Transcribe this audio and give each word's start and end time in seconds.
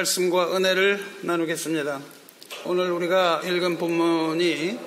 말씀과 0.00 0.56
은혜를 0.56 0.98
나누겠습니다. 1.22 2.00
오늘 2.64 2.90
우리가 2.90 3.42
읽은 3.44 3.76
본문이 3.76 4.78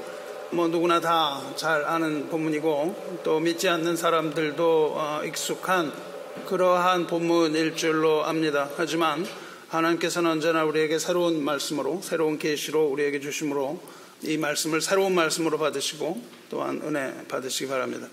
뭐 0.52 0.68
누구나 0.68 1.00
다 1.02 1.54
잘 1.56 1.86
아는 1.86 2.30
본문이고 2.30 3.22
또 3.24 3.40
믿지 3.40 3.70
않는 3.70 3.96
사람들도 3.96 4.94
어, 4.98 5.22
익숙한 5.26 5.94
그러한 6.48 7.06
본문일 7.06 7.76
줄로 7.76 8.24
압니다. 8.26 8.70
하지만 8.76 9.26
하나님께서는 9.68 10.32
언제나 10.32 10.64
우리에게 10.64 10.98
새로운 10.98 11.44
말씀으로 11.44 12.02
새로운 12.02 12.40
계시로 12.40 12.86
우리에게 12.86 13.20
주심으로 13.20 13.80
이 14.24 14.38
말씀을 14.38 14.82
새로운 14.82 15.14
말씀으로 15.14 15.60
받으시고 15.60 16.22
또한 16.50 16.82
은혜 16.84 17.14
받으시기 17.28 17.70
바랍니다. 17.70 18.08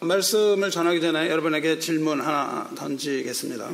말씀을 0.00 0.70
전하기 0.70 1.02
전에 1.02 1.28
여러분에게 1.28 1.78
질문 1.80 2.20
하나 2.20 2.70
던지겠습니다. 2.76 3.70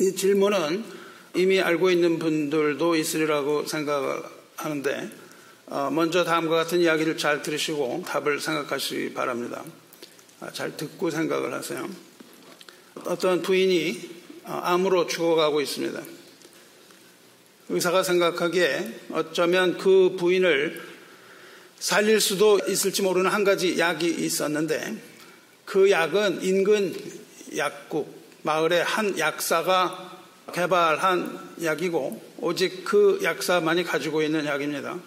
이 0.00 0.14
질문은 0.14 1.07
이미 1.34 1.60
알고 1.60 1.90
있는 1.90 2.18
분들도 2.18 2.96
있으리라고 2.96 3.66
생각하는데 3.66 5.10
어, 5.66 5.90
먼저 5.92 6.24
다음과 6.24 6.56
같은 6.56 6.80
이야기를 6.80 7.18
잘 7.18 7.42
들으시고 7.42 8.04
답을 8.06 8.40
생각하시기 8.40 9.12
바랍니다. 9.12 9.62
아, 10.40 10.50
잘 10.50 10.76
듣고 10.76 11.10
생각을 11.10 11.52
하세요. 11.52 11.88
어떤 13.04 13.42
부인이 13.42 14.10
어, 14.44 14.60
암으로 14.64 15.06
죽어가고 15.06 15.60
있습니다. 15.60 16.00
의사가 17.68 18.02
생각하기에 18.02 19.00
어쩌면 19.10 19.76
그 19.76 20.16
부인을 20.18 20.80
살릴 21.78 22.20
수도 22.20 22.58
있을지 22.66 23.02
모르는 23.02 23.30
한 23.30 23.44
가지 23.44 23.78
약이 23.78 24.06
있었는데 24.06 24.96
그 25.66 25.90
약은 25.90 26.42
인근 26.42 26.94
약국 27.58 28.18
마을의 28.42 28.84
한 28.84 29.18
약사가 29.18 30.07
개발한 30.52 31.56
약이고 31.62 32.22
오직 32.38 32.84
그 32.84 33.20
약사만이 33.22 33.84
가지고 33.84 34.22
있는 34.22 34.46
약입니다. 34.46 34.98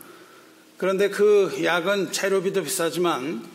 그런데 0.78 1.10
그 1.10 1.62
약은 1.64 2.12
재료비도 2.12 2.64
비싸지만 2.64 3.46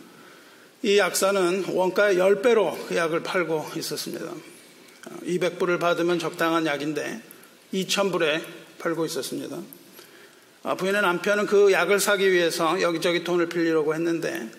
이 0.83 0.97
약사는 0.97 1.65
원가의 1.73 2.17
10배로 2.17 2.87
그 2.87 2.95
약을 2.95 3.23
팔고 3.23 3.71
있었습니다. 3.75 4.25
200불을 5.25 5.79
받으면 5.79 6.19
적당한 6.19 6.65
약인데 6.65 7.21
2000불에 7.73 8.41
팔고 8.79 9.05
있었습니다. 9.05 9.57
아, 10.63 10.75
부인의 10.75 11.01
남편은 11.01 11.45
그 11.47 11.71
약을 11.71 11.99
사기 11.99 12.31
위해서 12.31 12.81
여기저기 12.81 13.23
돈을 13.23 13.49
빌리려고 13.49 13.93
했는데 13.93 14.49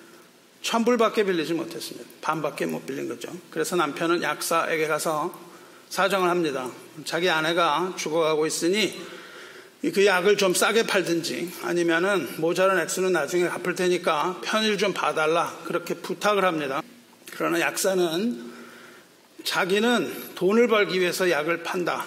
천불밖에 0.62 1.24
빌리지 1.24 1.54
못했습니다. 1.54 2.08
반밖에 2.20 2.66
못 2.66 2.84
빌린 2.86 3.08
거죠. 3.08 3.30
그래서 3.50 3.76
남편은 3.76 4.22
약사에게 4.22 4.86
가서 4.86 5.47
사정을 5.88 6.28
합니다. 6.28 6.70
자기 7.04 7.30
아내가 7.30 7.94
죽어가고 7.96 8.46
있으니 8.46 8.94
그 9.80 10.04
약을 10.04 10.36
좀 10.36 10.54
싸게 10.54 10.84
팔든지 10.84 11.52
아니면은 11.62 12.28
모자란 12.38 12.80
액수는 12.80 13.12
나중에 13.12 13.46
갚을 13.48 13.74
테니까 13.74 14.40
편의를 14.42 14.76
좀 14.76 14.92
봐달라 14.92 15.56
그렇게 15.64 15.94
부탁을 15.94 16.44
합니다. 16.44 16.82
그러나 17.32 17.60
약사는 17.60 18.52
자기는 19.44 20.34
돈을 20.34 20.66
벌기 20.66 21.00
위해서 21.00 21.30
약을 21.30 21.62
판다. 21.62 22.04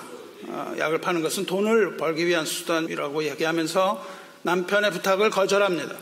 어, 0.48 0.76
약을 0.78 1.00
파는 1.00 1.22
것은 1.22 1.46
돈을 1.46 1.96
벌기 1.96 2.28
위한 2.28 2.46
수단이라고 2.46 3.24
얘기하면서 3.24 4.06
남편의 4.42 4.92
부탁을 4.92 5.30
거절합니다. 5.30 5.96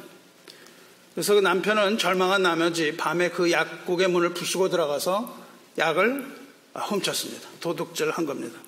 그래서 1.14 1.36
그 1.36 1.40
남편은 1.42 1.98
절망한 1.98 2.42
나머지 2.42 2.96
밤에 2.98 3.30
그 3.30 3.52
약국의 3.52 4.08
문을 4.08 4.34
부수고 4.34 4.70
들어가서 4.70 5.38
약을 5.78 6.39
훔쳤습니다. 6.74 7.48
도둑질 7.60 8.12
한 8.12 8.26
겁니다. 8.26 8.60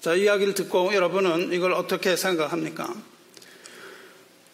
자, 0.00 0.14
이야기를 0.14 0.54
듣고 0.54 0.94
여러분은 0.94 1.52
이걸 1.52 1.72
어떻게 1.72 2.16
생각합니까? 2.16 2.94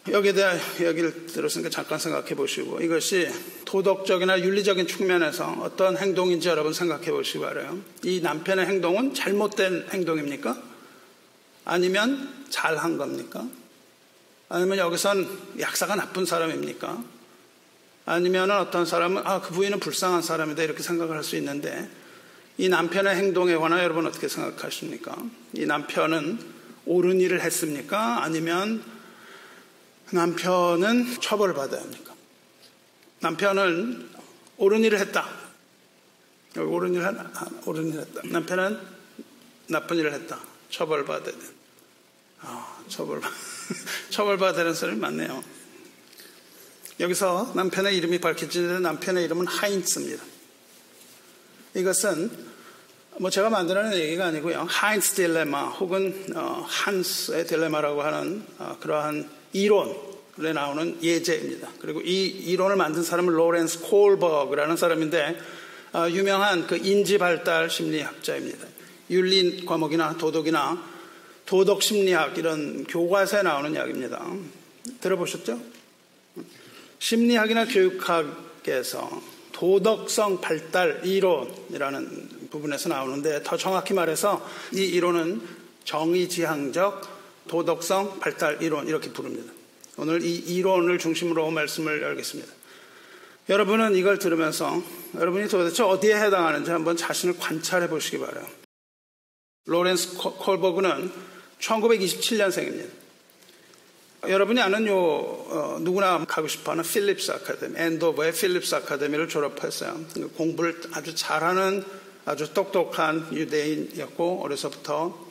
여기에 0.09 0.33
대한 0.33 0.59
이야기를 0.79 1.27
들었으니까 1.27 1.69
잠깐 1.69 1.99
생각해 1.99 2.35
보시고 2.35 2.79
이것이 2.81 3.29
도덕적이나 3.65 4.39
윤리적인 4.39 4.87
측면에서 4.87 5.57
어떤 5.61 5.97
행동인지 5.97 6.47
여러분 6.47 6.71
생각해 6.73 7.11
보시기 7.11 7.39
바라요. 7.39 7.77
이 8.03 8.21
남편의 8.21 8.65
행동은 8.65 9.13
잘못된 9.13 9.87
행동입니까? 9.91 10.61
아니면 11.65 12.45
잘한 12.49 12.97
겁니까? 12.97 13.45
아니면 14.47 14.77
여기선 14.77 15.27
약사가 15.59 15.95
나쁜 15.95 16.25
사람입니까? 16.25 17.03
아니면 18.05 18.51
어떤 18.51 18.85
사람은 18.85 19.23
아, 19.25 19.41
그 19.41 19.51
부인은 19.53 19.81
불쌍한 19.81 20.21
사람이다 20.21 20.63
이렇게 20.63 20.81
생각을 20.81 21.17
할 21.17 21.23
수 21.23 21.35
있는데 21.35 21.89
이 22.57 22.69
남편의 22.69 23.15
행동에 23.15 23.55
관하여 23.55 23.83
여러분 23.83 24.07
어떻게 24.07 24.27
생각하십니까? 24.27 25.15
이 25.53 25.65
남편은 25.65 26.39
옳은 26.85 27.21
일을 27.21 27.41
했습니까? 27.41 28.23
아니면 28.23 28.83
남편은 30.11 31.19
처벌을 31.21 31.53
받아야 31.53 31.81
합니까? 31.81 32.15
남편은 33.19 34.09
옳은 34.57 34.83
일을 34.83 34.99
했다. 34.99 35.27
옳은 36.55 36.93
일을 36.95 37.07
했다. 37.07 37.49
옳은 37.65 37.89
일을 37.89 38.01
했다. 38.01 38.21
남편은 38.25 38.79
나쁜 39.67 39.97
일을 39.97 40.13
했다. 40.13 40.39
처벌받아야 40.71 41.37
돼. 41.37 41.45
아, 42.41 42.81
처벌받 42.87 43.31
처벌받아야 44.09 44.53
되는 44.53 44.73
소리 44.73 44.95
많네요. 44.95 45.43
여기서 46.99 47.53
남편의 47.55 47.95
이름이 47.97 48.19
밝혀지는데 48.19 48.79
남편의 48.79 49.25
이름은 49.25 49.45
하인츠입니다. 49.45 50.23
이것은 51.77 52.31
뭐 53.19 53.29
제가 53.29 53.51
만들어낸 53.51 53.93
얘기가 53.99 54.25
아니고요. 54.25 54.65
하인스 54.67 55.13
딜레마 55.13 55.65
혹은 55.69 56.25
어, 56.35 56.65
한스의 56.67 57.45
딜레마라고 57.45 58.01
하는 58.01 58.43
어, 58.57 58.77
그러한 58.79 59.29
이론에 59.53 60.53
나오는 60.53 60.97
예제입니다. 61.03 61.69
그리고 61.79 62.01
이 62.01 62.25
이론을 62.25 62.77
만든 62.77 63.03
사람은 63.03 63.31
로렌스 63.31 63.81
콜버그라는 63.81 64.75
사람인데 64.75 65.37
어, 65.93 66.07
유명한 66.09 66.65
그 66.65 66.77
인지 66.77 67.19
발달 67.19 67.69
심리학자입니다. 67.69 68.67
윤리 69.11 69.63
과목이나 69.63 70.17
도덕이나 70.17 70.83
도덕 71.45 71.83
심리학 71.83 72.39
이런 72.39 72.85
교과서에 72.85 73.43
나오는 73.43 73.73
이야기입니다. 73.73 74.25
들어보셨죠? 74.99 75.61
심리학이나 76.97 77.65
교육학에서 77.65 79.36
도덕성 79.57 80.39
발달 80.39 81.01
이론이라는 81.03 82.49
부분에서 82.51 82.89
나오는데 82.89 83.41
더 83.43 83.57
정확히 83.57 83.95
말해서 83.95 84.47
이 84.71 84.83
이론은 84.83 85.41
정의지향적 85.83 87.47
도덕성 87.47 88.19
발달 88.19 88.61
이론 88.61 88.87
이렇게 88.87 89.11
부릅니다. 89.11 89.51
오늘 89.97 90.21
이 90.21 90.35
이론을 90.35 90.99
중심으로 90.99 91.49
말씀을 91.49 92.03
열겠습니다. 92.03 92.53
여러분은 93.49 93.95
이걸 93.95 94.19
들으면서 94.19 94.79
여러분이 95.15 95.47
도대체 95.47 95.81
어디에 95.81 96.13
해당하는지 96.13 96.69
한번 96.69 96.95
자신을 96.95 97.37
관찰해 97.39 97.89
보시기 97.89 98.19
바라요. 98.19 98.45
로렌스 99.65 100.17
콜버그는 100.17 101.11
1927년생입니다. 101.59 103.06
여러분이 104.23 104.59
아는 104.59 104.87
요 104.87 104.97
어, 104.97 105.77
누구나 105.81 106.23
가고 106.25 106.47
싶어하는 106.47 106.83
필립스 106.83 107.31
아카데미, 107.31 107.75
엔도버의 107.77 108.33
필립스 108.33 108.75
아카데미를 108.75 109.27
졸업했어요. 109.27 109.95
공부를 110.35 110.81
아주 110.93 111.13
잘하는 111.13 111.83
아주 112.25 112.53
똑똑한 112.53 113.29
유대인이었고 113.31 114.41
어려서부터 114.43 115.27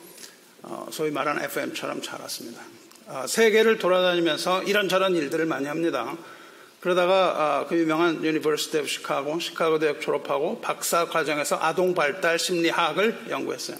어, 0.63 0.87
소위 0.91 1.11
말하는 1.11 1.43
FM처럼 1.43 2.01
자랐습니다. 2.01 2.61
어, 3.07 3.25
세계를 3.27 3.77
돌아다니면서 3.77 4.63
이런저런 4.63 5.15
일들을 5.15 5.45
많이 5.45 5.67
합니다. 5.67 6.17
그러다가 6.79 7.65
그 7.67 7.77
유명한 7.77 8.23
University 8.23 8.77
of 8.77 8.87
Chicago, 8.87 9.39
시카고 9.39 9.79
대학 9.79 9.99
졸업하고 9.99 10.61
박사 10.61 11.05
과정에서 11.05 11.57
아동 11.59 11.93
발달 11.93 12.39
심리학을 12.39 13.25
연구했어요. 13.29 13.77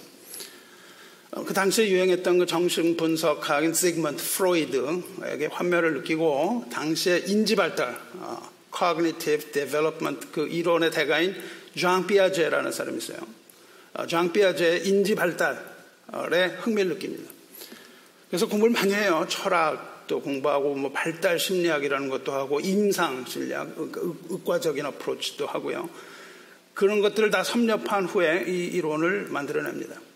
어, 1.30 1.44
그 1.44 1.52
당시에 1.52 1.90
유행했던 1.90 2.38
그 2.38 2.46
정신 2.46 2.96
분석학인 2.96 3.74
지그문트 3.74 4.22
프로이드에게 4.24 5.46
환멸을 5.50 5.94
느끼고 5.94 6.66
당시에 6.72 7.24
인지 7.26 7.54
발달, 7.54 7.98
어, 8.14 8.50
cognitive 8.76 9.52
development 9.52 10.28
그 10.32 10.48
이론의 10.48 10.90
대가인 10.90 11.34
장 11.78 12.06
피아제라는 12.06 12.72
사람이 12.72 12.98
있어요. 12.98 13.18
어, 13.94 14.06
장 14.06 14.32
피아제의 14.32 14.88
인지 14.88 15.14
발달에 15.14 16.46
흥미를 16.60 16.94
느낍니다. 16.94 17.30
그래서 18.28 18.48
공부를 18.48 18.72
많이 18.72 18.94
해요. 18.94 19.26
철학도 19.28 20.22
공부하고 20.22 20.74
뭐 20.76 20.92
발달 20.92 21.38
심리학이라는 21.38 22.08
것도 22.08 22.32
하고 22.32 22.60
임상 22.60 23.26
심리학, 23.26 23.74
의과적인 23.76 24.84
어프로치도 24.86 25.46
하고요. 25.46 25.90
그런 26.72 27.00
것들을 27.00 27.30
다 27.30 27.42
섭렵한 27.42 28.06
후에 28.06 28.44
이 28.46 28.66
이론을 28.66 29.28
만들어냅니다. 29.28 30.07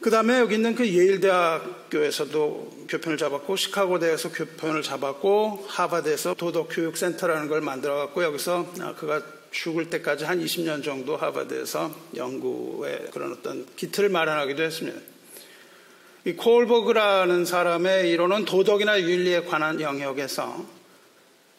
그 0.00 0.08
다음에 0.08 0.38
여기 0.38 0.54
있는 0.54 0.74
그 0.74 0.88
예일대학교에서도 0.88 2.86
교편을 2.88 3.18
잡았고 3.18 3.54
시카고대에서 3.54 4.32
교편을 4.32 4.80
잡았고 4.82 5.66
하버드에서 5.68 6.34
도덕교육센터라는 6.34 7.48
걸 7.48 7.60
만들어 7.60 7.96
갖고 7.96 8.24
여기서 8.24 8.72
아, 8.80 8.94
그가 8.94 9.22
죽을 9.50 9.90
때까지 9.90 10.24
한 10.24 10.42
20년 10.42 10.82
정도 10.82 11.18
하버드에서 11.18 11.94
연구에 12.16 13.08
그런 13.12 13.32
어떤 13.32 13.66
기틀을 13.76 14.08
마련하기도 14.08 14.62
했습니다. 14.62 14.98
이 16.24 16.32
콜버그라는 16.32 17.44
사람의 17.44 18.10
이론은 18.10 18.46
도덕이나 18.46 19.02
윤리에 19.02 19.42
관한 19.42 19.82
영역에서 19.82 20.64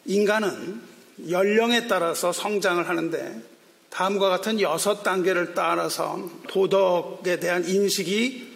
인간은 0.06 0.82
연령에 1.30 1.86
따라서 1.86 2.32
성장을 2.32 2.88
하는데 2.88 3.51
다음과 3.92 4.30
같은 4.30 4.60
여섯 4.60 5.02
단계를 5.02 5.52
따라서 5.54 6.30
도덕에 6.48 7.38
대한 7.38 7.68
인식이 7.68 8.50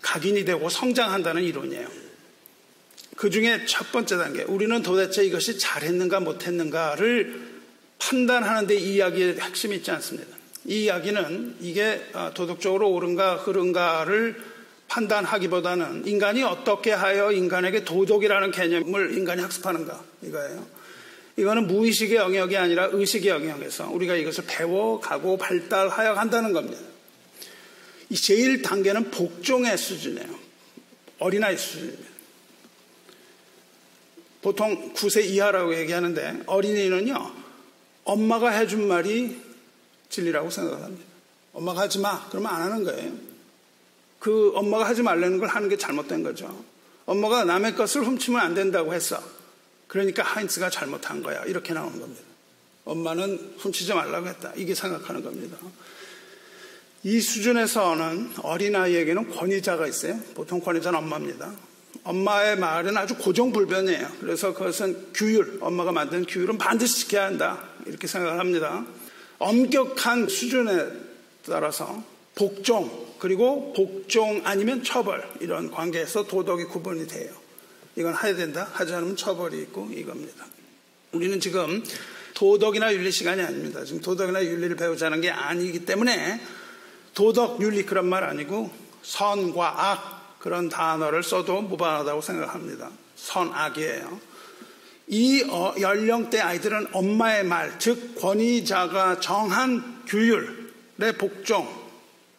각인이 0.00 0.44
되고 0.46 0.68
성장한다는 0.70 1.42
이론이에요. 1.42 1.86
그 3.16 3.28
중에 3.28 3.66
첫 3.66 3.92
번째 3.92 4.16
단계, 4.16 4.42
우리는 4.44 4.82
도대체 4.82 5.24
이것이 5.24 5.58
잘했는가 5.58 6.20
못했는가를 6.20 7.48
판단하는데 7.98 8.74
이 8.76 8.94
이야기의 8.94 9.40
핵심이 9.40 9.76
있지 9.76 9.90
않습니다. 9.90 10.36
이 10.64 10.84
이야기는 10.84 11.56
이게 11.60 12.08
어, 12.14 12.30
도덕적으로 12.32 12.90
옳은가 12.90 13.36
흐른가를 13.36 14.40
판단하기보다는 14.88 16.06
인간이 16.06 16.42
어떻게 16.44 16.92
하여 16.92 17.30
인간에게 17.30 17.84
도덕이라는 17.84 18.52
개념을 18.52 19.18
인간이 19.18 19.42
학습하는가 19.42 20.02
이거예요. 20.22 20.77
이거는 21.38 21.68
무의식의 21.68 22.16
영역이 22.16 22.56
아니라 22.56 22.88
의식의 22.90 23.28
영역에서 23.28 23.88
우리가 23.90 24.16
이것을 24.16 24.44
배워가고 24.48 25.36
발달하여 25.36 26.14
간다는 26.14 26.52
겁니다. 26.52 26.82
이 28.10 28.16
제일 28.16 28.60
단계는 28.60 29.12
복종의 29.12 29.78
수준이에요. 29.78 30.36
어린아이 31.20 31.56
수준입니다. 31.56 32.08
보통 34.42 34.92
9세 34.94 35.26
이하라고 35.26 35.76
얘기하는데 35.78 36.42
어린이는요, 36.46 37.32
엄마가 38.02 38.50
해준 38.50 38.88
말이 38.88 39.40
진리라고 40.08 40.50
생각을 40.50 40.82
합니다. 40.82 41.04
엄마가 41.52 41.82
하지 41.82 42.00
마. 42.00 42.28
그러면 42.30 42.52
안 42.52 42.62
하는 42.62 42.82
거예요. 42.82 43.12
그 44.18 44.52
엄마가 44.56 44.88
하지 44.88 45.02
말라는 45.02 45.38
걸 45.38 45.48
하는 45.48 45.68
게 45.68 45.76
잘못된 45.76 46.24
거죠. 46.24 46.64
엄마가 47.06 47.44
남의 47.44 47.76
것을 47.76 48.04
훔치면 48.04 48.40
안 48.40 48.54
된다고 48.54 48.92
했어. 48.92 49.37
그러니까 49.88 50.22
하인츠가 50.22 50.70
잘못한 50.70 51.22
거야. 51.22 51.42
이렇게 51.44 51.72
나오는 51.72 51.98
겁니다. 51.98 52.22
엄마는 52.84 53.54
훔치지 53.58 53.92
말라고 53.94 54.28
했다. 54.28 54.52
이게 54.56 54.74
생각하는 54.74 55.22
겁니다. 55.22 55.58
이 57.02 57.20
수준에서는 57.20 58.32
어린아이에게는 58.42 59.30
권위자가 59.30 59.86
있어요. 59.86 60.18
보통 60.34 60.60
권위자는 60.60 60.98
엄마입니다. 60.98 61.52
엄마의 62.04 62.56
말은 62.58 62.96
아주 62.96 63.16
고정불변이에요. 63.16 64.08
그래서 64.20 64.54
그것은 64.54 65.08
규율, 65.14 65.58
엄마가 65.60 65.92
만든 65.92 66.24
규율은 66.24 66.58
반드시 66.58 67.00
지켜야 67.00 67.26
한다. 67.26 67.64
이렇게 67.86 68.06
생각을 68.06 68.38
합니다. 68.38 68.86
엄격한 69.38 70.28
수준에 70.28 70.86
따라서 71.46 72.02
복종, 72.34 73.06
그리고 73.18 73.72
복종 73.74 74.42
아니면 74.44 74.82
처벌, 74.82 75.28
이런 75.40 75.70
관계에서 75.70 76.26
도덕이 76.26 76.64
구분이 76.64 77.06
돼요. 77.06 77.32
이건 77.98 78.14
해야 78.22 78.36
된다, 78.36 78.68
하지 78.72 78.94
않으면 78.94 79.16
처벌이 79.16 79.60
있고 79.62 79.88
이겁니다. 79.92 80.46
우리는 81.10 81.40
지금 81.40 81.82
도덕이나 82.34 82.94
윤리 82.94 83.10
시간이 83.10 83.42
아닙니다. 83.42 83.84
지금 83.84 84.00
도덕이나 84.00 84.44
윤리를 84.44 84.76
배우자는 84.76 85.20
게 85.20 85.30
아니기 85.30 85.84
때문에 85.84 86.40
도덕, 87.14 87.60
윤리 87.60 87.84
그런 87.84 88.06
말 88.06 88.22
아니고 88.22 88.70
선과 89.02 89.90
악 89.90 90.38
그런 90.38 90.68
단어를 90.68 91.24
써도 91.24 91.60
무방하다고 91.60 92.20
생각합니다. 92.20 92.88
선악이에요. 93.16 94.20
이 95.08 95.42
어, 95.48 95.74
연령대 95.80 96.38
아이들은 96.38 96.90
엄마의 96.92 97.44
말, 97.44 97.80
즉 97.80 98.14
권위자가 98.20 99.18
정한 99.18 100.04
규율의 100.06 101.18
복종 101.18 101.68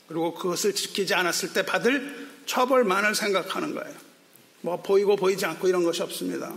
그리고 0.07 0.33
그것을 0.33 0.73
지키지 0.73 1.15
않았을 1.15 1.51
때 1.51 1.65
받을 1.65 2.29
처벌만을 2.45 3.13
생각하는 3.13 3.75
거예요. 3.75 4.08
뭐 4.61 4.81
보이고 4.81 5.15
보이지 5.15 5.45
않고 5.45 5.67
이런 5.67 5.83
것이 5.83 6.01
없습니다. 6.01 6.53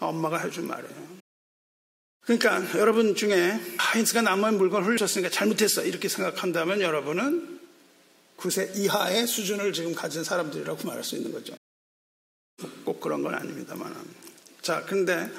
엄마가 0.00 0.38
해준 0.38 0.66
말이에요. 0.66 1.14
그러니까 2.20 2.78
여러분 2.78 3.14
중에 3.14 3.60
하인스가 3.76 4.22
남의 4.22 4.52
물건을 4.52 4.88
훔쳤으니까 4.88 5.30
잘못했어 5.30 5.84
이렇게 5.84 6.08
생각한다면 6.08 6.80
여러분은 6.80 7.60
9세 8.38 8.76
이하의 8.76 9.26
수준을 9.26 9.72
지금 9.72 9.94
가진 9.94 10.24
사람들이라고 10.24 10.86
말할 10.86 11.04
수 11.04 11.16
있는 11.16 11.32
거죠. 11.32 11.54
꼭 12.84 13.00
그런 13.00 13.22
건 13.22 13.34
아닙니다만. 13.34 13.94
자, 14.62 14.84
근데 14.84 15.30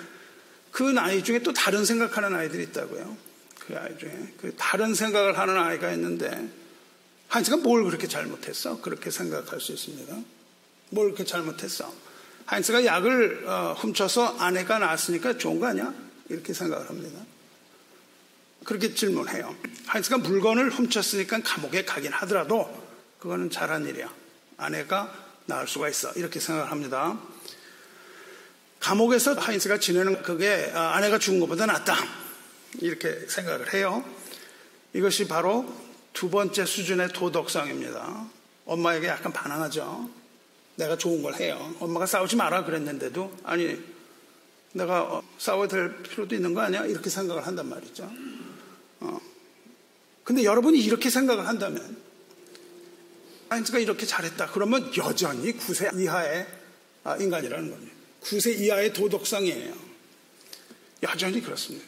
그 0.71 0.83
나이 0.83 1.23
중에 1.23 1.39
또 1.39 1.53
다른 1.53 1.85
생각하는 1.85 2.35
아이들이 2.35 2.63
있다고요. 2.63 3.17
그 3.59 3.77
아이 3.77 3.97
중에. 3.97 4.33
그 4.39 4.53
다른 4.57 4.93
생각을 4.93 5.37
하는 5.37 5.57
아이가 5.57 5.91
있는데, 5.93 6.49
한이가 7.29 7.57
뭘 7.57 7.83
그렇게 7.83 8.07
잘못했어? 8.07 8.81
그렇게 8.81 9.09
생각할 9.09 9.59
수 9.59 9.71
있습니다. 9.71 10.15
뭘 10.89 11.07
그렇게 11.07 11.25
잘못했어? 11.25 11.91
하인스가 12.45 12.85
약을 12.85 13.47
어, 13.47 13.75
훔쳐서 13.77 14.37
아내가 14.37 14.79
낳았으니까 14.79 15.37
좋은 15.37 15.59
거 15.59 15.67
아니야? 15.67 15.93
이렇게 16.29 16.53
생각을 16.53 16.89
합니다. 16.89 17.19
그렇게 18.63 18.93
질문해요. 18.93 19.55
하인스가 19.85 20.17
물건을 20.17 20.69
훔쳤으니까 20.71 21.41
감옥에 21.43 21.85
가긴 21.85 22.11
하더라도 22.13 22.83
그거는 23.19 23.49
잘한 23.49 23.85
일이야. 23.87 24.11
아내가 24.57 25.13
낳을 25.45 25.67
수가 25.67 25.89
있어. 25.89 26.11
이렇게 26.13 26.39
생각을 26.39 26.71
합니다. 26.71 27.19
감옥에서 28.79 29.33
하인스가 29.33 29.79
지내는 29.79 30.21
그게 30.21 30.71
아, 30.73 30.95
아내가 30.95 31.17
죽은 31.17 31.39
것보다 31.39 31.65
낫다. 31.65 31.95
이렇게 32.79 33.27
생각을 33.27 33.73
해요. 33.73 34.03
이것이 34.93 35.27
바로 35.27 35.65
두 36.13 36.29
번째 36.29 36.65
수준의 36.65 37.09
도덕성입니다. 37.09 38.27
엄마에게 38.65 39.07
약간 39.07 39.33
반항하죠. 39.33 40.09
내가 40.75 40.97
좋은 40.97 41.21
걸 41.21 41.35
해요. 41.35 41.73
엄마가 41.79 42.05
싸우지 42.05 42.35
마라 42.35 42.65
그랬는데도 42.65 43.31
아니 43.43 43.77
내가 44.73 45.03
어, 45.03 45.23
싸워야 45.37 45.67
될 45.67 46.03
필요도 46.03 46.35
있는 46.35 46.53
거 46.53 46.61
아니야? 46.61 46.85
이렇게 46.85 47.09
생각을 47.09 47.47
한단 47.47 47.69
말이죠. 47.69 48.11
어. 48.99 49.19
근데 50.23 50.43
여러분이 50.43 50.79
이렇게 50.79 51.09
생각을 51.09 51.47
한다면 51.47 51.97
하인스가 53.49 53.79
이렇게 53.79 54.05
잘했다. 54.05 54.47
그러면 54.47 54.91
여전히 54.97 55.53
9세 55.53 55.97
이하의 55.99 56.47
아, 57.03 57.15
인간이라는 57.15 57.69
겁니다. 57.69 57.95
9세 58.21 58.59
이하의 58.59 58.91
도덕성이에요. 58.93 59.73
여전히 61.03 61.41
그렇습니다. 61.41 61.85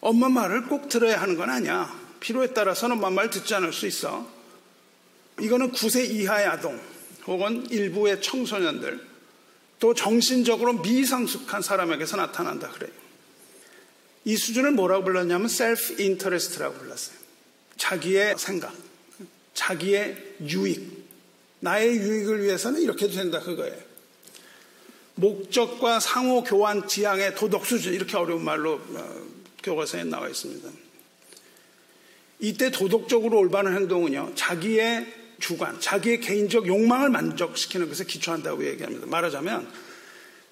엄마 0.00 0.28
말을 0.28 0.66
꼭 0.66 0.88
들어야 0.88 1.22
하는 1.22 1.36
건 1.36 1.48
아니야. 1.48 1.98
필요에 2.20 2.48
따라서는 2.48 2.96
엄마 2.96 3.08
말 3.08 3.30
듣지 3.30 3.54
않을 3.54 3.72
수 3.72 3.86
있어. 3.86 4.28
이거는 5.40 5.72
9세 5.72 6.10
이하의 6.10 6.46
아동 6.46 6.78
혹은 7.26 7.66
일부의 7.70 8.20
청소년들 8.20 9.12
또 9.78 9.94
정신적으로 9.94 10.74
미성숙한 10.74 11.62
사람에게서 11.62 12.16
나타난다 12.16 12.70
그래요. 12.70 12.92
이 14.24 14.36
수준을 14.36 14.72
뭐라고 14.72 15.04
불렀냐면 15.04 15.46
self 15.46 16.00
interest라고 16.00 16.78
불렀어요. 16.78 17.16
자기의 17.76 18.36
생각, 18.38 18.72
자기의 19.54 20.36
유익, 20.48 21.02
나의 21.60 21.96
유익을 21.96 22.44
위해서는 22.44 22.80
이렇게 22.80 23.06
해도 23.06 23.14
된다 23.14 23.40
그거예요. 23.40 23.76
목적과 25.14 26.00
상호 26.00 26.42
교환 26.42 26.86
지향의 26.86 27.34
도덕 27.34 27.66
수준 27.66 27.92
이렇게 27.92 28.16
어려운 28.16 28.44
말로 28.44 28.74
어, 28.74 29.26
교과서에 29.62 30.04
나와 30.04 30.28
있습니다. 30.28 30.68
이때 32.40 32.70
도덕적으로 32.70 33.38
올바른 33.38 33.74
행동은요 33.76 34.32
자기의 34.34 35.21
주관, 35.42 35.78
자기의 35.80 36.20
개인적 36.20 36.66
욕망을 36.68 37.10
만족시키는 37.10 37.88
것에 37.88 38.04
기초한다고 38.04 38.64
얘기합니다. 38.64 39.06
말하자면 39.08 39.68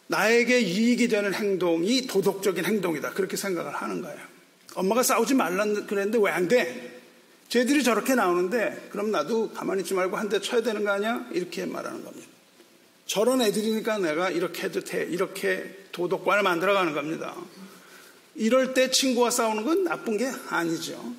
나에게 0.09 0.61
이익이 0.61 1.07
되는 1.07 1.33
행동이 1.33 2.09
도덕적인 2.09 2.65
행동이다 2.65 3.13
그렇게 3.13 3.37
생각을 3.37 3.73
하는 3.73 4.03
거예요. 4.03 4.19
엄마가 4.75 5.03
싸우지 5.05 5.35
말라 5.35 5.65
그랬는데 5.65 6.19
왜 6.21 6.31
안 6.33 6.49
돼? 6.49 7.01
쟤들이 7.49 7.83
저렇게 7.85 8.15
나오는데 8.17 8.89
그럼 8.91 9.11
나도 9.13 9.51
가만히 9.53 9.83
있지 9.83 9.95
말고 9.95 10.17
한 10.17 10.29
대 10.29 10.41
쳐야 10.41 10.61
되는 10.63 10.85
거 10.85 10.91
아니야? 10.91 11.27
이렇게 11.33 11.67
말하는 11.67 12.05
겁니다. 12.05 12.27
저런 13.07 13.41
애들이니까 13.43 13.99
내가 13.99 14.31
이렇게 14.31 14.65
해도 14.65 14.81
돼. 14.81 15.05
이렇게 15.09 15.87
도덕관을 15.93 16.43
만들어가는 16.43 16.93
겁니다. 16.95 17.35
이럴 18.35 18.75
때 18.75 18.91
친구와 18.91 19.31
싸우는 19.31 19.65
건 19.65 19.85
나쁜 19.85 20.17
게 20.17 20.29
아니죠. 20.49 21.15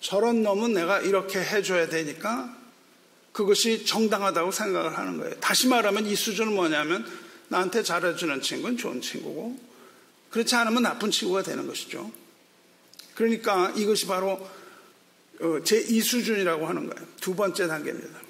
저런 0.00 0.42
놈은 0.42 0.72
내가 0.72 1.00
이렇게 1.00 1.38
해줘야 1.38 1.88
되니까 1.88 2.56
그것이 3.32 3.84
정당하다고 3.84 4.50
생각을 4.50 4.98
하는 4.98 5.18
거예요. 5.18 5.34
다시 5.40 5.68
말하면 5.68 6.06
이 6.06 6.14
수준은 6.14 6.54
뭐냐면 6.54 7.06
나한테 7.48 7.82
잘해주는 7.82 8.40
친구는 8.40 8.76
좋은 8.76 9.00
친구고 9.00 9.58
그렇지 10.30 10.54
않으면 10.54 10.82
나쁜 10.82 11.10
친구가 11.10 11.42
되는 11.42 11.66
것이죠. 11.66 12.10
그러니까 13.14 13.72
이것이 13.76 14.06
바로 14.06 14.48
어, 15.40 15.44
제2 15.62 16.02
수준이라고 16.02 16.66
하는 16.66 16.88
거예요. 16.88 17.08
두 17.20 17.34
번째 17.34 17.66
단계입니다. 17.66 18.20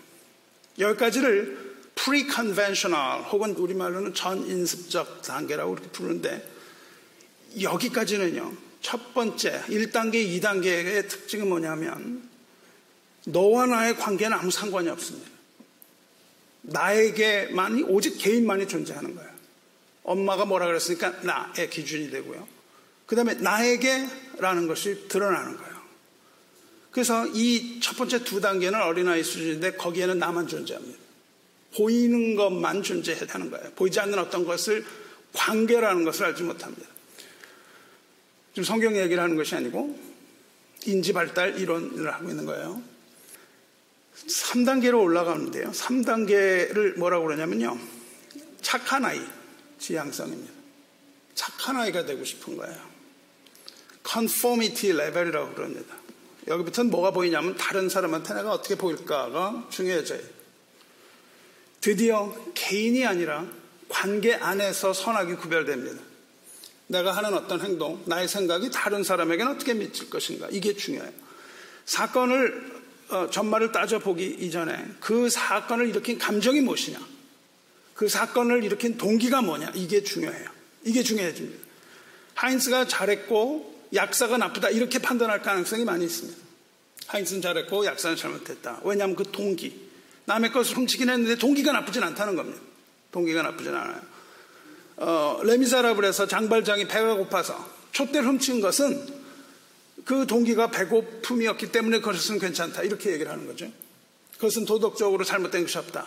여기까지를 0.79 1.71
pre-conventional 1.95 3.25
혹은 3.31 3.55
우리말로는 3.55 4.15
전인습적 4.15 5.23
단계라고 5.23 5.75
이렇게 5.75 5.89
부르는데 5.91 6.49
여기까지는요. 7.61 8.70
첫 8.81 9.15
번째 9.15 9.63
1단계, 9.69 10.41
2단계의 10.41 11.09
특징은 11.09 11.49
뭐냐면 11.49 12.29
너와 13.27 13.67
나의 13.67 13.97
관계는 13.97 14.37
아무 14.37 14.51
상관이 14.51 14.89
없습니다. 14.89 15.31
나에게만이 16.63 17.85
오직 17.85 18.19
개인만이 18.19 18.69
존재하는 18.69 19.15
거예요. 19.15 19.31
엄마가 20.03 20.45
뭐라 20.45 20.67
그랬으니까 20.67 21.11
나의 21.23 21.71
기준이 21.71 22.11
되고요. 22.11 22.47
그 23.07 23.17
다음에 23.17 23.35
나에게라는 23.35 24.67
것이 24.67 25.09
드러나는 25.09 25.57
거예요. 25.57 25.71
그래서 26.91 27.27
이 27.29 27.81
첫 27.81 27.97
번째 27.97 28.23
두 28.23 28.41
단계는 28.41 28.81
어린아이 28.81 29.25
수준인데 29.25 29.73
거기에는 29.73 30.19
나만 30.19 30.47
존재합니다. 30.47 30.99
보이는 31.75 32.37
것만 32.37 32.83
존재하는 32.83 33.51
거예요. 33.51 33.71
보이지 33.75 34.01
않는 34.01 34.19
어떤 34.19 34.45
것을 34.45 34.85
관계라는 35.33 36.05
것을 36.05 36.27
알지 36.27 36.43
못합니다. 36.43 36.87
지금 38.53 38.65
성경 38.65 38.97
얘기를 38.97 39.23
하는 39.23 39.37
것이 39.37 39.55
아니고 39.55 39.99
인지 40.87 41.13
발달 41.13 41.59
이론을 41.59 42.13
하고 42.13 42.31
있는 42.31 42.47
거예요. 42.47 42.83
3단계로 44.27 45.01
올라가는데요. 45.01 45.71
3단계를 45.71 46.99
뭐라고 46.99 47.27
그러냐면요. 47.27 47.79
착한 48.61 49.05
아이, 49.05 49.21
지향성입니다. 49.79 50.53
착한 51.35 51.77
아이가 51.77 52.05
되고 52.05 52.25
싶은 52.25 52.57
거예요. 52.57 52.77
conformity 54.07 54.97
레벨이라고 54.97 55.55
그럽니다. 55.55 55.97
여기부터는 56.49 56.91
뭐가 56.91 57.13
보이냐면 57.13 57.57
다른 57.57 57.89
사람한테 57.89 58.35
내가 58.35 58.53
어떻게 58.53 58.75
보일까가 58.75 59.69
중요해져요. 59.71 60.21
드디어 61.81 62.35
개인이 62.55 63.07
아니라 63.07 63.47
관계 63.89 64.35
안에서 64.35 64.93
선악이 64.93 65.35
구별됩니다. 65.35 66.10
내가 66.91 67.13
하는 67.13 67.35
어떤 67.35 67.61
행동, 67.61 68.03
나의 68.07 68.27
생각이 68.27 68.71
다른 68.73 69.05
사람에게는 69.05 69.53
어떻게 69.53 69.75
미칠 69.75 70.11
것인가. 70.11 70.49
이게 70.51 70.75
중요해요. 70.75 71.13
사건을, 71.85 72.81
어, 73.11 73.31
전말을 73.31 73.71
따져보기 73.71 74.39
이전에 74.41 74.87
그 74.99 75.31
사건을 75.31 75.89
일으킨 75.89 76.19
감정이 76.19 76.61
무엇이냐. 76.61 76.99
그 77.95 78.09
사건을 78.09 78.65
일으킨 78.65 78.99
동기가 78.99 79.41
뭐냐. 79.41 79.71
이게 79.77 80.03
중요해요. 80.03 80.49
이게 80.85 81.05
중요해집니다. 81.05 81.65
하인스가 82.35 82.89
잘했고 82.89 83.89
약사가 83.95 84.39
나쁘다. 84.39 84.71
이렇게 84.71 84.99
판단할 84.99 85.43
가능성이 85.43 85.85
많이 85.85 86.05
있습니다. 86.05 86.37
하인스는 87.07 87.41
잘했고 87.41 87.87
약사는 87.87 88.17
잘못했다. 88.17 88.81
왜냐하면 88.83 89.15
그 89.15 89.23
동기. 89.31 89.91
남의 90.25 90.51
것을 90.51 90.77
훔치긴 90.77 91.09
했는데 91.09 91.37
동기가 91.37 91.71
나쁘진 91.71 92.03
않다는 92.03 92.35
겁니다. 92.35 92.61
동기가 93.13 93.43
나쁘진 93.43 93.75
않아요. 93.75 94.10
어, 95.01 95.41
레미사라블에서 95.43 96.27
장발장이 96.29 96.87
배가 96.87 97.15
고파서 97.15 97.57
촛대를 97.93 98.29
훔친 98.29 98.61
것은 98.61 99.21
그 100.05 100.27
동기가 100.27 100.71
배고픔이었기 100.71 101.73
때문에 101.73 102.01
그것은 102.01 102.39
괜찮다. 102.39 102.83
이렇게 102.83 103.13
얘기를 103.13 103.33
하는 103.33 103.47
거죠. 103.47 103.71
그것은 104.35 104.67
도덕적으로 104.67 105.25
잘못된 105.25 105.63
것이 105.63 105.79
없다. 105.79 106.07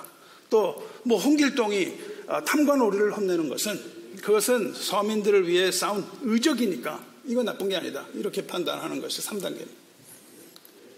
또, 0.50 0.88
뭐, 1.04 1.20
홍길동이 1.20 1.94
어, 2.28 2.44
탐관오리를 2.44 3.18
혼내는 3.18 3.50
것은 3.50 3.80
그것은 4.22 4.74
서민들을 4.74 5.48
위해 5.48 5.72
싸운 5.72 6.06
의적이니까 6.22 7.04
이건 7.26 7.46
나쁜 7.46 7.70
게 7.70 7.76
아니다. 7.76 8.06
이렇게 8.14 8.46
판단하는 8.46 9.02
것이 9.02 9.22
3단계. 9.22 9.66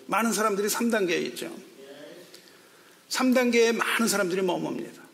많은 0.07 0.33
사람들이 0.33 0.67
3단계에 0.67 1.25
있죠. 1.27 1.49
3단계에 3.09 3.73
많은 3.75 4.07
사람들이 4.07 4.41
머뭅니다. 4.41 5.04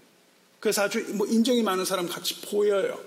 그래서 0.62 0.84
아주 0.84 1.03
뭐 1.15 1.27
인정이 1.27 1.63
많은 1.63 1.84
사람 1.84 2.08
같이 2.08 2.39
보여요. 2.41 2.98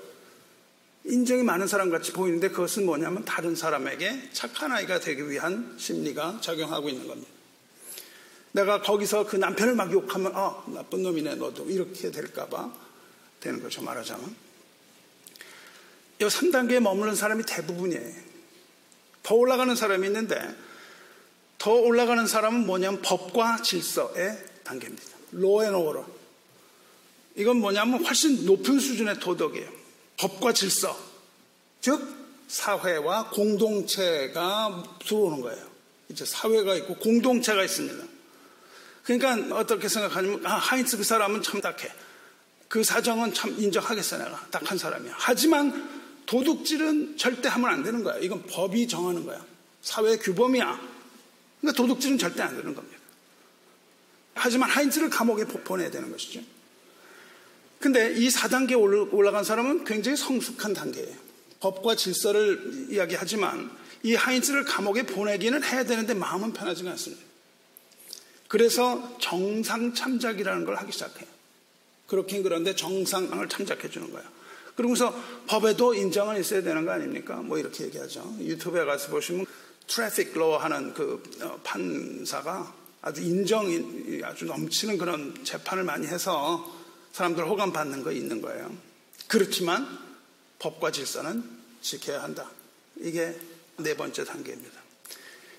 인정이 1.05 1.45
많은 1.45 1.69
사람 1.69 1.89
같이 1.89 2.13
보이는데 2.13 2.49
그것은 2.49 2.85
뭐냐면 2.85 3.25
다른 3.25 3.55
사람에게 3.55 4.31
착한 4.33 4.73
아이가 4.73 4.99
되기 4.99 5.31
위한 5.31 5.75
심리가 5.79 6.39
작용하고 6.43 6.89
있는 6.89 7.07
겁니다. 7.07 7.31
내가 8.53 8.83
거기서 8.83 9.27
그 9.27 9.37
남편을 9.37 9.77
막 9.77 9.93
욕하면 9.93 10.33
아 10.35 10.65
나쁜 10.67 11.03
놈이네 11.03 11.37
너도 11.37 11.71
이렇게 11.71 12.11
될까봐 12.11 12.73
되는 13.41 13.63
거죠 13.63 13.83
말하자면 13.83 14.37
이 16.21 16.25
3단계에 16.25 16.81
머무는 16.81 17.15
사람이 17.15 17.45
대부분이에요. 17.47 18.35
더 19.23 19.35
올라가는 19.37 19.75
사람이 19.75 20.07
있는데 20.09 20.41
더 21.59 21.73
올라가는 21.73 22.27
사람은 22.27 22.67
뭐냐면 22.67 23.01
법과 23.01 23.63
질서의 23.63 24.39
단계입니다. 24.65 25.05
로앤오더 25.33 26.24
이건 27.37 27.59
뭐냐면 27.59 28.05
훨씬 28.05 28.45
높은 28.45 28.79
수준의 28.79 29.21
도덕이에요. 29.21 29.69
법과 30.17 30.53
질서. 30.53 30.97
즉, 31.81 32.01
사회와 32.49 33.31
공동체가 33.31 34.85
들어오는 35.05 35.41
거예요. 35.41 35.67
이제 36.09 36.25
사회가 36.25 36.75
있고 36.77 36.97
공동체가 36.97 37.65
있습니다. 37.65 38.05
그러니까 39.03 39.57
어떻게 39.57 39.89
생각하냐면, 39.89 40.47
아, 40.47 40.57
하인츠 40.57 40.97
그 40.97 41.05
사람은 41.05 41.43
참 41.43 41.61
딱해. 41.61 41.91
그 42.69 42.85
사정은 42.85 43.35
참 43.35 43.55
인정하겠어, 43.59 44.19
내가. 44.19 44.47
딱한 44.51 44.79
사람이야. 44.79 45.15
하지만 45.17 46.05
도둑질은 46.27 47.17
절대 47.17 47.49
하면 47.49 47.71
안 47.71 47.83
되는 47.83 48.03
거야. 48.03 48.19
이건 48.19 48.45
법이 48.47 48.89
정하는 48.89 49.27
거야. 49.27 49.45
사회 49.83 50.17
규범이야. 50.17 50.81
그러니까 51.61 51.83
도둑질은 51.83 52.19
절대 52.19 52.43
안 52.43 52.57
되는 52.57 52.75
겁니다. 52.75 52.99
하지만 54.35 54.71
하인츠를 54.71 55.11
감옥에 55.11 55.45
보내야 55.45 55.91
되는 55.91 56.11
것이죠. 56.11 56.41
근데 57.85 58.15
이 58.15 58.29
4단계에 58.29 59.13
올라간 59.13 59.45
사람은 59.45 59.85
굉장히 59.85 60.17
성숙한 60.17 60.73
단계예요. 60.73 61.15
법과 61.61 61.97
질서를 61.97 62.87
이야기하지만 62.89 63.71
이 64.03 64.15
하인츠를 64.15 64.65
감옥에 64.65 65.03
보내기는 65.03 65.63
해야 65.63 65.85
되는데 65.85 66.15
마음은 66.15 66.55
편하지가 66.55 66.93
않습니다. 66.93 67.23
그래서 68.49 69.19
정상 69.21 69.93
참작이라는 69.93 70.65
걸 70.65 70.77
하기 70.77 70.93
시작해요. 70.93 71.29
그렇긴 72.07 72.43
그런데 72.43 72.75
정상을 72.75 73.47
참작해 73.51 73.91
주는 73.91 74.11
거예요. 74.11 74.27
그러면서 74.77 75.15
법에도 75.47 75.93
인정은 75.93 76.41
있어야 76.41 76.63
되는 76.63 76.87
거 76.87 76.93
아닙니까? 76.93 77.37
뭐 77.37 77.59
이렇게 77.59 77.85
얘기하죠. 77.85 78.35
유튜브에 78.41 78.87
가서 78.87 79.11
보시면 79.11 79.45
traffic 79.89 80.39
law 80.39 80.57
하는 80.57 80.95
그 80.95 81.23
어, 81.43 81.61
판사가 81.63 82.75
아주 83.03 83.21
인정이 83.21 84.23
아주 84.25 84.47
넘치는 84.47 84.97
그런 84.97 85.35
재판을 85.45 85.85
많이 85.85 86.07
해서 86.07 86.83
사람들 87.15 87.49
호감 87.49 87.73
받는 87.73 88.03
거 88.03 88.11
있는 88.11 88.43
거예요. 88.43 88.77
그렇지만 89.29 89.87
법과 90.59 90.91
질서는 90.91 91.49
지켜야 91.81 92.25
한다. 92.25 92.51
이게 92.97 93.39
네 93.77 93.97
번째 93.97 94.25
단계입니다. 94.25 94.81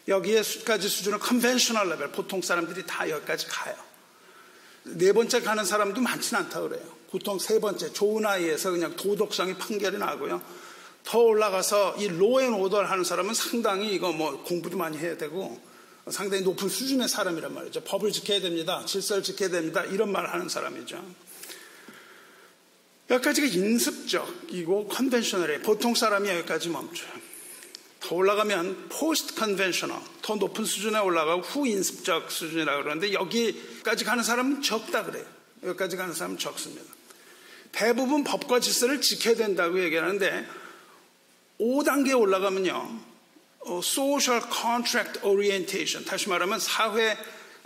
여기에까지 0.10 0.90
수준은 0.90 1.20
conventional 1.20 1.88
level, 1.92 2.12
보통 2.12 2.42
사람들이 2.42 2.86
다 2.86 3.10
여기까지 3.10 3.48
가요. 3.48 3.74
네 4.84 5.14
번째 5.14 5.42
가는 5.42 5.64
사람도 5.64 6.02
많지는 6.02 6.44
않다 6.44 6.60
그래요. 6.60 6.84
보통 7.10 7.40
세 7.40 7.62
번째, 7.62 7.94
좋은 7.94 8.26
아이에서 8.26 8.72
그냥 8.72 8.94
도덕성이 8.98 9.54
판결이 9.58 9.98
나고요. 9.98 10.42
더 11.06 11.20
올라가서 11.20 11.96
이 12.00 12.10
law 12.10 12.32
and 12.32 12.54
order를 12.54 12.92
하는 12.92 13.06
사람은 13.06 13.34
상당히 13.34 13.96
이거 13.96 14.12
뭐 14.12 14.44
공부도 14.44 14.78
많이 14.78 14.98
해야 14.98 15.16
되고 15.16 15.62
상당히 16.10 16.44
높은 16.44 16.68
수준의 16.68 17.08
사람이란 17.08 17.54
말이죠. 17.54 17.82
법을 17.86 18.12
지켜야 18.12 18.42
됩니다. 18.42 18.84
질서를 18.86 19.24
지켜야 19.24 19.50
됩니다. 19.50 19.86
이런 19.86 20.12
말을 20.12 20.34
하는 20.34 20.50
사람이죠. 20.50 21.25
여기까지가 23.10 23.48
인습적이고 23.48 24.88
conventional해. 24.88 25.62
보통 25.62 25.94
사람이 25.94 26.28
여기까지 26.30 26.70
멈춰요. 26.70 27.10
더 28.00 28.16
올라가면 28.16 28.90
post 28.90 29.34
conventional, 29.36 30.00
더 30.22 30.36
높은 30.36 30.64
수준에 30.64 31.00
올라가고 31.00 31.42
후인습적 31.42 32.32
수준이라고 32.32 32.84
그러는데 32.84 33.14
여기까지 33.14 34.06
가는 34.06 34.24
사람은 34.24 34.62
적다 34.62 35.04
그래요. 35.04 35.26
여기까지 35.64 35.98
가는 35.98 36.14
사람은 36.14 36.38
적습니다. 36.38 36.84
대부분 37.72 38.24
법과 38.24 38.60
질서를 38.60 39.02
지켜야 39.02 39.36
된다고 39.36 39.84
얘기하는데 39.84 40.48
5단계에 41.60 42.20
올라가면요. 42.20 43.00
어, 43.68 43.80
social 43.80 44.44
contract 44.52 45.26
orientation, 45.26 46.06
다시 46.06 46.30
말하면 46.30 46.60
사회 46.60 47.18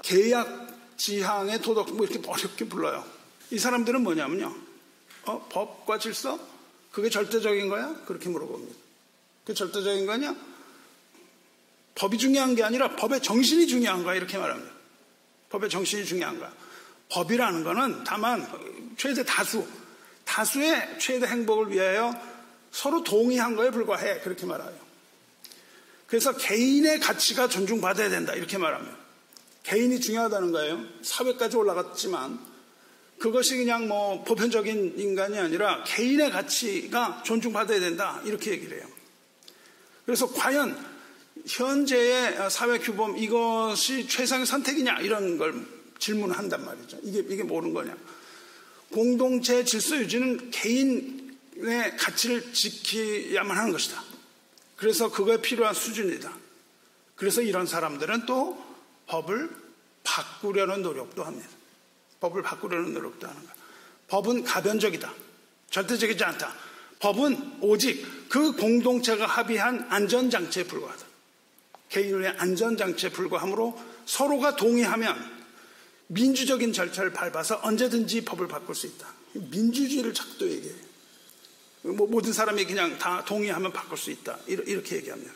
계약 0.01 0.69
지향의 0.95 1.61
도덕, 1.61 1.93
뭐 1.95 2.05
이렇게 2.05 2.25
어렵게 2.25 2.65
불러요. 2.65 3.05
이 3.51 3.59
사람들은 3.59 4.01
뭐냐면요. 4.01 4.68
어, 5.25 5.47
법과 5.49 5.99
질서? 5.99 6.39
그게 6.91 7.09
절대적인 7.09 7.69
거야? 7.69 7.95
그렇게 8.05 8.29
물어봅니다. 8.29 8.75
그게 9.43 9.53
절대적인 9.53 10.05
거냐? 10.05 10.35
법이 11.95 12.17
중요한 12.17 12.55
게 12.55 12.63
아니라 12.63 12.95
법의 12.95 13.21
정신이 13.21 13.67
중요한 13.67 14.03
거야. 14.03 14.15
이렇게 14.15 14.37
말합니다. 14.37 14.71
법의 15.49 15.69
정신이 15.69 16.05
중요한 16.05 16.39
거야. 16.39 16.53
법이라는 17.09 17.63
거는 17.63 18.03
다만 18.03 18.47
최대 18.97 19.23
다수, 19.23 19.67
다수의 20.25 20.99
최대 20.99 21.25
행복을 21.25 21.71
위하여 21.71 22.13
서로 22.71 23.03
동의한 23.03 23.55
거에 23.55 23.71
불과해. 23.71 24.21
그렇게 24.21 24.45
말해요. 24.45 24.73
그래서 26.07 26.35
개인의 26.35 26.99
가치가 26.99 27.47
존중받아야 27.47 28.09
된다. 28.09 28.33
이렇게 28.33 28.57
말하면. 28.57 28.97
개인이 29.63 29.99
중요하다는 29.99 30.51
거예요. 30.51 30.83
사회까지 31.03 31.57
올라갔지만 31.57 32.39
그것이 33.19 33.57
그냥 33.57 33.87
뭐 33.87 34.23
보편적인 34.23 34.95
인간이 34.97 35.37
아니라 35.37 35.83
개인의 35.83 36.31
가치가 36.31 37.21
존중받아야 37.25 37.79
된다. 37.79 38.21
이렇게 38.25 38.51
얘기를 38.51 38.77
해요. 38.77 38.87
그래서 40.05 40.31
과연 40.31 40.77
현재의 41.45 42.49
사회 42.49 42.79
규범 42.79 43.17
이것이 43.17 44.07
최상의 44.07 44.45
선택이냐 44.45 45.01
이런 45.01 45.37
걸 45.37 45.65
질문을 45.99 46.37
한단 46.37 46.65
말이죠. 46.65 46.99
이게, 47.03 47.19
이게 47.29 47.43
모르는 47.43 47.73
거냐. 47.73 47.95
공동체 48.91 49.63
질서 49.65 49.97
유지는 49.97 50.49
개인의 50.51 51.97
가치를 51.97 52.53
지켜야만 52.53 53.57
하는 53.57 53.71
것이다. 53.71 54.01
그래서 54.77 55.11
그거에 55.11 55.41
필요한 55.41 55.73
수준이다. 55.73 56.31
그래서 57.15 57.41
이런 57.41 57.67
사람들은 57.67 58.25
또 58.25 58.57
법을 59.07 59.49
바꾸려는 60.03 60.81
노력도 60.81 61.23
합니다. 61.23 61.58
법을 62.19 62.41
바꾸려는 62.41 62.93
노력도 62.93 63.27
하는 63.27 63.41
거야. 63.41 63.53
법은 64.07 64.43
가변적이다. 64.43 65.13
절대적이지 65.69 66.23
않다. 66.23 66.53
법은 66.99 67.59
오직 67.61 68.05
그 68.29 68.53
공동체가 68.53 69.25
합의한 69.25 69.87
안전장치에 69.89 70.63
불과하다. 70.65 71.05
개인의 71.89 72.35
안전장치에 72.37 73.09
불과하므로 73.11 73.79
서로가 74.05 74.55
동의하면 74.55 75.39
민주적인 76.07 76.73
절차를 76.73 77.13
밟아서 77.13 77.59
언제든지 77.63 78.25
법을 78.25 78.47
바꿀 78.47 78.75
수 78.75 78.87
있다. 78.87 79.07
민주주의를 79.33 80.13
자꾸 80.13 80.49
얘기해요. 80.49 80.89
뭐 81.83 82.07
모든 82.07 82.33
사람이 82.33 82.65
그냥 82.65 82.97
다 82.97 83.23
동의하면 83.25 83.71
바꿀 83.71 83.97
수 83.97 84.11
있다. 84.11 84.37
이렇게 84.47 84.97
얘기합니다. 84.97 85.31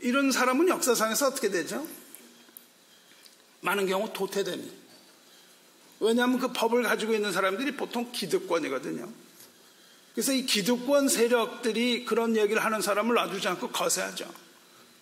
이런 0.00 0.30
사람은 0.30 0.68
역사상에서 0.68 1.28
어떻게 1.28 1.50
되죠? 1.50 1.86
많은 3.64 3.86
경우 3.86 4.12
도태됩니다. 4.12 4.72
왜냐하면 6.00 6.38
그 6.38 6.52
법을 6.52 6.82
가지고 6.82 7.14
있는 7.14 7.32
사람들이 7.32 7.72
보통 7.72 8.12
기득권이거든요. 8.12 9.08
그래서 10.14 10.32
이 10.32 10.44
기득권 10.44 11.08
세력들이 11.08 12.04
그런 12.04 12.36
얘기를 12.36 12.62
하는 12.62 12.82
사람을 12.82 13.14
놔두지 13.14 13.48
않고 13.48 13.70
거세하죠. 13.70 14.30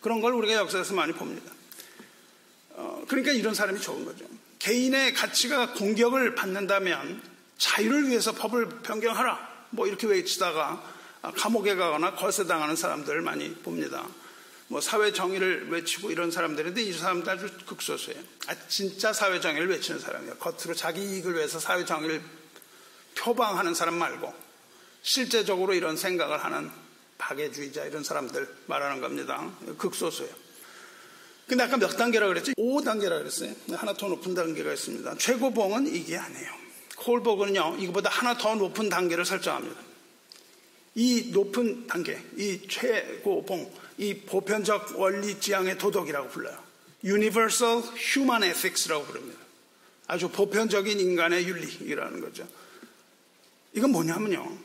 그런 0.00 0.20
걸 0.20 0.32
우리가 0.34 0.54
역사에서 0.54 0.94
많이 0.94 1.12
봅니다. 1.12 1.52
어, 2.70 3.04
그러니까 3.08 3.32
이런 3.32 3.52
사람이 3.52 3.80
좋은 3.80 4.04
거죠. 4.04 4.24
개인의 4.60 5.12
가치가 5.12 5.72
공격을 5.72 6.34
받는다면 6.36 7.20
자유를 7.58 8.08
위해서 8.08 8.32
법을 8.32 8.68
변경하라. 8.82 9.66
뭐 9.70 9.86
이렇게 9.86 10.06
외치다가 10.06 10.82
감옥에 11.36 11.74
가거나 11.74 12.14
거세당하는 12.14 12.76
사람들 12.76 13.22
많이 13.22 13.54
봅니다. 13.54 14.08
뭐 14.72 14.80
사회 14.80 15.12
정의를 15.12 15.68
외치고 15.68 16.10
이런 16.10 16.30
사람들인데 16.30 16.82
이 16.82 16.94
사람들 16.94 17.30
아주 17.30 17.46
극소수예요. 17.66 18.18
아, 18.46 18.54
진짜 18.68 19.12
사회 19.12 19.38
정의를 19.38 19.68
외치는 19.68 20.00
사람이에요. 20.00 20.36
겉으로 20.36 20.74
자기 20.74 21.02
이익을 21.02 21.34
위해서 21.34 21.60
사회 21.60 21.84
정의를 21.84 22.22
표방하는 23.14 23.74
사람 23.74 23.96
말고 23.96 24.32
실제적으로 25.02 25.74
이런 25.74 25.98
생각을 25.98 26.42
하는 26.42 26.70
박애주의자 27.18 27.84
이런 27.84 28.02
사람들 28.02 28.48
말하는 28.64 29.02
겁니다. 29.02 29.52
극소수예요. 29.76 30.32
근데 31.46 31.64
아까 31.64 31.76
몇 31.76 31.88
단계라 31.88 32.26
그랬지? 32.28 32.54
5단계라 32.54 33.18
그랬어요. 33.18 33.54
하나 33.72 33.92
더 33.92 34.08
높은 34.08 34.32
단계가 34.32 34.72
있습니다. 34.72 35.18
최고봉은 35.18 35.94
이게 35.94 36.16
아니에요. 36.16 36.50
콜복은요, 36.96 37.76
이거보다 37.78 38.08
하나 38.08 38.38
더 38.38 38.54
높은 38.54 38.88
단계를 38.88 39.26
설정합니다. 39.26 39.78
이 40.94 41.30
높은 41.30 41.86
단계, 41.86 42.18
이 42.38 42.66
최고봉, 42.68 43.81
이 43.98 44.14
보편적 44.14 44.98
원리 44.98 45.38
지향의 45.38 45.78
도덕이라고 45.78 46.28
불러요. 46.28 46.58
Universal 47.04 47.82
Human 47.96 48.42
Ethics라고 48.44 49.04
부릅니다. 49.04 49.40
아주 50.06 50.28
보편적인 50.28 51.00
인간의 51.00 51.46
윤리라는 51.46 52.20
거죠. 52.20 52.46
이건 53.74 53.90
뭐냐면요. 53.90 54.58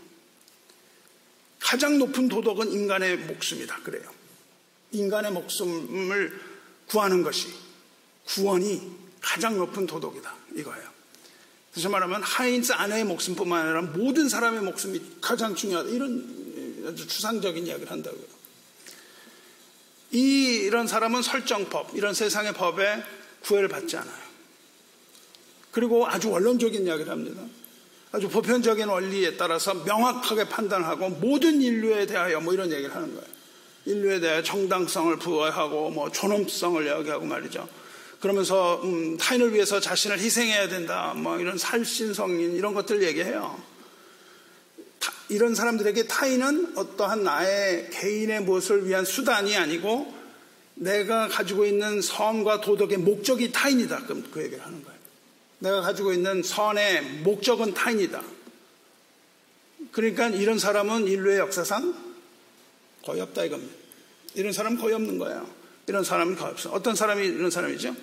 가장 1.60 1.98
높은 1.98 2.27
도덕은 2.27 2.72
인간의 2.72 3.17
목숨이다. 3.17 3.81
그래요. 3.84 4.10
인간의 4.91 5.31
목숨을 5.31 6.39
구하는 6.88 7.24
것이 7.24 7.48
구원이 8.25 8.96
가장 9.19 9.57
높은 9.57 9.86
도덕이다. 9.86 10.36
이거예요. 10.55 10.98
다시 11.74 11.88
말하면 11.88 12.24
하인스 12.24 12.74
아내의 12.74 13.03
목숨뿐만 13.05 13.66
아니라 13.66 13.81
모든 13.81 14.29
사람의 14.29 14.61
목숨이 14.61 15.01
가장 15.22 15.55
중요하다. 15.55 15.90
이런 15.90 16.85
아주 16.87 17.07
추상적인 17.07 17.68
이야기를 17.68 17.92
한다고요. 17.92 18.36
이, 20.11 20.61
이런 20.63 20.87
사람은 20.87 21.22
설정법, 21.22 21.91
이런 21.96 22.13
세상의 22.13 22.53
법에 22.53 23.03
구애를 23.41 23.67
받지 23.67 23.98
않아요. 23.98 24.27
그리고 25.72 26.07
아주 26.07 26.29
원론적인 26.29 26.85
이야기를 26.85 27.11
합니다. 27.11 27.41
아주 28.11 28.29
보편적인 28.29 28.87
원리에 28.87 29.37
따라서 29.37 29.74
명확하게 29.74 30.50
판단하고 30.50 31.09
모든 31.09 31.61
인류에 31.61 32.05
대하여 32.05 32.39
뭐 32.39 32.53
이런 32.53 32.72
얘기를 32.72 32.96
하는 32.96 33.09
거예요. 33.09 33.27
인류에 33.85 34.20
대해 34.20 34.43
정당성을 34.43 35.17
부여하고 35.17 35.89
뭐 35.91 36.11
존엄성을 36.11 36.85
이야기하고 36.85 37.25
말이죠. 37.25 37.67
그러면서 38.20 38.81
음, 38.83 39.17
타인을 39.17 39.53
위해서 39.53 39.79
자신을 39.79 40.20
희생해야 40.20 40.67
된다. 40.67 41.13
뭐 41.15 41.39
이런 41.39 41.57
살신성인 41.57 42.55
이런 42.55 42.74
것들 42.74 43.03
얘기해요. 43.03 43.61
이런 45.29 45.55
사람들에게 45.55 46.07
타인은 46.07 46.77
어떠한 46.77 47.24
나의 47.24 47.90
개인의 47.92 48.44
무엇을 48.44 48.87
위한 48.87 49.03
수단이 49.03 49.55
아니고 49.57 50.13
내가 50.75 51.27
가지고 51.27 51.66
있는 51.66 52.01
선과 52.01 52.61
도덕의 52.61 52.98
목적이 53.00 53.51
타인이다. 53.51 54.03
그럼 54.03 54.24
그 54.31 54.44
얘기를 54.44 54.63
하는 54.63 54.83
거예요. 54.83 54.98
내가 55.59 55.81
가지고 55.81 56.13
있는 56.13 56.44
선의 56.44 57.01
목적은 57.24 57.74
타인이다. 57.74 58.22
그러니까 59.92 60.27
이런 60.27 60.59
사람은 60.59 61.07
인류의 61.07 61.40
역사상 61.40 61.96
거의 63.03 63.22
없다 63.22 63.46
이겁니다. 63.46 63.74
이런 64.35 64.53
사람은 64.53 64.77
거의 64.77 64.94
없는 64.94 65.18
거예요. 65.18 65.50
이런 65.87 66.03
사람은 66.03 66.35
거의 66.35 66.51
없어. 66.51 66.72
어떤 66.72 66.96
사람이 66.96 67.25
이런 67.25 67.50
사람이죠? 67.50 67.96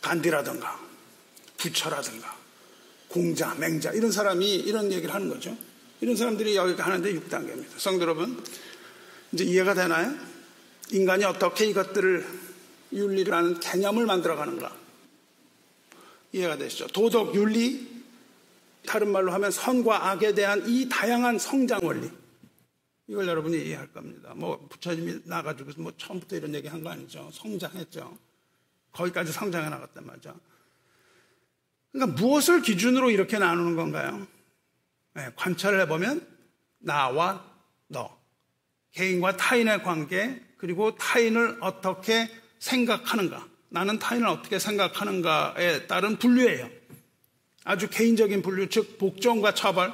간디라든가 0.00 0.80
부처라든가 1.56 2.36
공자, 3.08 3.54
맹자 3.54 3.92
이런 3.92 4.10
사람이 4.12 4.54
이런 4.54 4.92
얘기를 4.92 5.12
하는 5.12 5.28
거죠. 5.28 5.56
이런 6.02 6.16
사람들이 6.16 6.56
여기 6.56 6.74
하는데 6.80 7.14
6단계입니다. 7.14 7.78
성도 7.78 8.02
여러분, 8.02 8.42
이제 9.30 9.44
이해가 9.44 9.72
되나요? 9.74 10.12
인간이 10.90 11.24
어떻게 11.24 11.66
이것들을 11.66 12.26
윤리라는 12.92 13.60
개념을 13.60 14.04
만들어 14.04 14.34
가는가? 14.34 14.76
이해가 16.32 16.56
되시죠? 16.56 16.88
도덕, 16.88 17.36
윤리, 17.36 18.02
다른 18.84 19.12
말로 19.12 19.32
하면 19.32 19.52
선과 19.52 20.10
악에 20.10 20.34
대한 20.34 20.68
이 20.68 20.88
다양한 20.88 21.38
성장 21.38 21.78
원리. 21.84 22.10
이걸 23.06 23.28
여러분이 23.28 23.56
이해할 23.64 23.86
겁니다. 23.92 24.32
뭐 24.34 24.58
부처님이 24.70 25.20
나가지고 25.24 25.70
뭐 25.76 25.92
처음부터 25.96 26.34
이런 26.34 26.52
얘기 26.56 26.66
한 26.66 26.82
거 26.82 26.90
아니죠. 26.90 27.30
성장했죠. 27.32 28.18
거기까지 28.90 29.30
성장해 29.30 29.68
나갔단 29.68 30.04
말이죠. 30.04 30.34
그러니까 31.92 32.20
무엇을 32.20 32.62
기준으로 32.62 33.10
이렇게 33.10 33.38
나누는 33.38 33.76
건가요? 33.76 34.26
네, 35.14 35.28
관찰을 35.36 35.80
해보면 35.82 36.26
나와 36.78 37.44
너, 37.88 38.18
개인과 38.92 39.36
타인의 39.36 39.82
관계, 39.82 40.40
그리고 40.56 40.96
타인을 40.96 41.58
어떻게 41.60 42.30
생각하는가, 42.58 43.46
나는 43.68 43.98
타인을 43.98 44.26
어떻게 44.26 44.58
생각하는가에 44.58 45.86
따른 45.86 46.18
분류예요. 46.18 46.70
아주 47.64 47.88
개인적인 47.88 48.42
분류, 48.42 48.68
즉 48.68 48.98
복종과 48.98 49.54
처벌, 49.54 49.92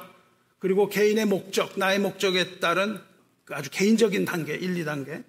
그리고 0.59 0.89
개인의 0.89 1.25
목적, 1.25 1.77
나의 1.77 1.99
목적에 1.99 2.59
따른 2.59 2.99
그 3.45 3.55
아주 3.55 3.69
개인적인 3.71 4.25
단계, 4.25 4.55
1, 4.55 4.75
2단계. 4.75 5.23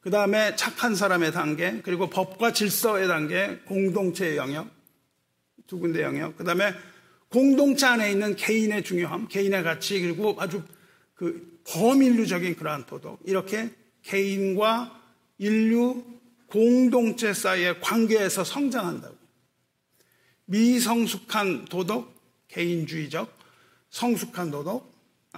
그 0.00 0.10
다음에 0.10 0.56
착한 0.56 0.94
사람의 0.94 1.32
단계, 1.32 1.80
그리고 1.82 2.08
법과 2.08 2.52
질서의 2.52 3.08
단계, 3.08 3.58
공동체의 3.66 4.36
영역, 4.36 4.70
두 5.66 5.78
군데 5.78 6.02
영역. 6.02 6.36
그 6.36 6.44
다음에 6.44 6.74
공동체 7.30 7.86
안에 7.86 8.10
있는 8.10 8.34
개인의 8.34 8.82
중요함, 8.82 9.28
개인의 9.28 9.62
가치, 9.62 10.00
그리고 10.00 10.36
아주 10.38 10.62
그 11.14 11.60
범인류적인 11.68 12.56
그러한 12.56 12.86
도덕. 12.86 13.20
이렇게 13.24 13.70
개인과 14.02 15.00
인류 15.38 16.04
공동체 16.46 17.32
사이의 17.32 17.80
관계에서 17.80 18.42
성장한다고. 18.42 19.16
미성숙한 20.46 21.66
도덕, 21.66 22.12
개인주의적, 22.48 23.32
성숙한 23.90 24.50
도덕, 24.50 24.92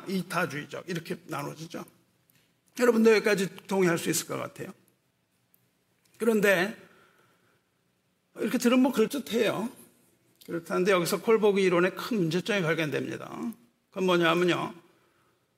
이타주의적, 0.09 0.89
이렇게 0.89 1.17
나눠지죠. 1.27 1.85
여러분들 2.81 3.17
여기까지 3.17 3.55
동의할 3.67 3.99
수 3.99 4.09
있을 4.09 4.27
것 4.27 4.39
같아요. 4.39 4.73
그런데 6.17 6.75
이렇게 8.39 8.57
들으면 8.57 8.85
뭐 8.85 8.93
그럴듯해요. 8.93 9.82
그렇다는데 10.47 10.93
여기서 10.93 11.21
콜보그 11.21 11.61
이론에 11.61 11.91
큰 11.91 12.19
문제점이 12.19 12.63
발견됩니다. 12.63 13.31
그건 13.91 14.07
뭐냐면요. 14.07 14.75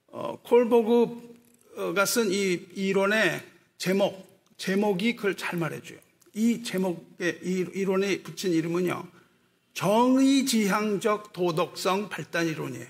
어, 0.09 0.38
콜보그가 0.42 2.05
쓴 2.07 2.31
이 2.31 2.66
이론의 2.75 3.42
제목, 3.79 4.27
제목이 4.57 5.16
그걸 5.16 5.37
잘 5.37 5.59
말해줘요. 5.59 5.99
이 6.35 6.62
제목의 6.62 7.40
이 7.42 7.66
이론에 7.75 8.23
붙인 8.23 8.53
이름은요. 8.53 9.09
정의지향적 9.73 11.33
도덕성 11.33 12.09
발달 12.09 12.47
이론이에요. 12.47 12.87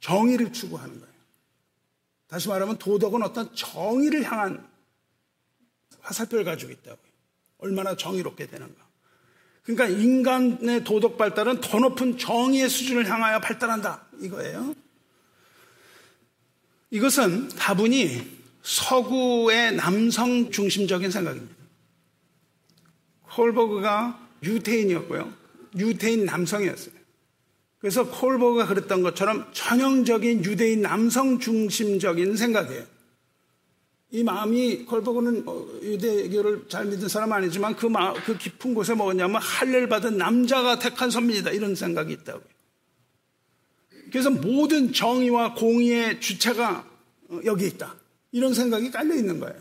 정의를 0.00 0.52
추구하는 0.52 0.98
거예요. 0.98 1.14
다시 2.28 2.48
말하면 2.48 2.78
도덕은 2.78 3.22
어떤 3.22 3.54
정의를 3.54 4.22
향한 4.24 4.66
화살표를 6.00 6.44
가지고 6.44 6.72
있다고요. 6.72 7.12
얼마나 7.58 7.96
정의롭게 7.96 8.46
되는가. 8.46 8.87
그러니까 9.68 9.86
인간의 10.00 10.82
도덕 10.82 11.18
발달은 11.18 11.60
더 11.60 11.78
높은 11.78 12.16
정의의 12.16 12.70
수준을 12.70 13.06
향하여 13.06 13.38
발달한다. 13.38 14.06
이거예요. 14.18 14.74
이것은 16.90 17.48
다분히 17.48 18.26
서구의 18.62 19.74
남성 19.74 20.50
중심적인 20.50 21.10
생각입니다. 21.10 21.54
콜버그가 23.24 24.28
유태인이었고요. 24.42 25.30
유태인 25.76 26.24
남성이었어요. 26.24 26.94
그래서 27.78 28.10
콜버그가 28.10 28.68
그랬던 28.68 29.02
것처럼 29.02 29.50
전형적인 29.52 30.46
유대인 30.46 30.80
남성 30.80 31.38
중심적인 31.38 32.38
생각이에요. 32.38 32.86
이 34.10 34.22
마음이 34.22 34.86
콜버그는 34.86 35.44
어, 35.46 35.66
유대교를 35.82 36.68
잘 36.68 36.86
믿은 36.86 37.08
사람 37.08 37.32
아니지만 37.32 37.76
그, 37.76 37.86
마, 37.86 38.14
그 38.14 38.38
깊은 38.38 38.72
곳에 38.72 38.94
뭐냐면 38.94 39.40
할례를 39.40 39.88
받은 39.88 40.16
남자가 40.16 40.78
택한 40.78 41.10
선민이다 41.10 41.50
이런 41.50 41.74
생각이 41.74 42.14
있다고요. 42.14 42.44
그래서 44.10 44.30
모든 44.30 44.94
정의와 44.94 45.54
공의의 45.54 46.20
주체가 46.20 46.88
어, 47.28 47.40
여기 47.44 47.66
있다. 47.66 47.96
이런 48.32 48.54
생각이 48.54 48.90
깔려 48.90 49.14
있는 49.14 49.40
거예요. 49.40 49.60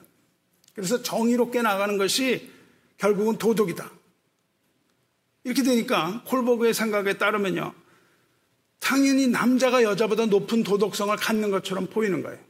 그래서 0.73 1.01
정의롭게 1.01 1.61
나가는 1.61 1.97
것이 1.97 2.49
결국은 2.97 3.37
도덕이다. 3.37 3.91
이렇게 5.43 5.63
되니까 5.63 6.23
콜버그의 6.25 6.73
생각에 6.73 7.17
따르면요. 7.17 7.73
당연히 8.79 9.27
남자가 9.27 9.83
여자보다 9.83 10.25
높은 10.27 10.63
도덕성을 10.63 11.15
갖는 11.17 11.51
것처럼 11.51 11.87
보이는 11.87 12.21
거예요. 12.21 12.46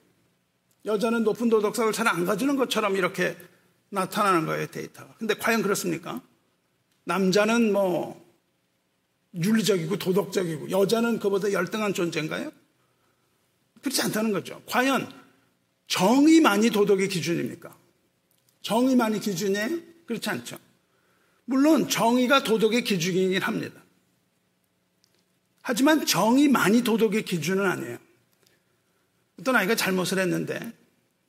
여자는 0.86 1.24
높은 1.24 1.50
도덕성을 1.50 1.92
잘 1.94 2.08
안 2.08 2.26
가지는 2.26 2.56
것처럼 2.56 2.96
이렇게 2.96 3.36
나타나는 3.90 4.46
거예요, 4.46 4.68
데이터가. 4.68 5.16
근데 5.18 5.34
과연 5.34 5.62
그렇습니까? 5.62 6.22
남자는 7.06 7.72
뭐 7.72 8.26
윤리적이고 9.34 9.98
도덕적이고 9.98 10.72
여자는 10.72 11.20
그보다 11.20 11.52
열등한 11.52 11.94
존재인가요? 11.94 12.52
그렇지 13.82 14.02
않다는 14.02 14.32
거죠. 14.32 14.62
과연 14.66 15.12
정의만이 15.88 16.70
도덕의 16.72 17.08
기준입니까? 17.08 17.76
정의만이 18.62 19.20
기준이에요? 19.20 19.80
그렇지 20.06 20.30
않죠. 20.30 20.58
물론 21.46 21.88
정의가 21.88 22.44
도덕의 22.44 22.84
기준이긴 22.84 23.42
합니다. 23.42 23.82
하지만 25.62 26.06
정의만이 26.06 26.84
도덕의 26.84 27.24
기준은 27.24 27.66
아니에요. 27.66 27.98
어떤 29.40 29.56
아이가 29.56 29.76
잘못을 29.76 30.20
했는데 30.20 30.74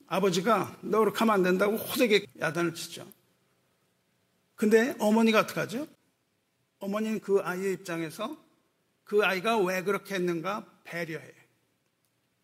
아버지가 0.07 0.79
너 0.81 0.99
그렇게 0.99 1.19
하면 1.19 1.35
안 1.35 1.43
된다고 1.43 1.77
호되게 1.77 2.25
야단을 2.39 2.73
치죠. 2.73 3.07
근데 4.55 4.95
어머니가 4.99 5.41
어떡하죠? 5.41 5.87
어머니는 6.79 7.19
그 7.19 7.39
아이의 7.39 7.73
입장에서 7.73 8.37
그 9.03 9.23
아이가 9.23 9.57
왜 9.57 9.83
그렇게 9.83 10.15
했는가 10.15 10.65
배려해요. 10.83 11.39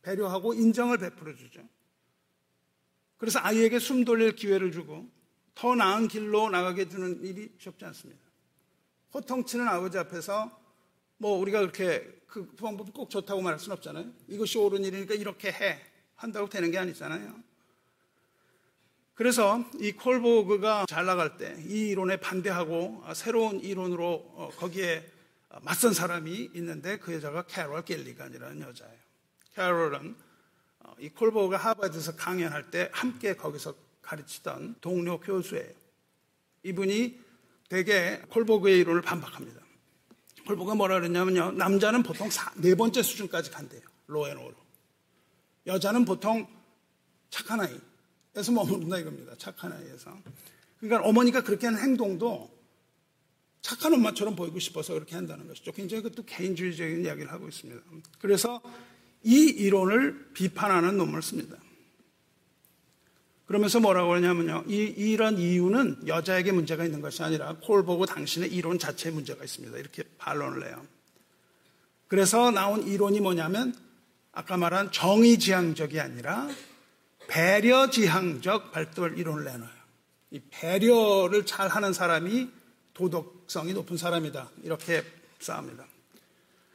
배려하고 0.01 0.53
인정을 0.53 0.99
베풀어 0.99 1.35
주죠. 1.35 1.61
그래서 3.17 3.39
아이에게 3.39 3.79
숨 3.79 4.05
돌릴 4.05 4.35
기회를 4.35 4.71
주고 4.71 5.09
더 5.55 5.73
나은 5.73 6.07
길로 6.07 6.49
나가게 6.49 6.89
주는 6.89 7.23
일이 7.23 7.51
쉽지 7.57 7.85
않습니다. 7.85 8.21
호통치는 9.13 9.67
아버지 9.67 9.97
앞에서 9.97 10.64
뭐 11.17 11.37
우리가 11.37 11.59
그렇게 11.59 12.05
그 12.27 12.45
방법이 12.55 12.91
꼭 12.91 13.09
좋다고 13.09 13.41
말할 13.41 13.59
수는 13.59 13.77
없잖아요. 13.77 14.11
이것이 14.27 14.57
옳은 14.57 14.83
일이니까 14.83 15.13
이렇게 15.13 15.51
해 15.51 15.79
한다고 16.15 16.49
되는 16.49 16.69
게 16.71 16.77
아니잖아요. 16.77 17.33
그래서 19.13 19.63
이 19.79 19.93
콜보그가 19.93 20.85
잘 20.89 21.05
나갈 21.05 21.37
때 21.37 21.55
이 21.67 21.87
이론에 21.89 22.17
반대하고 22.17 23.03
새로운 23.13 23.61
이론으로 23.61 24.05
어, 24.35 24.49
거기에 24.57 25.09
맞선 25.61 25.93
사람이 25.93 26.51
있는데 26.55 26.97
그 26.97 27.13
여자가 27.13 27.43
캐롤 27.43 27.85
갤리간이라는 27.85 28.61
여자예요. 28.61 28.99
캐롤은 29.53 30.15
어, 30.79 30.95
이 30.99 31.09
콜버가 31.09 31.55
하버드에서 31.55 32.17
강연할 32.17 32.69
때 32.71 32.89
함께 32.91 33.35
거기서 33.35 33.73
가르치던 34.01 34.75
동료 34.81 35.19
교수예요. 35.21 35.71
이분이 36.63 37.19
되게 37.69 38.21
콜버그의 38.29 38.79
이론을 38.79 39.01
반박합니다. 39.01 39.64
콜버가 40.45 40.75
뭐라 40.75 40.99
그랬냐면요. 40.99 41.51
남자는 41.53 42.03
보통 42.03 42.29
네 42.57 42.75
번째 42.75 43.01
수준까지 43.01 43.51
간대요. 43.51 43.81
로앤오로. 44.07 44.53
여자는 45.67 46.05
보통 46.05 46.47
착한 47.29 47.59
아이에서 47.59 48.51
머무른다 48.51 48.99
이겁니다. 48.99 49.33
착한 49.37 49.73
아이에서. 49.73 50.17
그러니까 50.79 51.07
어머니가 51.07 51.41
그렇게 51.41 51.67
하는 51.67 51.81
행동도 51.81 52.53
착한 53.61 53.93
엄마처럼 53.93 54.35
보이고 54.35 54.59
싶어서 54.59 54.93
그렇게 54.93 55.15
한다는 55.15 55.47
것이죠. 55.47 55.71
굉장히 55.71 56.03
그것도 56.03 56.23
개인주의적인 56.25 57.03
이야기를 57.03 57.31
하고 57.31 57.47
있습니다. 57.47 57.81
그래서 58.19 58.61
이 59.23 59.45
이론을 59.45 60.33
비판하는 60.33 60.97
논문을 60.97 61.23
씁니다. 61.23 61.57
그러면서 63.45 63.79
뭐라고 63.79 64.13
하냐면요. 64.13 64.63
이, 64.67 64.75
이런 64.75 65.37
이유는 65.37 66.07
여자에게 66.07 66.51
문제가 66.51 66.83
있는 66.83 67.01
것이 67.01 67.21
아니라 67.21 67.55
콜 67.61 67.85
보고 67.85 68.05
당신의 68.05 68.51
이론 68.51 68.79
자체에 68.79 69.11
문제가 69.11 69.43
있습니다. 69.43 69.77
이렇게 69.77 70.03
반론을 70.17 70.67
해요. 70.67 70.85
그래서 72.07 72.51
나온 72.51 72.87
이론이 72.87 73.19
뭐냐면 73.19 73.75
아까 74.31 74.57
말한 74.57 74.91
정의지향적이 74.91 75.99
아니라 75.99 76.49
배려지향적 77.27 78.71
발달 78.71 79.17
이론을 79.17 79.45
내놔요. 79.45 79.75
이 80.31 80.41
배려를 80.49 81.45
잘 81.45 81.67
하는 81.67 81.93
사람이 81.93 82.49
도덕성이 82.93 83.73
높은 83.73 83.97
사람이다. 83.97 84.49
이렇게 84.63 85.03
싸웁니다. 85.39 85.85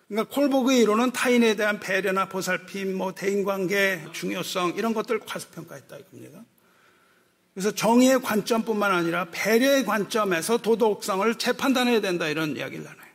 그러니까 0.09 0.35
콜보그의 0.35 0.81
이론은 0.81 1.13
타인에 1.13 1.55
대한 1.55 1.79
배려나 1.79 2.29
보살핌, 2.29 2.95
뭐 2.95 3.15
대인관계 3.15 4.09
중요성 4.13 4.75
이런 4.77 4.93
것들을 4.93 5.21
과소평가했다 5.21 5.99
이겁니다. 5.99 6.45
그래서 7.55 7.73
정의의 7.73 8.21
관점뿐만 8.21 8.93
아니라 8.93 9.27
배려의 9.31 9.85
관점에서 9.85 10.59
도덕성을 10.59 11.35
재판단해야 11.37 12.01
된다 12.01 12.29
이런 12.29 12.57
이야기를 12.57 12.85
나눠요. 12.85 13.11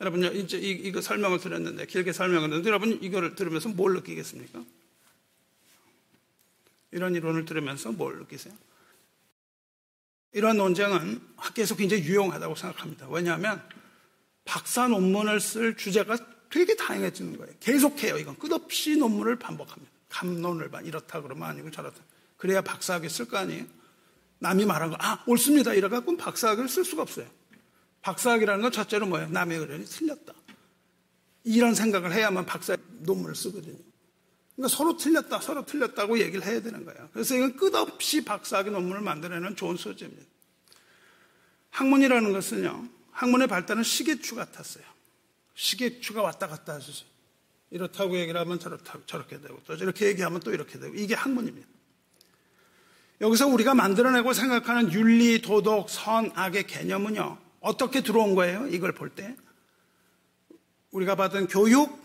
여러분 0.00 0.24
이제 0.36 0.58
이거 0.58 1.00
설명을 1.00 1.38
드렸는데 1.40 1.86
길게 1.86 2.12
설명을 2.12 2.48
했는데 2.48 2.68
여러분 2.68 2.98
이거를 3.02 3.34
들으면서 3.34 3.70
뭘 3.70 3.94
느끼겠습니까? 3.94 4.62
이런 6.92 7.14
이론을 7.14 7.44
들으면서 7.44 7.92
뭘 7.92 8.18
느끼세요? 8.18 8.54
이런 10.32 10.56
논쟁은 10.56 11.20
학계에서 11.36 11.76
굉장히 11.76 12.04
유용하다고 12.04 12.54
생각합니다. 12.54 13.08
왜냐하면 13.08 13.62
박사 14.44 14.88
논문을 14.88 15.40
쓸 15.40 15.76
주제가 15.76 16.16
되게 16.50 16.76
다양해지는 16.76 17.38
거예요. 17.38 17.52
계속해요. 17.60 18.18
이건 18.18 18.36
끝없이 18.38 18.96
논문을 18.96 19.36
반복합니다. 19.36 19.90
감론을 20.08 20.70
반 20.70 20.86
이렇다 20.86 21.22
그러면 21.22 21.48
아니고 21.48 21.70
저렇다. 21.70 21.96
그래야 22.44 22.60
박사학위 22.60 23.08
쓸 23.08 23.24
거 23.24 23.38
아니에요? 23.38 23.64
남이 24.40 24.66
말한 24.66 24.90
거, 24.90 24.98
아, 25.00 25.24
옳습니다. 25.26 25.72
이래갖고 25.72 26.18
박사학위를 26.18 26.68
쓸 26.68 26.84
수가 26.84 27.00
없어요. 27.00 27.26
박사학위라는 28.02 28.60
건 28.60 28.70
첫째로 28.70 29.06
뭐예요? 29.06 29.30
남의 29.30 29.60
의견이 29.60 29.86
틀렸다. 29.86 30.34
이런 31.44 31.74
생각을 31.74 32.12
해야만 32.12 32.44
박사 32.44 32.76
논문을 32.98 33.34
쓰거든요. 33.34 33.78
그러니까 34.56 34.76
서로 34.76 34.98
틀렸다, 34.98 35.40
서로 35.40 35.64
틀렸다고 35.64 36.18
얘기를 36.18 36.44
해야 36.44 36.60
되는 36.60 36.84
거예요. 36.84 37.08
그래서 37.14 37.34
이건 37.34 37.56
끝없이 37.56 38.22
박사학위 38.26 38.68
논문을 38.68 39.00
만들어내는 39.00 39.56
좋은 39.56 39.78
소재입니다. 39.78 40.26
학문이라는 41.70 42.30
것은요, 42.30 42.90
학문의 43.10 43.46
발달은 43.46 43.82
시계추 43.82 44.34
같았어요. 44.34 44.84
시계추가 45.54 46.20
왔다 46.20 46.46
갔다 46.46 46.74
하죠. 46.74 46.92
이렇다고 47.70 48.18
얘기를 48.18 48.38
하면 48.38 48.58
저렇다, 48.58 48.98
저렇게 49.06 49.40
되고 49.40 49.58
또 49.64 49.78
저렇게 49.78 50.08
얘기하면 50.08 50.40
또 50.40 50.52
이렇게 50.52 50.78
되고 50.78 50.94
이게 50.94 51.14
학문입니다. 51.14 51.73
여기서 53.24 53.46
우리가 53.46 53.74
만들어내고 53.74 54.34
생각하는 54.34 54.92
윤리, 54.92 55.40
도덕, 55.40 55.88
선, 55.88 56.30
악의 56.34 56.66
개념은요. 56.66 57.38
어떻게 57.60 58.02
들어온 58.02 58.34
거예요? 58.34 58.66
이걸 58.66 58.92
볼 58.92 59.08
때. 59.08 59.34
우리가 60.90 61.14
받은 61.14 61.46
교육, 61.46 61.98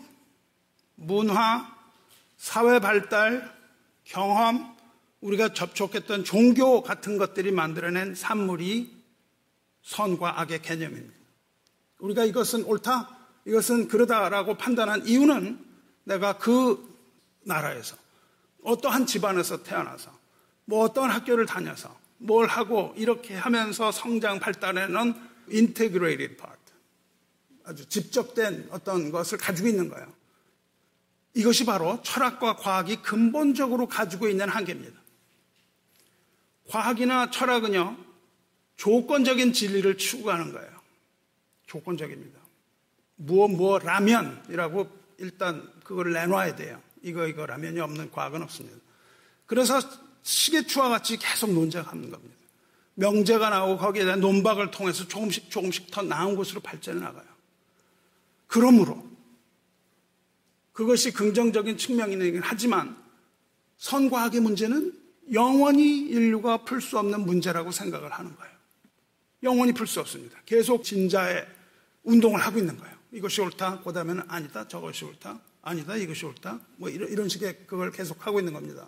문화, 0.94 1.76
사회 2.38 2.78
발달, 2.78 3.54
경험, 4.04 4.74
우리가 5.20 5.52
접촉했던 5.52 6.24
종교 6.24 6.82
같은 6.82 7.18
것들이 7.18 7.52
만들어낸 7.52 8.14
산물이 8.14 8.90
선과 9.82 10.40
악의 10.40 10.62
개념입니다. 10.62 11.14
우리가 11.98 12.24
이것은 12.24 12.64
옳다, 12.64 13.14
이것은 13.44 13.88
그러다라고 13.88 14.54
판단한 14.54 15.06
이유는 15.06 15.62
내가 16.04 16.38
그 16.38 16.98
나라에서 17.42 17.94
어떠한 18.64 19.04
집안에서 19.04 19.62
태어나서 19.62 20.19
뭐 20.70 20.84
어떤 20.84 21.10
학교를 21.10 21.46
다녀서 21.46 21.98
뭘 22.18 22.46
하고 22.46 22.94
이렇게 22.96 23.34
하면서 23.34 23.90
성장 23.90 24.38
발달에는 24.38 25.14
integrated 25.50 26.36
part 26.36 26.60
아주 27.64 27.88
집적된 27.88 28.68
어떤 28.70 29.10
것을 29.10 29.36
가지고 29.36 29.66
있는 29.66 29.88
거예요. 29.88 30.06
이것이 31.34 31.64
바로 31.64 32.00
철학과 32.02 32.54
과학이 32.54 33.02
근본적으로 33.02 33.88
가지고 33.88 34.28
있는 34.28 34.48
한계입니다. 34.48 34.96
과학이나 36.68 37.32
철학은요, 37.32 37.96
조건적인 38.76 39.52
진리를 39.52 39.98
추구하는 39.98 40.52
거예요. 40.52 40.70
조건적입니다. 41.66 42.38
무엇 43.16 43.48
무엇라면이라고 43.48 44.88
일단 45.18 45.68
그걸 45.82 46.12
내놔야 46.12 46.54
돼요. 46.54 46.80
이거 47.02 47.26
이거 47.26 47.44
라면이 47.44 47.80
없는 47.80 48.12
과학은 48.12 48.42
없습니다. 48.42 48.78
그래서 49.46 49.80
시계추와 50.22 50.88
같이 50.88 51.16
계속 51.16 51.52
논쟁하는 51.52 52.10
겁니다. 52.10 52.36
명제가 52.94 53.50
나오고 53.50 53.78
거기에 53.78 54.04
대한 54.04 54.20
논박을 54.20 54.70
통해서 54.70 55.08
조금씩 55.08 55.50
조금씩 55.50 55.90
더 55.90 56.02
나은 56.02 56.36
곳으로 56.36 56.60
발전해 56.60 57.00
나가요. 57.00 57.24
그러므로 58.46 59.08
그것이 60.72 61.12
긍정적인 61.12 61.78
측면이긴 61.78 62.40
하지만 62.42 62.96
선과 63.78 64.18
악의 64.18 64.40
문제는 64.40 64.98
영원히 65.32 65.98
인류가 66.00 66.64
풀 66.64 66.80
수 66.80 66.98
없는 66.98 67.24
문제라고 67.24 67.70
생각을 67.70 68.10
하는 68.10 68.34
거예요. 68.36 68.54
영원히 69.42 69.72
풀 69.72 69.86
수 69.86 70.00
없습니다. 70.00 70.38
계속 70.44 70.84
진자의 70.84 71.46
운동을 72.02 72.40
하고 72.40 72.58
있는 72.58 72.76
거예요. 72.76 72.94
이것이 73.12 73.40
옳다, 73.40 73.80
그 73.82 73.92
다음에는 73.92 74.24
아니다, 74.28 74.68
저것이 74.68 75.04
옳다, 75.04 75.40
아니다, 75.62 75.96
이것이 75.96 76.26
옳다. 76.26 76.60
뭐 76.76 76.88
이런 76.88 77.28
식의 77.28 77.66
그걸 77.66 77.90
계속 77.90 78.26
하고 78.26 78.38
있는 78.38 78.52
겁니다. 78.52 78.86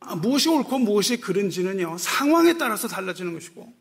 아, 0.00 0.14
무엇이 0.14 0.48
옳고 0.48 0.78
무엇이 0.78 1.18
그른지는요, 1.18 1.98
상황에 1.98 2.56
따라서 2.56 2.88
달라지는 2.88 3.32
것이고, 3.34 3.72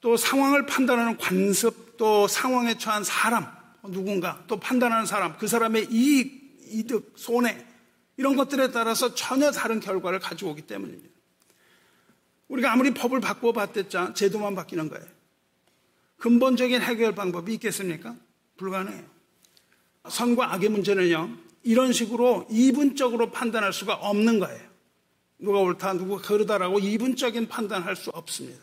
또 0.00 0.16
상황을 0.16 0.66
판단하는 0.66 1.16
관습, 1.16 1.96
또 1.96 2.26
상황에 2.28 2.76
처한 2.78 3.04
사람, 3.04 3.46
누군가, 3.88 4.44
또 4.46 4.58
판단하는 4.58 5.06
사람, 5.06 5.36
그 5.38 5.46
사람의 5.46 5.88
이익, 5.90 6.58
이득, 6.70 7.14
손해, 7.16 7.64
이런 8.16 8.36
것들에 8.36 8.72
따라서 8.72 9.14
전혀 9.14 9.50
다른 9.50 9.80
결과를 9.80 10.18
가지고 10.18 10.50
오기 10.50 10.62
때문입니다. 10.62 11.14
우리가 12.48 12.72
아무리 12.72 12.92
법을 12.92 13.20
바꾸어 13.20 13.52
봤댔자 13.52 14.14
제도만 14.14 14.54
바뀌는 14.54 14.88
거예요. 14.88 15.04
근본적인 16.16 16.80
해결 16.80 17.14
방법이 17.14 17.54
있겠습니까? 17.54 18.16
불가능해요. 18.56 19.04
선과 20.08 20.52
악의 20.54 20.70
문제는요, 20.70 21.36
이런 21.62 21.92
식으로 21.92 22.46
이분적으로 22.50 23.30
판단할 23.30 23.72
수가 23.72 23.94
없는 23.94 24.40
거예요. 24.40 24.67
누가 25.38 25.60
옳다, 25.60 25.94
누가 25.94 26.20
그르다라고 26.20 26.78
이분적인 26.78 27.48
판단할 27.48 27.96
수 27.96 28.10
없습니다. 28.10 28.60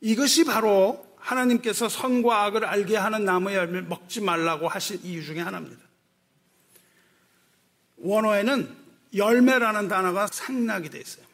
이것이 0.00 0.44
바로 0.44 1.06
하나님께서 1.16 1.88
선과 1.88 2.44
악을 2.44 2.64
알게 2.64 2.96
하는 2.96 3.24
나무의 3.24 3.56
열매를 3.56 3.82
먹지 3.82 4.20
말라고 4.20 4.68
하신 4.68 5.00
이유 5.02 5.24
중에 5.24 5.40
하나입니다. 5.40 5.82
원어에는 7.96 8.76
열매라는 9.14 9.88
단어가 9.88 10.26
생략이 10.28 10.90
되어 10.90 11.00
있어요. 11.00 11.26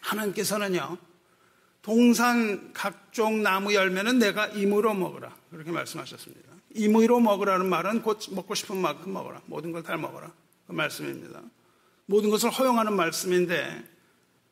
하나님께서는요, 0.00 0.96
동산 1.82 2.72
각종 2.72 3.42
나무 3.42 3.74
열매는 3.74 4.18
내가 4.18 4.46
임의로 4.46 4.94
먹으라. 4.94 5.36
그렇게 5.50 5.70
말씀하셨습니다. 5.70 6.50
임의로 6.74 7.20
먹으라는 7.20 7.68
말은 7.68 8.02
곧 8.02 8.18
먹고 8.30 8.54
싶은 8.54 8.76
만큼 8.78 9.12
먹어라. 9.12 9.42
모든 9.46 9.72
걸 9.72 9.82
다 9.82 9.96
먹어라. 9.96 10.32
그 10.66 10.72
말씀입니다. 10.72 11.42
모든 12.12 12.28
것을 12.28 12.50
허용하는 12.50 12.94
말씀인데 12.94 13.82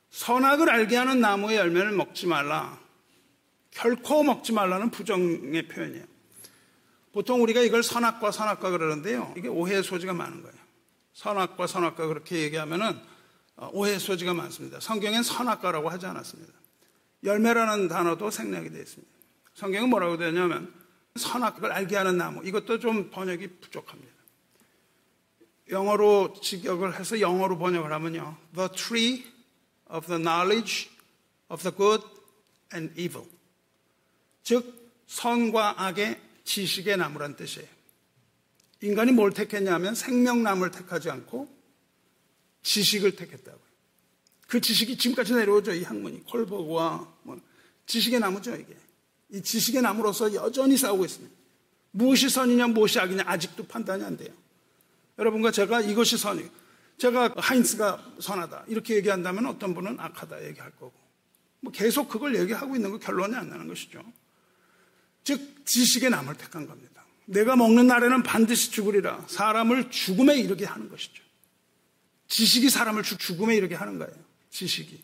선악을 0.08 0.70
알게 0.70 0.96
하는 0.96 1.20
나무의 1.20 1.58
열매를 1.58 1.92
먹지 1.92 2.26
말라. 2.26 2.80
결코 3.70 4.22
먹지 4.22 4.54
말라는 4.54 4.90
부정의 4.90 5.68
표현이에요. 5.68 6.06
보통 7.12 7.42
우리가 7.42 7.60
이걸 7.60 7.82
선악과 7.82 8.30
선악과 8.30 8.70
그러는데요. 8.70 9.34
이게 9.36 9.48
오해의 9.48 9.82
소지가 9.82 10.14
많은 10.14 10.40
거예요. 10.42 10.56
선악과 11.12 11.66
선악과 11.66 12.06
그렇게 12.06 12.38
얘기하면은 12.38 12.98
어, 13.56 13.68
오해의 13.74 14.00
소지가 14.00 14.32
많습니다. 14.32 14.80
성경엔 14.80 15.22
선악과라고 15.22 15.90
하지 15.90 16.06
않았습니다. 16.06 16.54
열매라는 17.24 17.88
단어도 17.88 18.30
생략이 18.30 18.70
되어 18.70 18.80
있습니다. 18.80 19.12
성경은 19.52 19.90
뭐라고 19.90 20.16
되냐면 20.16 20.72
선악을 21.16 21.70
알게 21.70 21.94
하는 21.94 22.16
나무. 22.16 22.42
이것도 22.42 22.78
좀 22.78 23.10
번역이 23.10 23.60
부족합니다. 23.60 24.09
영어로 25.70 26.34
직역을 26.40 26.98
해서 26.98 27.20
영어로 27.20 27.58
번역을 27.58 27.92
하면요. 27.92 28.36
The 28.54 28.68
tree 28.70 29.24
of 29.90 30.06
the 30.06 30.20
knowledge 30.20 30.90
of 31.48 31.62
the 31.62 31.76
good 31.76 32.04
and 32.74 33.00
evil. 33.00 33.28
즉, 34.42 34.92
선과 35.06 35.82
악의 35.84 36.20
지식의 36.44 36.96
나무란 36.96 37.36
뜻이에요. 37.36 37.68
인간이 38.82 39.12
뭘 39.12 39.32
택했냐면 39.32 39.94
생명나무를 39.94 40.70
택하지 40.70 41.10
않고 41.10 41.48
지식을 42.62 43.16
택했다고요. 43.16 43.70
그 44.46 44.60
지식이 44.60 44.96
지금까지 44.96 45.34
내려오죠. 45.34 45.72
이 45.72 45.84
학문이. 45.84 46.24
콜버그와 46.24 47.08
뭐 47.22 47.40
지식의 47.86 48.20
나무죠, 48.20 48.54
이게. 48.56 48.76
이 49.30 49.42
지식의 49.42 49.82
나무로서 49.82 50.34
여전히 50.34 50.76
싸우고 50.76 51.04
있습니다. 51.04 51.34
무엇이 51.92 52.28
선이냐, 52.28 52.68
무엇이 52.68 52.98
악이냐, 52.98 53.24
아직도 53.26 53.66
판단이 53.66 54.02
안 54.02 54.16
돼요. 54.16 54.32
여러분과 55.20 55.50
제가 55.52 55.82
이것이 55.82 56.16
선이고, 56.16 56.48
제가 56.98 57.34
하인스가 57.36 58.14
선하다. 58.20 58.64
이렇게 58.68 58.96
얘기한다면 58.96 59.46
어떤 59.46 59.74
분은 59.74 60.00
악하다 60.00 60.44
얘기할 60.46 60.70
거고. 60.72 60.92
뭐 61.60 61.70
계속 61.72 62.08
그걸 62.08 62.36
얘기하고 62.36 62.74
있는 62.74 62.90
거 62.90 62.98
결론이 62.98 63.36
안 63.36 63.48
나는 63.50 63.68
것이죠. 63.68 64.02
즉, 65.22 65.66
지식의 65.66 66.10
남을 66.10 66.34
택한 66.36 66.66
겁니다. 66.66 67.04
내가 67.26 67.54
먹는 67.54 67.86
날에는 67.86 68.22
반드시 68.22 68.70
죽으리라. 68.72 69.24
사람을 69.28 69.90
죽음에 69.90 70.36
이르게 70.36 70.64
하는 70.64 70.88
것이죠. 70.88 71.22
지식이 72.28 72.70
사람을 72.70 73.02
죽음에 73.02 73.56
이르게 73.56 73.74
하는 73.74 73.98
거예요. 73.98 74.14
지식이. 74.50 75.02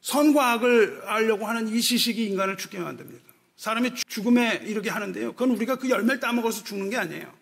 선과 0.00 0.52
악을 0.52 1.02
알려고 1.04 1.46
하는 1.46 1.68
이 1.68 1.80
지식이 1.80 2.26
인간을 2.26 2.56
죽게 2.56 2.78
만듭니다. 2.78 3.24
사람이 3.56 3.94
죽음에 4.08 4.62
이르게 4.64 4.90
하는데요. 4.90 5.32
그건 5.32 5.50
우리가 5.50 5.76
그 5.76 5.88
열매를 5.88 6.18
따먹어서 6.18 6.64
죽는 6.64 6.90
게 6.90 6.96
아니에요. 6.96 7.39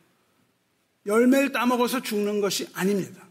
열매를 1.09 1.53
따먹어서 1.53 2.03
죽는 2.03 2.40
것이 2.40 2.68
아닙니다. 2.75 3.27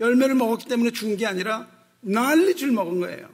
열매를 0.00 0.34
먹었기 0.34 0.66
때문에 0.68 0.90
죽은 0.90 1.16
게 1.16 1.26
아니라 1.26 1.68
knowledge를 2.02 2.72
먹은 2.72 3.00
거예요. 3.00 3.28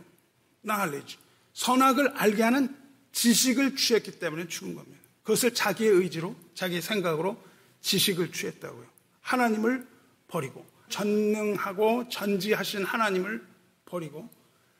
knowledge. 0.65 1.19
선악을 1.53 2.09
알게 2.17 2.43
하는 2.43 2.77
지식을 3.13 3.77
취했기 3.77 4.19
때문에 4.19 4.49
죽은 4.49 4.75
겁니다. 4.75 4.99
그것을 5.23 5.55
자기의 5.55 5.91
의지로, 5.91 6.35
자기의 6.55 6.83
생각으로 6.83 7.41
지식을 7.81 8.33
취했다고요. 8.33 8.87
하나님을 9.21 9.87
버리고, 10.27 10.67
전능하고 10.89 12.09
전지하신 12.09 12.85
하나님을 12.85 13.47
버리고, 13.87 14.29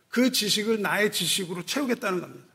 그 0.09 0.33
지식을 0.33 0.83
나의 0.83 1.13
지식으로 1.13 1.65
채우겠다는 1.65 2.21
겁니다. 2.21 2.47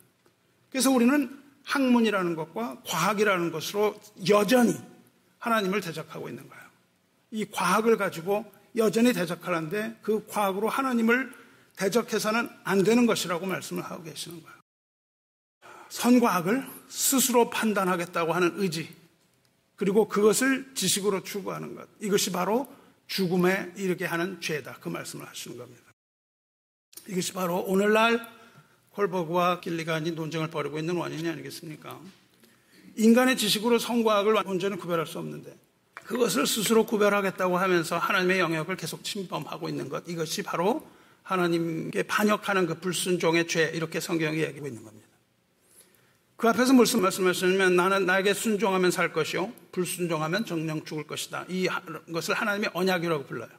그래서 0.70 0.92
우리는 0.92 1.40
학문이라는 1.64 2.36
것과 2.36 2.82
과학이라는 2.86 3.52
것으로 3.52 4.00
여전히 4.28 4.76
하나님을 5.40 5.82
대적하고 5.82 6.30
있는 6.30 6.48
거예요. 6.48 6.64
이 7.32 7.46
과학을 7.46 7.98
가지고 7.98 8.52
여전히 8.76 9.14
대적하는데 9.14 10.00
그 10.02 10.26
과학으로 10.28 10.70
하나님을 10.70 11.34
대적해서는 11.76 12.50
안 12.64 12.84
되는 12.84 13.06
것이라고 13.06 13.46
말씀을 13.46 13.84
하고 13.84 14.04
계시는 14.04 14.42
거예요. 14.44 14.60
선과학을 15.90 16.68
스스로 16.88 17.50
판단하겠다고 17.50 18.34
하는 18.34 18.54
의지, 18.56 18.96
그리고 19.76 20.08
그것을 20.08 20.76
지식으로 20.76 21.24
추구하는 21.24 21.74
것. 21.74 21.88
이것이 22.02 22.32
바로 22.32 22.68
죽음에 23.08 23.72
이르게 23.78 24.06
하는 24.06 24.40
죄다. 24.42 24.78
그 24.82 24.90
말씀을 24.90 25.28
하시는 25.28 25.58
겁니다. 25.58 25.82
이것이 27.08 27.34
바로 27.34 27.60
오늘날 27.62 28.20
콜버그와 28.92 29.62
길리간이 29.62 30.12
논쟁을 30.12 30.50
벌이고 30.50 30.78
있는 30.80 30.98
원인이 30.98 31.28
아니겠습니까? 31.30 32.00
인간의 32.96 33.38
지식으로 33.38 33.80
성과 33.80 34.18
학을 34.18 34.34
완전히 34.34 34.78
구별할 34.78 35.08
수 35.08 35.20
없는데 35.20 35.58
그것을 35.94 36.48
스스로 36.48 36.86
구별하겠다고 36.86 37.58
하면서 37.58 37.98
하나님의 37.98 38.40
영역을 38.40 38.78
계속 38.78 39.04
침범하고 39.04 39.70
있는 39.70 39.90
것 39.90 40.04
이것이 40.08 40.44
바로 40.44 40.88
하나님께 41.24 42.04
반역하는 42.04 42.66
그 42.66 42.80
불순종의 42.80 43.48
죄 43.48 43.72
이렇게 43.74 44.00
성경이 44.00 44.40
얘기하고 44.40 44.68
있는 44.68 44.84
겁니다. 44.84 45.08
그 46.36 46.48
앞에서 46.48 46.74
무슨 46.74 47.02
말씀하시냐면 47.02 47.76
나는 47.76 48.06
나에게 48.06 48.34
순종하면 48.34 48.92
살 48.92 49.14
것이요 49.14 49.52
불순종하면 49.72 50.46
정령 50.46 50.86
죽을 50.86 51.06
것이다. 51.06 51.46
이것을 51.48 52.34
하나님의 52.34 52.72
언약이라고 52.74 53.26
불러요. 53.26 53.50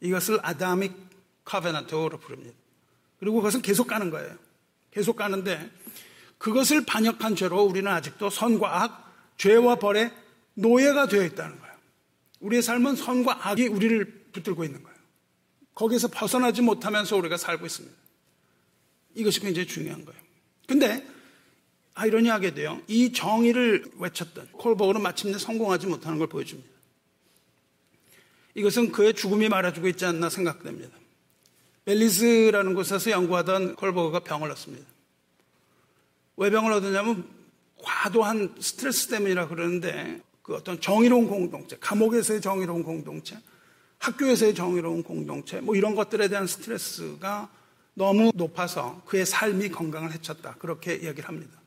이것을 0.00 0.38
아담믹 0.42 0.92
카베나토로 1.44 2.18
부릅니다. 2.18 2.54
그리고 3.18 3.36
그것은 3.36 3.62
계속 3.62 3.86
가는 3.86 4.10
거예요. 4.10 4.36
계속 4.90 5.16
가는데 5.16 5.70
그것을 6.42 6.84
반역한 6.84 7.36
죄로 7.36 7.62
우리는 7.62 7.88
아직도 7.88 8.28
선과 8.28 8.82
악, 8.82 9.34
죄와 9.36 9.76
벌의 9.76 10.12
노예가 10.54 11.06
되어 11.06 11.22
있다는 11.22 11.60
거예요. 11.60 11.74
우리의 12.40 12.62
삶은 12.62 12.96
선과 12.96 13.48
악이 13.48 13.68
우리를 13.68 14.30
붙들고 14.32 14.64
있는 14.64 14.82
거예요. 14.82 14.98
거기서 15.76 16.08
벗어나지 16.08 16.60
못하면서 16.60 17.16
우리가 17.16 17.36
살고 17.36 17.64
있습니다. 17.64 17.96
이것이 19.14 19.38
굉장히 19.38 19.68
중요한 19.68 20.04
거예요. 20.04 20.20
근데 20.66 21.06
아이러니하게 21.94 22.54
돼요. 22.54 22.82
이 22.88 23.12
정의를 23.12 23.84
외쳤던 23.98 24.48
콜버그는 24.50 25.00
마침내 25.00 25.38
성공하지 25.38 25.86
못하는 25.86 26.18
걸 26.18 26.26
보여줍니다. 26.26 26.68
이것은 28.56 28.90
그의 28.90 29.14
죽음이 29.14 29.48
말해주고 29.48 29.86
있지 29.86 30.06
않나 30.06 30.28
생각됩니다. 30.28 30.90
벨리즈라는 31.84 32.74
곳에서 32.74 33.12
연구하던 33.12 33.76
콜버그가 33.76 34.20
병을 34.20 34.50
얻습니다. 34.50 34.91
왜 36.36 36.50
병을 36.50 36.72
얻었냐면 36.72 37.28
과도한 37.82 38.54
스트레스 38.60 39.08
때문이라 39.08 39.48
그러는데 39.48 40.20
그 40.42 40.54
어떤 40.54 40.80
정의로운 40.80 41.28
공동체, 41.28 41.76
감옥에서의 41.78 42.40
정의로운 42.40 42.82
공동체, 42.82 43.38
학교에서의 43.98 44.54
정의로운 44.54 45.02
공동체, 45.02 45.60
뭐 45.60 45.76
이런 45.76 45.94
것들에 45.94 46.28
대한 46.28 46.46
스트레스가 46.46 47.48
너무 47.94 48.32
높아서 48.34 49.02
그의 49.06 49.26
삶이 49.26 49.68
건강을 49.70 50.12
해쳤다. 50.12 50.54
그렇게 50.58 51.02
얘기를 51.02 51.28
합니다. 51.28 51.60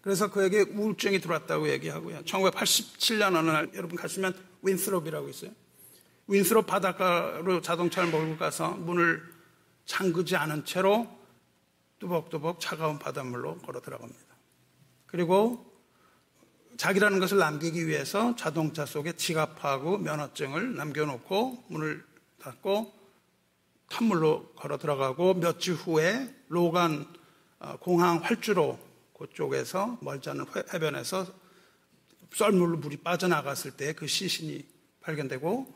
그래서 0.00 0.30
그에게 0.30 0.62
우울증이 0.62 1.20
들어왔다고 1.20 1.68
얘기하고요. 1.70 2.22
1987년 2.24 3.36
어느 3.36 3.50
날 3.50 3.70
여러분 3.74 3.96
가시면 3.96 4.34
윈스롭이라고 4.62 5.28
있어요. 5.28 5.50
윈스롭 6.26 6.66
바닷가로 6.66 7.60
자동차를 7.60 8.10
몰고 8.10 8.36
가서 8.38 8.70
문을 8.70 9.22
잠그지 9.84 10.36
않은 10.36 10.64
채로 10.64 11.08
뚜벅뚜벅 12.00 12.60
차가운 12.60 12.98
바닷물로 12.98 13.58
걸어 13.58 13.80
들어갑니다. 13.80 14.36
그리고 15.06 15.66
자기라는 16.76 17.18
것을 17.20 17.38
남기기 17.38 17.86
위해서 17.86 18.34
자동차 18.36 18.86
속에 18.86 19.12
지갑하고 19.12 19.98
면허증을 19.98 20.76
남겨놓고 20.76 21.64
문을 21.68 22.04
닫고 22.38 22.92
탄물로 23.90 24.52
걸어 24.54 24.78
들어가고 24.78 25.34
몇 25.34 25.58
주 25.58 25.74
후에 25.74 26.34
로간 26.48 27.06
어, 27.58 27.76
공항 27.78 28.16
활주로 28.18 28.78
그쪽에서 29.18 29.98
멀지 30.00 30.30
않은 30.30 30.46
해변에서 30.72 31.26
썰물로 32.32 32.78
물이 32.78 32.98
빠져나갔을 32.98 33.72
때 33.72 33.92
그 33.92 34.06
시신이 34.06 34.66
발견되고 35.00 35.74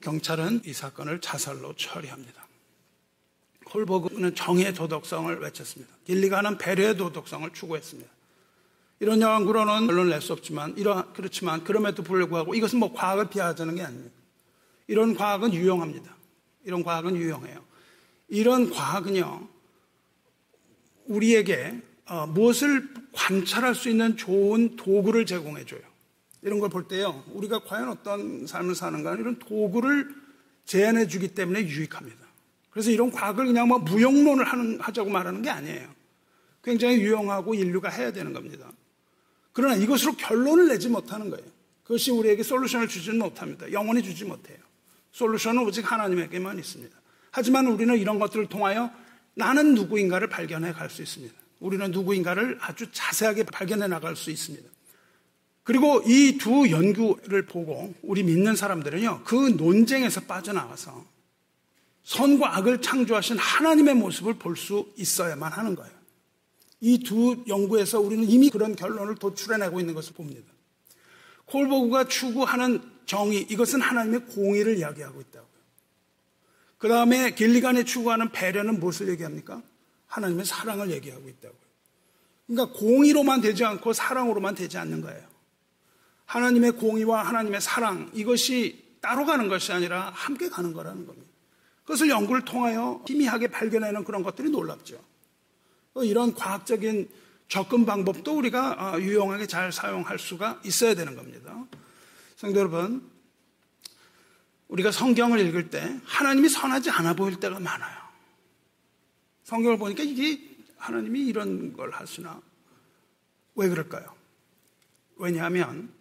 경찰은 0.00 0.62
이 0.66 0.72
사건을 0.72 1.20
자살로 1.20 1.74
처리합니다. 1.74 2.41
홀버그는 3.74 4.34
정의의 4.34 4.74
도덕성을 4.74 5.38
외쳤습니다. 5.40 5.92
길리가는 6.04 6.58
배려의 6.58 6.96
도덕성을 6.96 7.48
추구했습니다. 7.52 8.10
이런 9.00 9.20
연구로는 9.20 9.84
물론 9.84 10.10
낼수 10.10 10.32
없지만 10.32 10.74
이러 10.76 11.12
그렇지만 11.12 11.64
그럼에도 11.64 12.02
불구하고 12.02 12.54
이것은 12.54 12.78
뭐 12.78 12.92
과학을 12.92 13.30
비하하자는 13.30 13.74
게 13.74 13.82
아닙니다. 13.82 14.14
이런 14.86 15.14
과학은 15.14 15.54
유용합니다. 15.54 16.14
이런 16.64 16.82
과학은 16.84 17.16
유용해요. 17.16 17.64
이런 18.28 18.70
과학은요 18.70 19.48
우리에게 21.06 21.80
어, 22.06 22.26
무엇을 22.26 22.88
관찰할 23.12 23.74
수 23.74 23.88
있는 23.88 24.16
좋은 24.16 24.76
도구를 24.76 25.26
제공해 25.26 25.64
줘요. 25.64 25.80
이런 26.42 26.58
걸 26.58 26.68
볼 26.70 26.88
때요 26.88 27.24
우리가 27.28 27.60
과연 27.64 27.88
어떤 27.88 28.46
삶을 28.46 28.74
사는가 28.74 29.14
이런 29.14 29.38
도구를 29.38 30.14
제안해 30.66 31.08
주기 31.08 31.28
때문에 31.28 31.62
유익합니다. 31.66 32.21
그래서 32.72 32.90
이런 32.90 33.10
과학을 33.10 33.46
그냥 33.46 33.68
뭐 33.68 33.78
무용론을 33.78 34.44
하는, 34.44 34.80
하자고 34.80 35.10
말하는 35.10 35.42
게 35.42 35.50
아니에요. 35.50 35.88
굉장히 36.64 36.96
유용하고 36.96 37.54
인류가 37.54 37.90
해야 37.90 38.12
되는 38.12 38.32
겁니다. 38.32 38.72
그러나 39.52 39.74
이것으로 39.76 40.12
결론을 40.14 40.68
내지 40.68 40.88
못하는 40.88 41.28
거예요. 41.30 41.44
그것이 41.84 42.10
우리에게 42.10 42.42
솔루션을 42.42 42.88
주지는 42.88 43.18
못합니다. 43.18 43.70
영원히 43.72 44.02
주지 44.02 44.24
못해요. 44.24 44.56
솔루션은 45.12 45.62
오직 45.64 45.90
하나님에게만 45.92 46.58
있습니다. 46.58 46.96
하지만 47.30 47.66
우리는 47.66 47.96
이런 47.98 48.18
것들을 48.18 48.46
통하여 48.46 48.90
나는 49.34 49.74
누구인가를 49.74 50.28
발견해 50.28 50.72
갈 50.72 50.88
수 50.88 51.02
있습니다. 51.02 51.34
우리는 51.60 51.90
누구인가를 51.90 52.58
아주 52.60 52.86
자세하게 52.90 53.44
발견해 53.44 53.86
나갈 53.86 54.16
수 54.16 54.30
있습니다. 54.30 54.68
그리고 55.62 56.02
이 56.06 56.38
두 56.38 56.70
연구를 56.70 57.46
보고 57.46 57.94
우리 58.02 58.22
믿는 58.22 58.56
사람들은요, 58.56 59.22
그 59.24 59.34
논쟁에서 59.56 60.22
빠져나와서 60.22 61.04
선과 62.04 62.56
악을 62.56 62.82
창조하신 62.82 63.38
하나님의 63.38 63.94
모습을 63.94 64.34
볼 64.34 64.56
수 64.56 64.92
있어야만 64.96 65.52
하는 65.52 65.74
거예요. 65.74 65.92
이 66.80 66.98
두 66.98 67.44
연구에서 67.46 68.00
우리는 68.00 68.28
이미 68.28 68.50
그런 68.50 68.74
결론을 68.74 69.14
도출해내고 69.16 69.78
있는 69.78 69.94
것을 69.94 70.14
봅니다. 70.14 70.52
콜버그가 71.46 72.08
추구하는 72.08 72.80
정의, 73.06 73.42
이것은 73.42 73.80
하나님의 73.80 74.26
공의를 74.26 74.78
이야기하고 74.78 75.20
있다고요. 75.20 75.52
그 76.78 76.88
다음에 76.88 77.34
길리간이 77.34 77.84
추구하는 77.84 78.32
배려는 78.32 78.80
무엇을 78.80 79.08
얘기합니까? 79.10 79.62
하나님의 80.08 80.44
사랑을 80.44 80.90
얘기하고 80.90 81.28
있다고요. 81.28 81.60
그러니까 82.48 82.78
공의로만 82.78 83.40
되지 83.40 83.64
않고 83.64 83.92
사랑으로만 83.92 84.54
되지 84.56 84.78
않는 84.78 85.00
거예요. 85.02 85.22
하나님의 86.26 86.72
공의와 86.72 87.22
하나님의 87.22 87.60
사랑, 87.60 88.10
이것이 88.14 88.96
따로 89.00 89.24
가는 89.24 89.48
것이 89.48 89.72
아니라 89.72 90.10
함께 90.14 90.48
가는 90.48 90.72
거라는 90.72 91.06
겁니다. 91.06 91.31
그것을 91.92 92.08
연구를 92.08 92.46
통하여 92.46 93.02
희미하게 93.06 93.48
발견하는 93.48 94.04
그런 94.04 94.22
것들이 94.22 94.48
놀랍죠. 94.48 94.98
이런 95.96 96.34
과학적인 96.34 97.10
접근 97.48 97.84
방법도 97.84 98.34
우리가 98.34 98.94
어, 98.94 99.00
유용하게 99.00 99.46
잘 99.46 99.72
사용할 99.72 100.18
수가 100.18 100.62
있어야 100.64 100.94
되는 100.94 101.14
겁니다. 101.16 101.66
성도 102.36 102.60
여러분, 102.60 103.06
우리가 104.68 104.90
성경을 104.90 105.38
읽을 105.40 105.68
때 105.68 106.00
하나님이 106.04 106.48
선하지 106.48 106.88
않아 106.88 107.12
보일 107.12 107.38
때가 107.38 107.60
많아요. 107.60 107.98
성경을 109.44 109.76
보니까 109.76 110.02
이게 110.02 110.40
하나님이 110.78 111.26
이런 111.26 111.74
걸 111.74 111.90
하시나? 111.90 112.40
왜 113.54 113.68
그럴까요? 113.68 114.14
왜냐하면 115.16 115.92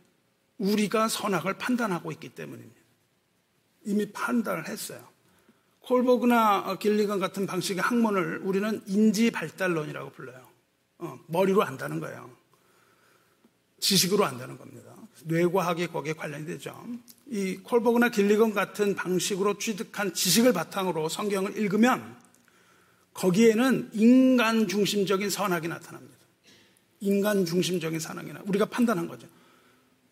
우리가 0.58 1.10
선악을 1.10 1.58
판단하고 1.58 2.13
있기 2.13 2.30
때문입니다. 2.30 2.80
이미 3.84 4.10
판단을 4.10 4.69
했어요. 4.69 5.11
콜버그나 5.82 6.78
길리건 6.80 7.20
같은 7.20 7.46
방식의 7.46 7.82
학문을 7.82 8.41
우리는 8.44 8.82
인지 8.88 9.32
발달론이라고 9.32 10.12
불러요. 10.12 10.48
어, 11.00 11.20
머리로 11.28 11.63
안다는 11.63 12.00
거예요. 12.00 12.30
지식으로 13.80 14.24
안다는 14.26 14.58
겁니다. 14.58 14.94
뇌과학이 15.24 15.88
거기에 15.88 16.13
관련이 16.13 16.46
되죠. 16.46 16.86
이 17.28 17.58
콜버그나 17.58 18.10
길리건 18.10 18.54
같은 18.54 18.96
방식으로 18.96 19.58
취득한 19.58 20.13
지식을 20.13 20.54
바탕으로 20.54 21.10
성경을 21.10 21.58
읽으면 21.58 22.15
거기에는 23.13 23.89
인간 23.94 24.67
중심적인 24.67 25.30
선악이 25.30 25.67
나타납니다. 25.67 26.15
인간 27.02 27.46
중심적인 27.46 28.00
선악이 28.00 28.32
나. 28.32 28.41
우리가 28.46 28.65
판단한 28.65 29.08
거죠. 29.08 29.28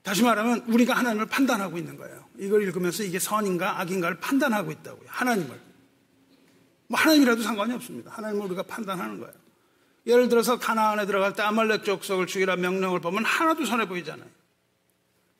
다시 0.09 0.23
말하면 0.23 0.63
우리가 0.65 0.95
하나님을 0.95 1.27
판단하고 1.27 1.77
있는 1.77 1.95
거예요. 1.95 2.25
이걸 2.39 2.63
읽으면서 2.63 3.03
이게 3.03 3.19
선인가 3.19 3.79
악인가를 3.79 4.19
판단하고 4.19 4.71
있다고요. 4.71 5.05
하나님을. 5.05 5.61
뭐 6.87 6.99
하나님이라도 6.99 7.43
상관이 7.43 7.75
없습니다. 7.75 8.09
하나님을 8.13 8.47
우리가 8.47 8.63
판단하는 8.63 9.19
거예요. 9.19 9.35
예를 10.07 10.27
들어서 10.27 10.57
가나안에 10.57 11.05
들어갈 11.05 11.35
때 11.35 11.43
아말렉 11.43 11.83
족속을 11.83 12.25
죽이라 12.25 12.55
명령을 12.55 13.01
보면 13.01 13.23
하나도 13.23 13.65
선해 13.65 13.87
보이잖아요. 13.87 14.27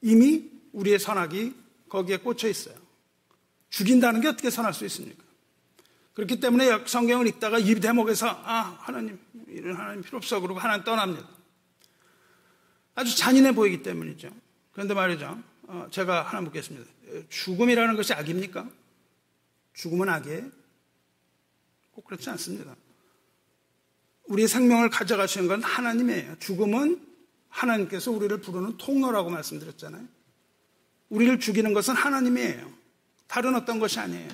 이미 0.04 0.52
우리의 0.74 1.00
선악이 1.00 1.56
거기에 1.90 2.18
꽂혀 2.18 2.48
있어요. 2.48 2.76
죽인다는 3.72 4.22
게 4.22 4.28
어떻게 4.28 4.52
선할 4.52 4.76
수 4.76 4.86
있습니까? 4.86 5.24
그렇기 6.14 6.40
때문에 6.40 6.86
성경을 6.86 7.26
읽다가 7.26 7.58
이 7.58 7.74
대목에서 7.74 8.28
아 8.44 8.78
하나님 8.82 9.18
이런 9.48 9.76
하나님 9.76 10.04
필요 10.04 10.20
없어 10.20 10.40
그러고 10.40 10.60
하나님 10.60 10.84
떠납니다. 10.84 11.28
아주 12.94 13.18
잔인해 13.18 13.54
보이기 13.54 13.82
때문이죠. 13.82 14.30
그런데 14.72 14.94
말이죠. 14.94 15.42
어, 15.64 15.88
제가 15.92 16.24
하나 16.24 16.42
묻겠습니다. 16.42 16.90
죽음이라는 17.30 17.96
것이 17.96 18.14
악입니까? 18.14 18.70
죽음은 19.74 20.10
악이에요? 20.10 20.50
꼭 21.92 22.06
그렇지 22.06 22.30
않습니다. 22.32 22.76
우리의 24.26 24.48
생명을 24.48 24.90
가져가시는 24.90 25.48
건 25.48 25.64
하나님이에요. 25.64 26.38
죽음은 26.40 27.06
하나님께서 27.50 28.12
우리를 28.12 28.40
부르는 28.42 28.78
통로라고 28.78 29.30
말씀드렸잖아요. 29.30 30.08
우리를 31.10 31.40
죽이는 31.40 31.74
것은 31.74 31.96
하나님이에요. 31.96 32.72
다른 33.28 33.56
어떤 33.56 33.80
것이 33.80 34.00
아니에요. 34.00 34.30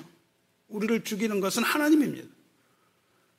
우리를 0.68 1.04
죽이는 1.04 1.40
것은 1.40 1.62
하나님입니다. 1.62 2.28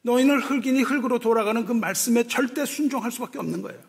너희는 0.02 0.42
흙이니 0.42 0.84
흙으로 0.84 1.20
돌아가는 1.20 1.66
그 1.66 1.74
말씀에 1.74 2.28
절대 2.28 2.66
순종할 2.66 3.12
수밖에 3.12 3.40
없는 3.40 3.62
거예요. 3.62 3.82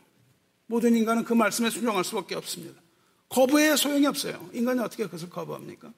모든 0.67 0.97
인간은 0.97 1.25
그 1.25 1.33
말씀에 1.33 1.71
순종할 1.71 2.05
수밖에 2.05 2.35
없습니다. 2.35 2.81
거부에 3.29 3.77
소용이 3.77 4.07
없어요. 4.07 4.49
인간이 4.53 4.81
어떻게 4.81 5.05
그것을 5.05 5.29
거부합니까? 5.31 5.93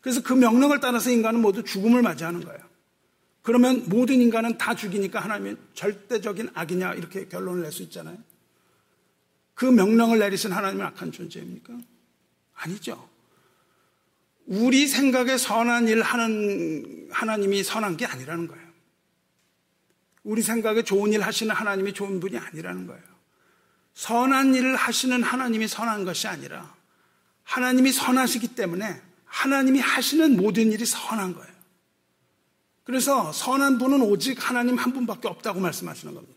그래서 0.00 0.22
그 0.22 0.32
명령을 0.32 0.80
따라서 0.80 1.10
인간은 1.10 1.40
모두 1.40 1.62
죽음을 1.64 2.02
맞이하는 2.02 2.44
거예요. 2.44 2.60
그러면 3.42 3.84
모든 3.88 4.20
인간은 4.20 4.58
다 4.58 4.74
죽이니까 4.74 5.20
하나님이 5.20 5.56
절대적인 5.74 6.50
악이냐 6.54 6.94
이렇게 6.94 7.26
결론을 7.26 7.62
낼 7.62 7.72
수 7.72 7.82
있잖아요. 7.84 8.18
그 9.54 9.64
명령을 9.66 10.18
내리신 10.18 10.52
하나님은 10.52 10.86
악한 10.86 11.12
존재입니까? 11.12 11.74
아니죠. 12.54 13.08
우리 14.46 14.86
생각에 14.86 15.36
선한 15.36 15.88
일 15.88 16.02
하는 16.02 17.08
하나님이 17.10 17.62
선한 17.62 17.96
게 17.96 18.06
아니라는 18.06 18.48
거예요. 18.48 18.70
우리 20.22 20.42
생각에 20.42 20.82
좋은 20.82 21.12
일 21.12 21.22
하시는 21.22 21.54
하나님이 21.54 21.92
좋은 21.92 22.20
분이 22.20 22.36
아니라는 22.38 22.86
거예요. 22.86 23.09
선한 24.00 24.54
일을 24.54 24.76
하시는 24.76 25.22
하나님이 25.22 25.68
선한 25.68 26.06
것이 26.06 26.26
아니라 26.26 26.74
하나님이 27.42 27.92
선하시기 27.92 28.48
때문에 28.54 28.98
하나님이 29.26 29.78
하시는 29.78 30.38
모든 30.38 30.72
일이 30.72 30.86
선한 30.86 31.34
거예요. 31.34 31.52
그래서 32.84 33.30
선한 33.30 33.76
분은 33.76 34.00
오직 34.00 34.48
하나님 34.48 34.76
한 34.76 34.94
분밖에 34.94 35.28
없다고 35.28 35.60
말씀하시는 35.60 36.14
겁니다. 36.14 36.34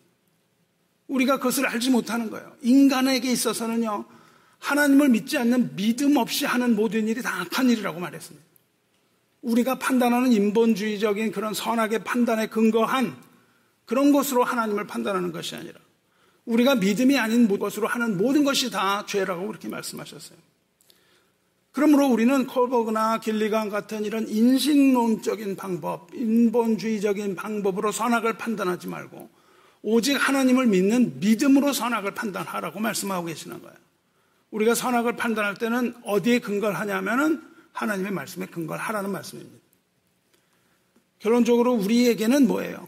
우리가 1.07 1.37
그것을 1.37 1.65
알지 1.65 1.89
못하는 1.91 2.29
거예요. 2.29 2.53
인간에게 2.61 3.31
있어서는요, 3.31 4.03
하나님을 4.59 5.07
믿지 5.07 5.37
않는 5.37 5.77
믿음 5.77 6.17
없이 6.17 6.45
하는 6.45 6.75
모든 6.75 7.07
일이 7.07 7.21
다 7.21 7.39
악한 7.43 7.69
일이라고 7.69 7.97
말했습니다. 7.97 8.45
우리가 9.41 9.79
판단하는 9.79 10.33
인본주의적인 10.33 11.31
그런 11.31 11.53
선악의 11.53 12.03
판단에 12.03 12.47
근거한 12.47 13.15
그런 13.85 14.11
것으로 14.11 14.43
하나님을 14.43 14.85
판단하는 14.85 15.31
것이 15.31 15.55
아니라 15.55 15.79
우리가 16.45 16.75
믿음이 16.75 17.17
아닌 17.17 17.47
것으로 17.57 17.87
하는 17.87 18.17
모든 18.17 18.43
것이 18.43 18.69
다 18.69 19.05
죄라고 19.05 19.47
그렇게 19.47 19.67
말씀하셨어요. 19.67 20.37
그러므로 21.71 22.07
우리는 22.07 22.45
콜버그나 22.45 23.19
길리간 23.19 23.69
같은 23.69 24.05
이런 24.05 24.27
인식론적인 24.27 25.55
방법, 25.55 26.13
인본주의적인 26.13 27.35
방법으로 27.35 27.91
선악을 27.91 28.33
판단하지 28.37 28.87
말고 28.87 29.29
오직 29.81 30.13
하나님을 30.13 30.67
믿는 30.67 31.19
믿음으로 31.19 31.73
선악을 31.73 32.13
판단하라고 32.13 32.79
말씀하고 32.79 33.25
계시는 33.25 33.61
거예요. 33.61 33.75
우리가 34.51 34.75
선악을 34.75 35.15
판단할 35.15 35.55
때는 35.55 35.95
어디에 36.03 36.39
근거를 36.39 36.77
하냐면은 36.77 37.41
하나님의 37.73 38.11
말씀에 38.11 38.45
근거를 38.45 38.79
하라는 38.79 39.11
말씀입니다. 39.11 39.57
결론적으로 41.17 41.73
우리에게는 41.73 42.47
뭐예요? 42.47 42.87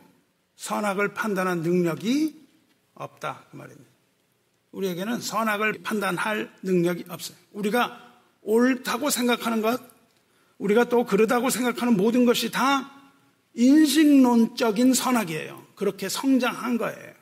선악을 0.58 1.16
판단한 1.16 1.62
능력이 1.62 2.45
없다. 2.96 3.46
그 3.52 3.56
말입니다. 3.56 3.89
우리에게는 4.72 5.22
선악을 5.22 5.84
판단할 5.84 6.52
능력이 6.64 7.06
없어요. 7.08 7.38
우리가 7.54 8.02
옳다고 8.41 9.10
생각하는 9.10 9.62
것, 9.62 9.82
우리가 10.58 10.86
또 10.86 11.06
그러다고 11.06 11.50
생각하는 11.50 11.96
모든 11.96 12.26
것이 12.26 12.52
다 12.52 12.91
인식론적인 13.54 14.93
선악이에요. 14.93 15.66
그렇게 15.76 16.10
성장한 16.10 16.78
거예요. 16.78 17.14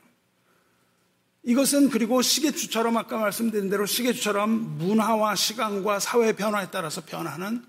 이것은 1.44 1.90
그리고 1.90 2.22
시계추처럼 2.22 2.96
아까 2.96 3.18
말씀드린 3.18 3.68
대로 3.68 3.86
시계추처럼 3.86 4.78
문화와 4.78 5.34
시간과 5.34 6.00
사회 6.00 6.32
변화에 6.32 6.68
따라서 6.70 7.02
변하는 7.02 7.62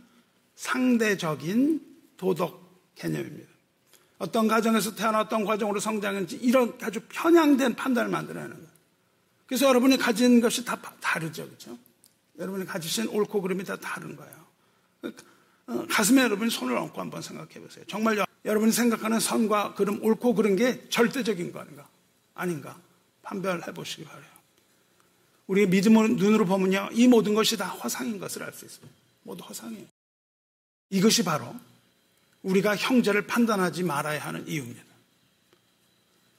상대적인 0.55 1.81
도덕 2.17 2.95
개념입니다. 2.95 3.54
어떤 4.17 4.47
가정에서 4.47 4.91
어떤 5.17 5.45
과정으로 5.45 5.79
성장했는지 5.79 6.37
이런 6.37 6.77
아주 6.81 7.01
편향된 7.09 7.75
판단을 7.75 8.09
만들어내는 8.09 8.55
거예요. 8.55 8.69
그래서 9.45 9.67
여러분이 9.67 9.97
가진 9.97 10.41
것이 10.41 10.63
다 10.65 10.79
다르죠. 10.99 11.45
그렇죠? 11.45 11.77
여러분이 12.39 12.65
가지신 12.65 13.07
옳고 13.09 13.41
그름이 13.41 13.63
다 13.63 13.75
다른 13.75 14.15
거예요. 14.15 14.45
어, 15.67 15.85
가슴에 15.89 16.23
여러분이 16.23 16.49
손을 16.49 16.77
얹고 16.77 16.99
한번 16.99 17.21
생각해 17.21 17.59
보세요. 17.59 17.83
정말 17.87 18.23
여러분이 18.43 18.71
생각하는 18.71 19.19
선과 19.19 19.73
그름, 19.73 20.03
옳고 20.03 20.35
그른 20.35 20.55
게 20.55 20.87
절대적인 20.89 21.51
거 21.51 21.59
아닌가? 21.59 21.87
아닌가? 22.33 22.79
판별해 23.21 23.73
보시기 23.73 24.05
바래요. 24.05 24.35
우리의 25.47 25.67
믿음으로 25.67 26.07
눈으로 26.09 26.45
보면요. 26.45 26.89
이 26.91 27.07
모든 27.07 27.33
것이 27.33 27.57
다 27.57 27.67
허상인 27.67 28.19
것을 28.19 28.43
알 28.43 28.53
수 28.53 28.65
있습니다. 28.65 28.95
모두 29.23 29.43
허상이에요. 29.43 29.85
이것이 30.91 31.23
바로 31.23 31.55
우리가 32.45 32.75
형제를 32.75 33.25
판단하지 33.25 33.83
말아야 33.83 34.23
하는 34.23 34.47
이유입니다. 34.47 34.83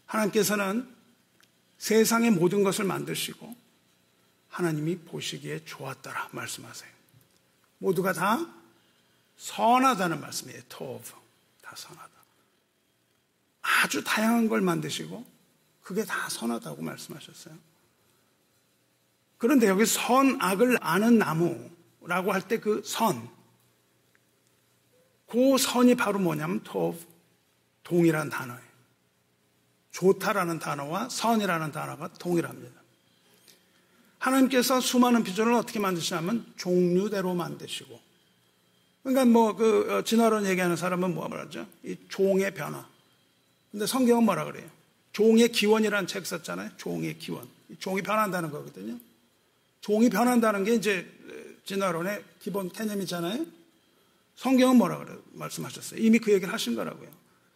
하나님께서는 0.06 0.88
세상의 1.78 2.30
모든 2.30 2.62
것을 2.62 2.84
만드시고 2.84 3.54
하나님이 4.48 4.98
보시기에 4.98 5.64
좋았더라 5.64 6.28
말씀하세요. 6.32 6.90
모두가 7.78 8.12
다 8.12 8.46
선하다는 9.36 10.20
말씀이에요. 10.20 10.62
토브. 10.68 11.12
다 11.60 11.74
선하다. 11.76 12.10
아주 13.62 14.02
다양한 14.04 14.48
걸 14.48 14.60
만드시고 14.60 15.26
그게 15.82 16.04
다 16.04 16.28
선하다고 16.28 16.82
말씀하셨어요. 16.82 17.54
그런데 19.38 19.66
여기 19.66 19.84
선악을 19.84 20.78
아는 20.80 21.18
나무라고 21.18 22.32
할 22.32 22.42
때 22.48 22.58
그 22.58 22.82
선, 22.84 23.28
그 25.26 25.58
선이 25.58 25.96
바로 25.96 26.18
뭐냐면 26.18 26.62
토브, 26.62 26.98
동일한 27.82 28.30
단어예요. 28.30 28.66
좋다라는 29.90 30.58
단어와 30.58 31.08
선이라는 31.08 31.72
단어가 31.72 32.12
동일합니다. 32.14 32.82
하나님께서 34.18 34.80
수많은 34.80 35.22
비전을 35.22 35.52
어떻게 35.54 35.78
만드시냐면 35.78 36.52
종류대로 36.56 37.34
만드시고. 37.34 37.98
그러니까 39.02 39.24
뭐그 39.24 39.92
어, 39.92 40.02
진화론 40.02 40.46
얘기하는 40.46 40.76
사람은 40.76 41.14
뭐 41.14 41.28
말하죠? 41.28 41.66
이 41.84 41.96
종의 42.08 42.54
변화. 42.54 42.86
근데 43.70 43.86
성경은 43.86 44.24
뭐라 44.24 44.44
그래요? 44.44 44.68
종의 45.12 45.50
기원이라는 45.52 46.06
책 46.06 46.26
썼잖아요. 46.26 46.70
종의 46.76 47.18
기원. 47.18 47.48
종이 47.78 48.02
변한다는 48.02 48.50
거거든요. 48.50 48.98
종이 49.80 50.10
변한다는 50.10 50.64
게 50.64 50.74
이제 50.74 51.08
진화론의 51.64 52.24
기본 52.40 52.68
개념이잖아요. 52.70 53.46
성경은 54.36 54.76
뭐라 54.76 54.98
그래요? 54.98 55.20
말씀하셨어요. 55.32 56.00
이미 56.00 56.18
그 56.18 56.32
얘기를 56.32 56.52
하신 56.52 56.74
거라고요. 56.76 57.10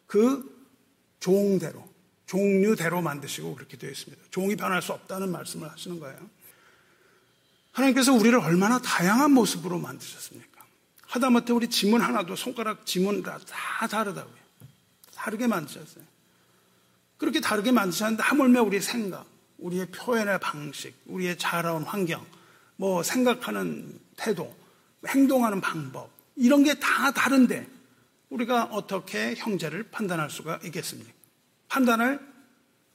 그 0.07 0.67
종대로, 1.21 1.89
종류대로 2.27 3.03
만드시고 3.03 3.55
그렇게 3.55 3.77
되어 3.77 3.91
있습니다. 3.91 4.23
종이 4.31 4.57
변할 4.57 4.83
수 4.83 4.93
없다는 4.93 5.31
말씀을 5.31 5.71
하시는 5.71 6.01
거예요. 6.01 6.19
하나님께서 7.73 8.13
우리를 8.13 8.37
얼마나 8.39 8.81
다양한 8.81 9.31
모습으로 9.33 9.79
만드셨습니까? 9.79 10.65
하다못해 11.03 11.53
우리 11.53 11.69
지문 11.69 12.01
하나도 12.01 12.35
손가락 12.37 12.87
지문 12.87 13.23
다, 13.23 13.39
다 13.47 13.87
다르다고요. 13.87 14.41
다르게 15.15 15.47
만드셨어요. 15.47 16.05
그렇게 17.19 17.41
다르게 17.41 17.73
만드셨는데 17.73 18.23
하물며 18.23 18.63
우리의 18.63 18.81
생각, 18.81 19.27
우리의 19.59 19.87
표현의 19.91 20.41
방식, 20.41 20.95
우리의 21.07 21.37
자라온 21.37 21.85
환경, 21.85 22.25
뭐 22.77 23.03
생각하는 23.03 24.01
태도, 24.17 24.57
행동하는 25.07 25.61
방법, 25.61 26.11
이런 26.41 26.65
게 26.65 26.75
다 26.75 27.11
다른데 27.13 27.69
우리가 28.31 28.65
어떻게 28.65 29.35
형제를 29.35 29.91
판단할 29.91 30.31
수가 30.31 30.61
있겠습니까? 30.65 31.13
판단할 31.69 32.19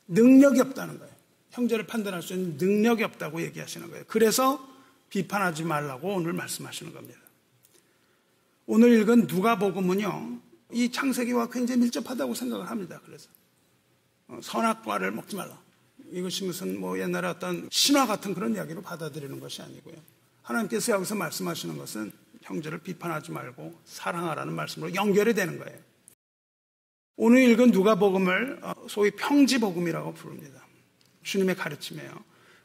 능력이 0.08 0.60
없다는 0.62 0.98
거예요. 0.98 1.14
형제를 1.52 1.86
판단할 1.86 2.22
수 2.22 2.34
있는 2.34 2.58
능력이 2.58 3.04
없다고 3.04 3.42
얘기하시는 3.44 3.90
거예요. 3.90 4.04
그래서 4.08 4.68
비판하지 5.10 5.64
말라고 5.64 6.16
오늘 6.16 6.34
말씀하시는 6.34 6.92
겁니다. 6.92 7.20
오늘 8.66 9.00
읽은 9.00 9.28
누가복음은요. 9.28 10.40
이 10.72 10.92
창세기와 10.92 11.50
굉장히 11.50 11.82
밀접하다고 11.82 12.34
생각을 12.34 12.70
합니다. 12.70 13.00
그래서 13.06 13.30
어, 14.28 14.40
선악과를 14.42 15.12
먹지 15.12 15.36
말라. 15.36 15.62
이것이 16.12 16.46
무슨 16.46 16.80
뭐 16.80 17.00
옛날에 17.00 17.28
어떤 17.28 17.70
신화 17.72 18.08
같은 18.08 18.34
그런 18.34 18.56
이야기로 18.56 18.82
받아들이는 18.82 19.40
것이 19.40 19.62
아니고요. 19.62 19.96
하나님께서 20.42 20.94
여기서 20.94 21.16
말씀하시는 21.16 21.78
것은 21.78 22.12
형제를 22.46 22.80
비판하지 22.80 23.32
말고 23.32 23.82
사랑하라는 23.86 24.54
말씀으로 24.54 24.94
연결이 24.96 25.34
되는 25.34 25.58
거예요. 25.58 25.78
오늘 27.18 27.44
읽은 27.50 27.72
누가복음을 27.72 28.60
어, 28.62 28.74
소위 28.88 29.12
평지복음이라고 29.12 30.14
부릅니다. 30.14 30.66
주님의 31.24 31.56
가르침이에요. 31.56 32.12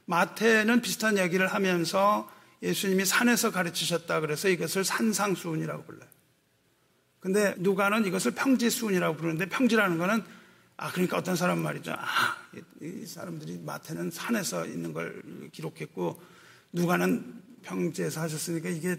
마태는 0.06 0.82
비슷한 0.82 1.18
얘기를 1.18 1.46
하면서 1.46 2.30
예수님이 2.62 3.06
산에서 3.06 3.52
가르치셨다 3.52 4.20
그래서 4.20 4.48
이것을 4.48 4.84
산상수훈이라고 4.84 5.84
불러요. 5.84 6.08
근데 7.20 7.54
누가는 7.58 8.04
이것을 8.04 8.32
평지수훈이라고 8.32 9.16
부르는데 9.16 9.46
평지라는 9.46 9.98
거는 9.98 10.22
아 10.76 10.90
그러니까 10.92 11.18
어떤 11.18 11.36
사람 11.36 11.58
말이죠. 11.60 11.92
아, 11.92 12.36
이 12.80 13.06
사람들이 13.06 13.58
마태는 13.58 14.10
산에서 14.10 14.66
있는 14.66 14.92
걸 14.92 15.22
기록했고 15.52 16.20
누가는 16.72 17.42
평지에서 17.62 18.22
하셨으니까 18.22 18.70
이게 18.70 18.98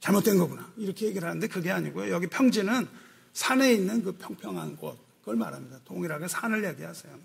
잘못된 0.00 0.38
거구나. 0.38 0.72
이렇게 0.76 1.06
얘기를 1.06 1.28
하는데 1.28 1.46
그게 1.46 1.70
아니고요. 1.70 2.10
여기 2.10 2.26
평지는 2.26 2.88
산에 3.32 3.72
있는 3.72 4.02
그 4.02 4.12
평평한 4.12 4.76
곳 4.76 4.98
그걸 5.20 5.36
말합니다. 5.36 5.80
동일하게 5.84 6.26
산을 6.26 6.64
얘기하세요. 6.64 7.16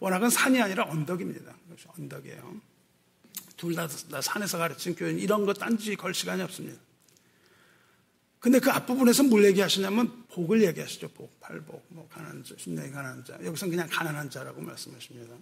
워낙은 0.00 0.30
산이 0.30 0.60
아니라 0.60 0.84
언덕입니다. 0.84 1.54
언덕이에요. 1.98 2.60
둘다 3.56 3.86
다 3.86 4.20
산에서 4.20 4.58
가르친 4.58 4.94
교회는 4.94 5.20
이런 5.20 5.46
거 5.46 5.54
딴지 5.54 5.94
걸 5.96 6.12
시간이 6.12 6.42
없습니다. 6.42 6.80
근데 8.40 8.58
그 8.58 8.70
앞부분에서 8.70 9.22
뭘 9.22 9.44
얘기하시냐면 9.44 10.24
복을 10.28 10.62
얘기하시죠. 10.64 11.08
복, 11.08 11.40
팔복, 11.40 11.82
뭐 11.88 12.06
가난한 12.10 12.44
자, 12.44 12.54
심령이 12.58 12.90
가난한 12.90 13.24
자. 13.24 13.38
여기서는 13.42 13.70
그냥 13.70 13.88
가난한 13.90 14.28
자라고 14.28 14.60
말씀하십니다. 14.60 15.34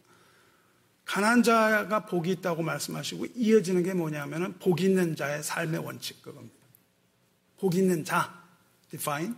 가난한 1.04 1.42
자가 1.42 2.06
복이 2.06 2.30
있다고 2.30 2.62
말씀하시고 2.62 3.26
이어지는 3.34 3.82
게 3.82 3.92
뭐냐면은 3.92 4.56
복 4.58 4.80
있는 4.80 5.16
자의 5.16 5.42
삶의 5.42 5.80
원칙 5.80 6.22
그겁니다. 6.22 6.61
복 7.62 7.76
있는 7.76 8.04
자, 8.04 8.42
define. 8.90 9.32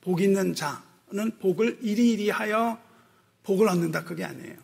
복 0.00 0.20
있는 0.20 0.52
자는 0.52 1.38
복을 1.38 1.78
이리이리 1.80 2.28
하여 2.28 2.76
복을 3.44 3.68
얻는다 3.68 4.02
그게 4.02 4.24
아니에요. 4.24 4.56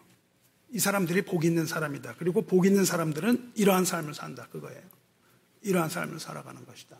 이 0.72 0.80
사람들이 0.80 1.22
복 1.22 1.44
있는 1.44 1.64
사람이다. 1.64 2.16
그리고 2.18 2.42
복 2.42 2.66
있는 2.66 2.84
사람들은 2.84 3.52
이러한 3.54 3.84
삶을 3.84 4.14
산다 4.14 4.48
그거예요. 4.50 4.82
이러한 5.62 5.90
삶을 5.90 6.18
살아가는 6.18 6.66
것이다. 6.66 6.96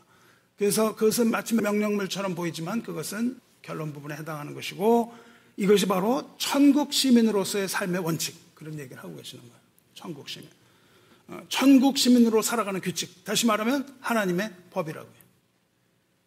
그래서 0.57 0.95
그것은 0.95 1.31
마치 1.31 1.53
명령물처럼 1.55 2.33
보이지만 2.33 2.81
그것은 2.81 3.41
결론 3.61 3.91
부분에 3.91 4.15
해당하는 4.15 4.53
것이고 4.53 5.13
이것이 5.57 5.85
바로 5.85 6.33
천국 6.37 6.93
시민으로서의 6.93 7.67
삶의 7.67 8.01
원칙 8.01 8.55
그런 8.55 8.79
얘기를 8.79 9.03
하고 9.03 9.17
계시는 9.17 9.43
거예요. 9.43 9.59
천국 9.93 10.29
시민. 10.29 10.49
어, 11.27 11.41
천국 11.49 11.97
시민으로 11.97 12.41
살아가는 12.41 12.79
규칙. 12.79 13.25
다시 13.25 13.45
말하면 13.45 13.97
하나님의 13.99 14.53
법이라고요. 14.71 15.24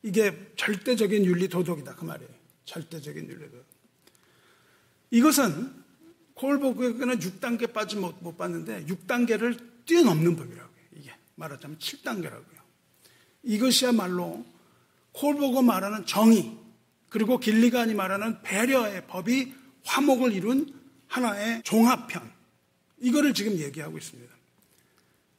이게 0.03 0.53
절대적인 0.57 1.25
윤리 1.25 1.49
도덕이다 1.49 1.95
그 1.95 2.05
말이에요. 2.05 2.31
절대적인 2.65 3.29
윤리 3.29 3.51
도덕. 3.51 3.67
이것은 5.11 5.73
콜보그에는 6.35 7.19
6단계 7.19 7.73
빠지 7.73 7.97
못, 7.97 8.17
못 8.21 8.37
봤는데 8.37 8.87
6단계를 8.87 9.87
뛰어넘는 9.87 10.37
법이라고요. 10.37 10.79
이게 10.97 11.13
말하자면 11.35 11.79
7단계라고요. 11.79 12.59
이것이야말로 13.43 14.45
콜보그 15.13 15.61
말하는 15.61 16.07
정의 16.07 16.57
그리고 17.09 17.39
길리간이 17.39 17.95
말하는 17.95 18.43
배려의 18.43 19.07
법이 19.07 19.55
화목을 19.85 20.33
이룬 20.33 20.73
하나의 21.07 21.63
종합편 21.65 22.31
이거를 23.01 23.33
지금 23.35 23.59
얘기하고 23.59 23.97
있습니다. 23.97 24.33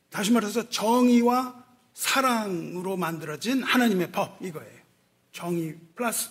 다시 0.09 0.31
말해서 0.31 0.69
정의와 0.69 1.58
사랑으로 1.99 2.95
만들어진 2.95 3.61
하나님의 3.61 4.09
법 4.13 4.41
이거예요. 4.41 4.79
정의 5.33 5.77
플러스 5.95 6.29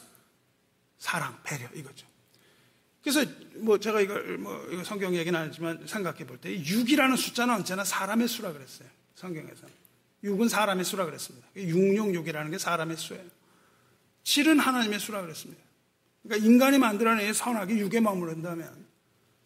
사랑, 0.97 1.39
배려 1.43 1.69
이거죠. 1.75 2.07
그래서 3.03 3.31
뭐 3.57 3.79
제가 3.79 4.01
이걸 4.01 4.39
뭐 4.39 4.67
이거 4.73 4.83
성경 4.83 5.15
얘기는 5.15 5.39
아니지만 5.39 5.87
생각해 5.87 6.27
볼 6.27 6.39
때 6.41 6.59
6이라는 6.59 7.19
숫자는 7.19 7.55
언제나 7.55 7.85
사람의 7.85 8.29
수라 8.29 8.55
그랬어요. 8.55 8.89
성경에서. 9.15 9.67
6은 10.25 10.49
사람의 10.49 10.87
수라 10.87 11.05
그랬습니다. 11.05 11.47
666이라는 11.55 12.51
게 12.51 12.57
사람의 12.57 12.97
수예요. 12.97 13.25
7은 14.25 14.59
하나님의 14.59 14.99
수라 14.99 15.21
그랬습니다. 15.21 15.63
그러니까 16.23 16.47
인간이 16.47 16.79
만들어낸 16.79 17.35
선악이 17.35 17.75
6에 17.75 18.01
머무른다면 18.01 18.87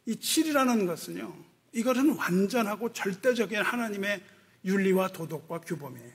이 0.07 0.15
7이라는 0.15 0.87
것은요. 0.87 1.35
이것은 1.73 2.15
완전하고 2.17 2.93
절대적인 2.93 3.61
하나님의 3.61 4.23
윤리와 4.65 5.09
도덕과 5.09 5.61
규범이에요. 5.61 6.13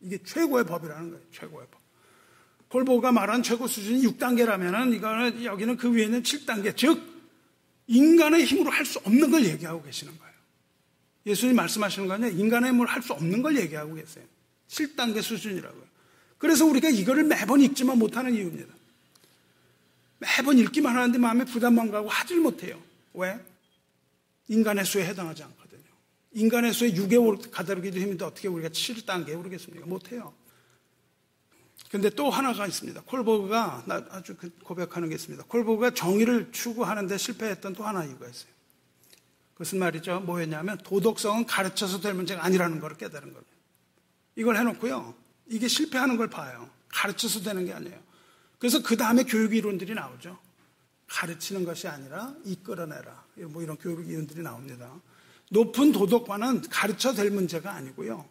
이게 0.00 0.22
최고의 0.22 0.64
법이라는 0.66 1.10
거예요. 1.10 1.24
최고의 1.32 1.66
법. 1.70 1.80
폴보가 2.68 3.12
말한 3.12 3.42
최고 3.42 3.66
수준이 3.66 4.02
6단계라면은 4.02 4.94
이거는 4.94 5.44
여기는 5.44 5.76
그 5.76 5.94
위에는 5.94 6.22
7단계. 6.22 6.76
즉 6.76 7.00
인간의 7.86 8.44
힘으로 8.44 8.70
할 8.70 8.84
수 8.84 8.98
없는 8.98 9.30
걸 9.30 9.44
얘기하고 9.46 9.82
계시는 9.82 10.16
거예요. 10.18 10.34
예수님 11.26 11.56
말씀하시는 11.56 12.06
거 12.08 12.14
아니에요. 12.14 12.32
인간의 12.36 12.70
힘으로 12.72 12.88
할 12.88 13.02
수 13.02 13.12
없는 13.14 13.42
걸 13.42 13.56
얘기하고 13.56 13.94
계세요. 13.94 14.24
7단계 14.68 15.22
수준이라고요. 15.22 15.88
그래서 16.36 16.64
우리가 16.66 16.88
이거를 16.90 17.24
매번 17.24 17.60
읽지만 17.60 17.98
못하는 17.98 18.34
이유입니다. 18.34 18.72
매번 20.18 20.58
읽기만 20.58 20.94
하는데 20.96 21.18
마음에 21.18 21.44
부담만 21.44 21.90
가고 21.90 22.08
하질 22.08 22.40
못해요. 22.40 22.80
왜? 23.14 23.38
인간의 24.48 24.84
수에 24.84 25.06
해당하지 25.06 25.42
않거든요. 25.44 25.67
수에 26.72 26.92
6에 26.92 27.50
가다르기도 27.50 27.98
힘든데 27.98 28.24
어떻게 28.24 28.48
우리가 28.48 28.68
7단계에 28.68 29.38
오르겠습니까? 29.38 29.86
못해요. 29.86 30.34
근데 31.90 32.10
또 32.10 32.28
하나가 32.28 32.66
있습니다. 32.66 33.02
콜버그가 33.02 33.84
아주 34.10 34.36
그 34.36 34.50
고백하는 34.62 35.08
게 35.08 35.14
있습니다. 35.14 35.44
콜버그가 35.44 35.90
정의를 35.90 36.52
추구하는데 36.52 37.16
실패했던 37.16 37.74
또 37.74 37.84
하나 37.84 38.04
이유가 38.04 38.28
있어요. 38.28 38.52
그것은 39.54 39.78
말이죠. 39.78 40.20
뭐였냐면 40.20 40.78
도덕성은 40.78 41.46
가르쳐서 41.46 42.00
될 42.00 42.14
문제가 42.14 42.44
아니라는 42.44 42.78
걸 42.78 42.96
깨달은 42.96 43.32
거예요. 43.32 43.44
이걸 44.36 44.56
해놓고요. 44.56 45.14
이게 45.48 45.66
실패하는 45.66 46.16
걸 46.16 46.28
봐요. 46.28 46.70
가르쳐서 46.88 47.40
되는 47.40 47.64
게 47.64 47.72
아니에요. 47.72 47.98
그래서 48.58 48.82
그 48.82 48.96
다음에 48.96 49.24
교육 49.24 49.54
이론들이 49.54 49.94
나오죠. 49.94 50.38
가르치는 51.08 51.64
것이 51.64 51.88
아니라 51.88 52.34
이끌어내라. 52.44 53.24
뭐 53.48 53.62
이런 53.62 53.76
교육 53.78 54.08
이론들이 54.08 54.42
나옵니다. 54.42 55.00
높은 55.50 55.92
도덕과는 55.92 56.62
가르쳐 56.70 57.12
될 57.12 57.30
문제가 57.30 57.72
아니고요. 57.72 58.26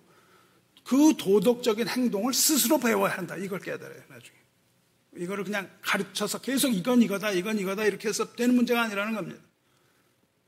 그 0.84 1.16
도덕적인 1.18 1.88
행동을 1.88 2.34
스스로 2.34 2.78
배워야 2.78 3.18
한다. 3.18 3.36
이걸 3.36 3.60
깨달아요, 3.60 4.00
나중에. 4.08 4.38
이거를 5.18 5.44
그냥 5.44 5.70
가르쳐서 5.82 6.40
계속 6.40 6.70
이건 6.70 7.02
이거다, 7.02 7.32
이건 7.32 7.60
이거다 7.60 7.86
이렇게 7.86 8.08
해서 8.08 8.34
되는 8.36 8.56
문제가 8.56 8.84
아니라는 8.84 9.16
겁니다. 9.16 9.42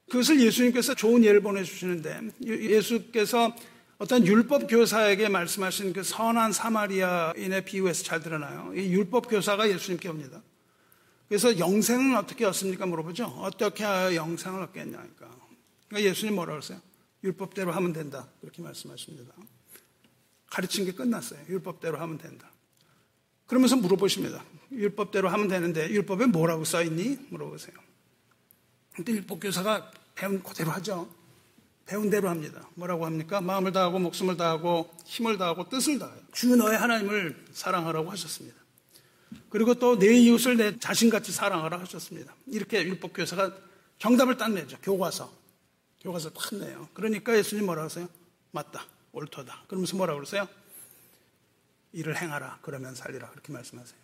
그것을 0.09 0.39
예수님께서 0.39 0.95
좋은 0.95 1.23
예를 1.23 1.41
보내주시는데 1.41 2.21
예수께서 2.43 3.55
어떤 3.97 4.25
율법 4.25 4.67
교사에게 4.69 5.27
말씀하신 5.27 5.93
그 5.93 6.03
선한 6.03 6.53
사마리아인의 6.53 7.65
비유에서 7.65 8.03
잘 8.03 8.21
드러나요. 8.21 8.71
이 8.73 8.91
율법 8.93 9.29
교사가 9.29 9.69
예수님께 9.69 10.07
옵니다. 10.07 10.41
그래서 11.27 11.59
영생은 11.59 12.15
어떻게 12.15 12.45
얻습니까? 12.45 12.85
물어보죠. 12.85 13.25
어떻게 13.25 13.83
영생을 13.83 14.63
얻겠냐니까. 14.63 15.38
그러니까 15.89 16.09
예수님 16.09 16.35
뭐라 16.35 16.53
그러세요? 16.53 16.79
율법대로 17.23 17.71
하면 17.71 17.93
된다. 17.93 18.27
그렇게 18.39 18.61
말씀하십니다. 18.61 19.33
가르친 20.49 20.85
게 20.85 20.93
끝났어요. 20.93 21.39
율법대로 21.49 21.97
하면 21.99 22.17
된다. 22.17 22.49
그러면서 23.45 23.75
물어보십니다. 23.75 24.43
율법대로 24.71 25.27
하면 25.29 25.47
되는데 25.47 25.89
율법에 25.89 26.27
뭐라고 26.27 26.63
써 26.63 26.83
있니? 26.83 27.17
물어보세요. 27.29 27.75
근데 28.93 29.13
율법 29.13 29.39
교사가 29.41 29.91
배운 30.15 30.41
그대로 30.43 30.71
하죠. 30.71 31.09
배운 31.85 32.09
대로 32.11 32.29
합니다. 32.29 32.69
뭐라고 32.75 33.05
합니까? 33.05 33.41
마음을 33.41 33.71
다하고 33.71 33.97
목숨을 33.99 34.37
다하고 34.37 34.91
힘을 35.05 35.37
다하고 35.39 35.69
뜻을 35.69 35.97
다해요. 35.97 36.21
주 36.31 36.55
너의 36.55 36.77
하나님을 36.77 37.47
사랑하라고 37.51 38.11
하셨습니다. 38.11 38.57
그리고 39.49 39.73
또 39.75 39.97
내 39.97 40.13
이웃을 40.15 40.57
내 40.57 40.77
자신같이 40.77 41.31
사랑하라 41.31 41.79
하셨습니다. 41.79 42.35
이렇게 42.47 42.83
율법 42.83 43.13
교사가 43.13 43.55
정답을 43.97 44.37
딱 44.37 44.51
내죠. 44.53 44.77
교과서. 44.83 45.38
교과서 46.01 46.31
딱 46.31 46.55
내요. 46.55 46.87
그러니까 46.93 47.37
예수님 47.37 47.65
뭐라고 47.65 47.85
하세요? 47.85 48.09
맞다. 48.51 48.85
옳도다. 49.11 49.65
그러면서 49.67 49.97
뭐라고 49.97 50.19
그러세요? 50.19 50.47
일을 51.91 52.17
행하라. 52.21 52.59
그러면 52.61 52.95
살리라. 52.95 53.29
그렇게 53.31 53.51
말씀하세요. 53.51 53.99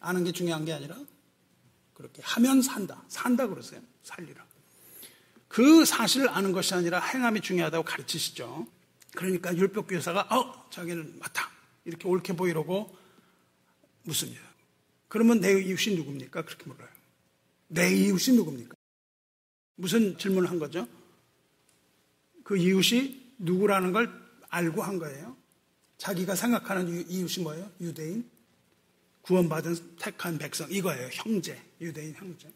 아는 0.00 0.24
게 0.24 0.32
중요한 0.32 0.64
게 0.64 0.72
아니라 0.72 0.96
그렇게 1.94 2.22
하면 2.22 2.62
산다. 2.62 3.02
산다 3.08 3.46
그러세요. 3.46 3.80
살리라. 4.02 4.44
그 5.48 5.84
사실을 5.84 6.28
아는 6.28 6.52
것이 6.52 6.74
아니라 6.74 7.00
행함이 7.00 7.40
중요하다고 7.40 7.84
가르치시죠. 7.84 8.66
그러니까 9.14 9.56
율법 9.56 9.88
교사가 9.88 10.28
어, 10.30 10.70
자기는 10.70 11.18
맞다. 11.18 11.50
이렇게 11.84 12.06
옳게 12.06 12.34
보이려고 12.34 12.96
묻습니다. 14.02 14.42
그러면 15.08 15.40
내 15.40 15.52
이웃이 15.62 15.96
누굽니까? 15.96 16.42
그렇게 16.42 16.66
물어요. 16.66 16.88
내 17.68 17.92
이웃이 17.94 18.36
누굽니까? 18.36 18.75
무슨 19.76 20.18
질문을 20.18 20.50
한 20.50 20.58
거죠? 20.58 20.86
그 22.42 22.56
이웃이 22.56 23.34
누구라는 23.38 23.92
걸 23.92 24.10
알고 24.48 24.82
한 24.82 24.98
거예요. 24.98 25.36
자기가 25.98 26.34
생각하는 26.34 27.08
이웃이 27.10 27.42
뭐예요? 27.42 27.70
유대인? 27.80 28.28
구원받은 29.22 29.96
택한 29.98 30.38
백성. 30.38 30.70
이거예요. 30.70 31.08
형제. 31.12 31.60
유대인 31.80 32.14
형제. 32.14 32.48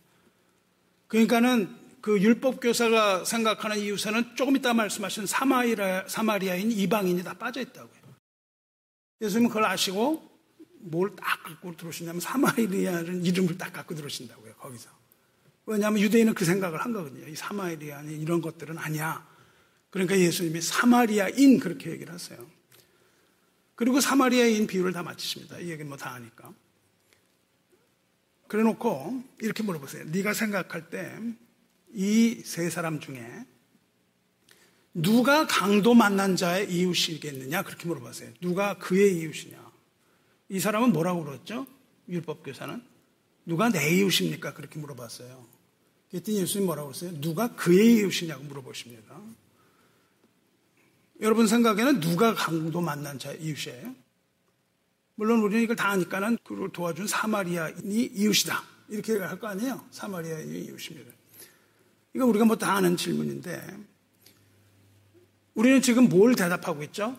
그러니까는 1.09 1.77
그 2.01 2.21
율법교사가 2.21 3.25
생각하는 3.25 3.79
이웃에는 3.79 4.37
조금 4.37 4.57
이따 4.57 4.73
말씀하신 4.73 5.27
사마리아, 5.27 6.07
사마리아인 6.09 6.71
이방인이 6.71 7.23
다 7.25 7.35
빠져 7.35 7.61
있다고요. 7.61 8.01
예수님은 9.21 9.49
그걸 9.49 9.65
아시고 9.65 10.31
뭘 10.83 11.15
딱 11.17 11.43
갖고 11.43 11.77
들어오시냐면 11.77 12.21
사마리아는 12.21 13.25
이름을 13.27 13.59
딱 13.59 13.73
갖고 13.73 13.95
들어오신다고요. 13.95 14.55
거기서. 14.55 14.89
왜냐하면 15.71 16.01
유대인은 16.03 16.35
그 16.35 16.45
생각을 16.45 16.81
한 16.81 16.93
거거든요. 16.93 17.29
이 17.29 17.37
사마리아니 17.37 18.17
이런 18.21 18.41
것들은 18.41 18.77
아니야. 18.79 19.27
그러니까 19.91 20.19
예수님이 20.19 20.61
사마리아인 20.61 21.59
그렇게 21.61 21.91
얘기를 21.91 22.13
하세요. 22.13 22.45
그리고 23.77 24.01
사마리아인 24.01 24.67
비유를 24.67 24.93
다 24.93 25.03
마치십니다. 25.03 25.59
이 25.59 25.71
얘기는 25.71 25.87
뭐 25.89 25.97
다 25.97 26.13
아니까. 26.13 26.53
그래 28.49 28.63
놓고 28.65 29.23
이렇게 29.41 29.63
물어보세요. 29.63 30.05
네가 30.07 30.35
생각할 30.35 30.91
때 30.91 31.17
이 31.93 32.43
세 32.45 32.71
사람 32.71 33.01
중에 33.01 33.29
누가 34.95 35.47
강도 35.47 35.95
만난 35.95 36.37
자의 36.37 36.71
이웃이겠느냐? 36.73 37.63
그렇게 37.63 37.87
물어보세요. 37.87 38.33
누가 38.41 38.79
그의 38.79 39.19
이웃이냐? 39.19 39.71
이 40.51 40.61
사람은 40.61 40.93
뭐라고 40.93 41.25
그랬죠? 41.25 41.67
율법교사는 42.09 42.83
누가 43.47 43.69
내 43.71 43.97
이웃입니까? 43.97 44.55
그렇게 44.55 44.79
물어봤어요. 44.79 45.60
그랬더니 46.11 46.39
예수님 46.39 46.67
뭐라고 46.67 46.89
그랬어요? 46.89 47.21
누가 47.21 47.55
그의 47.55 47.97
이웃이냐고 47.99 48.43
물어보십니다. 48.45 49.21
여러분 51.21 51.47
생각에는 51.47 52.01
누가 52.01 52.35
강도 52.35 52.81
만난 52.81 53.19
자 53.19 53.33
이웃이에요? 53.33 53.95
물론 55.15 55.41
우리는 55.43 55.63
이걸 55.63 55.77
다 55.77 55.89
아니까는 55.91 56.39
그를 56.45 56.71
도와준 56.73 57.07
사마리아인이 57.07 58.11
이웃이다. 58.15 58.63
이렇게 58.89 59.19
할 59.19 59.39
거 59.39 59.47
아니에요? 59.49 59.85
사마리아인이 59.91 60.61
이웃입니다. 60.67 61.13
이거 62.15 62.27
우리가 62.27 62.45
뭐 62.45 62.57
다 62.57 62.73
아는 62.75 62.97
질문인데 62.97 63.79
우리는 65.55 65.83
지금 65.83 66.09
뭘 66.09 66.35
대답하고 66.35 66.83
있죠? 66.85 67.17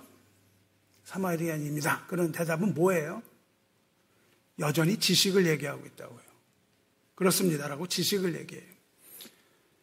사마리아인입니다. 1.05 2.07
그런 2.07 2.31
대답은 2.31 2.73
뭐예요? 2.73 3.21
여전히 4.59 4.97
지식을 4.97 5.47
얘기하고 5.47 5.85
있다고요. 5.85 6.19
그렇습니다라고 7.15 7.87
지식을 7.87 8.35
얘기해요. 8.39 8.70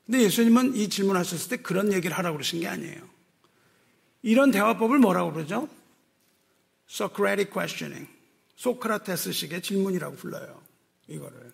근데 0.08 0.22
예수님은 0.22 0.74
이 0.74 0.88
질문하셨을 0.88 1.50
때 1.50 1.56
그런 1.58 1.92
얘기를 1.92 2.16
하라고 2.16 2.38
그러신 2.38 2.60
게 2.60 2.66
아니에요. 2.66 3.06
이런 4.22 4.50
대화법을 4.50 4.98
뭐라고 4.98 5.34
그러죠? 5.34 5.68
Socratic 6.88 7.52
questioning. 7.52 8.10
소크라테스식의 8.56 9.60
질문이라고 9.60 10.16
불러요. 10.16 10.62
이거를. 11.08 11.52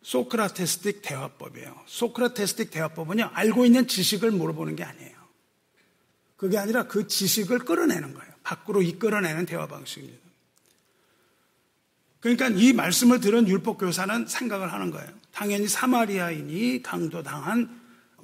소크라테스틱 0.00 1.02
대화법이에요. 1.02 1.82
소크라테스틱 1.86 2.70
대화법은요, 2.70 3.30
알고 3.32 3.66
있는 3.66 3.88
지식을 3.88 4.30
물어보는 4.30 4.76
게 4.76 4.84
아니에요. 4.84 5.16
그게 6.36 6.58
아니라 6.58 6.84
그 6.86 7.08
지식을 7.08 7.58
끌어내는 7.60 8.14
거예요. 8.14 8.32
밖으로 8.44 8.80
이끌어내는 8.80 9.44
대화 9.44 9.66
방식입니다. 9.66 10.24
그러니까 12.20 12.48
이 12.50 12.72
말씀을 12.72 13.18
들은 13.18 13.48
율법교사는 13.48 14.28
생각을 14.28 14.72
하는 14.72 14.92
거예요. 14.92 15.10
당연히 15.36 15.68
사마리아인이 15.68 16.82
강도당한 16.82 17.78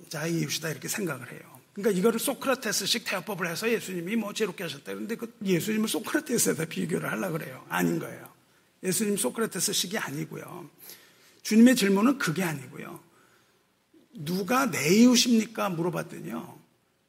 자의 0.08 0.40
이웃이다 0.40 0.70
이렇게 0.70 0.88
생각을 0.88 1.30
해요. 1.30 1.40
그러니까 1.74 1.98
이거를 1.98 2.18
소크라테스식 2.18 3.04
대화법을 3.04 3.48
해서 3.48 3.70
예수님이 3.70 4.16
뭐 4.16 4.32
제롭게 4.32 4.64
하셨다. 4.64 4.84
그런데 4.86 5.16
그 5.16 5.30
예수님을 5.44 5.90
소크라테스에다 5.90 6.64
비교를 6.64 7.10
하려고 7.10 7.36
그래요. 7.36 7.66
아닌 7.68 7.98
거예요. 7.98 8.32
예수님 8.82 9.18
소크라테스식이 9.18 9.98
아니고요. 9.98 10.70
주님의 11.42 11.76
질문은 11.76 12.16
그게 12.16 12.44
아니고요. 12.44 12.98
누가 14.14 14.70
내 14.70 14.94
이웃입니까? 14.94 15.68
물어봤더니요. 15.68 16.58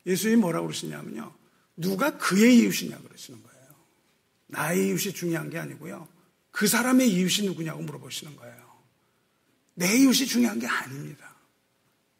예수님이 0.05 0.41
뭐라고 0.41 0.67
그러시냐면요. 0.67 1.33
누가 1.77 2.17
그의 2.17 2.57
이웃이냐 2.57 2.97
그러시는 2.97 3.41
거예요. 3.41 3.67
나의 4.47 4.89
이웃이 4.89 5.13
중요한 5.13 5.49
게 5.49 5.59
아니고요. 5.59 6.09
그 6.51 6.67
사람의 6.67 7.09
이웃이 7.09 7.47
누구냐고 7.47 7.81
물어보시는 7.83 8.35
거예요. 8.35 8.62
내 9.73 9.97
이웃이 9.97 10.27
중요한 10.27 10.59
게 10.59 10.67
아닙니다. 10.67 11.35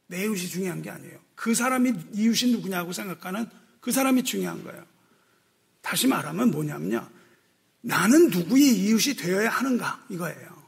내 0.07 0.23
이웃이 0.23 0.47
중요한 0.47 0.81
게 0.81 0.89
아니에요. 0.89 1.19
그 1.35 1.53
사람이 1.53 1.93
이웃이 2.13 2.51
누구냐고 2.51 2.93
생각하는 2.93 3.47
그 3.79 3.91
사람이 3.91 4.23
중요한 4.23 4.63
거예요. 4.63 4.85
다시 5.81 6.07
말하면 6.07 6.51
뭐냐면요. 6.51 7.09
나는 7.81 8.29
누구의 8.29 8.75
이웃이 8.79 9.15
되어야 9.15 9.49
하는가 9.49 10.05
이거예요. 10.09 10.63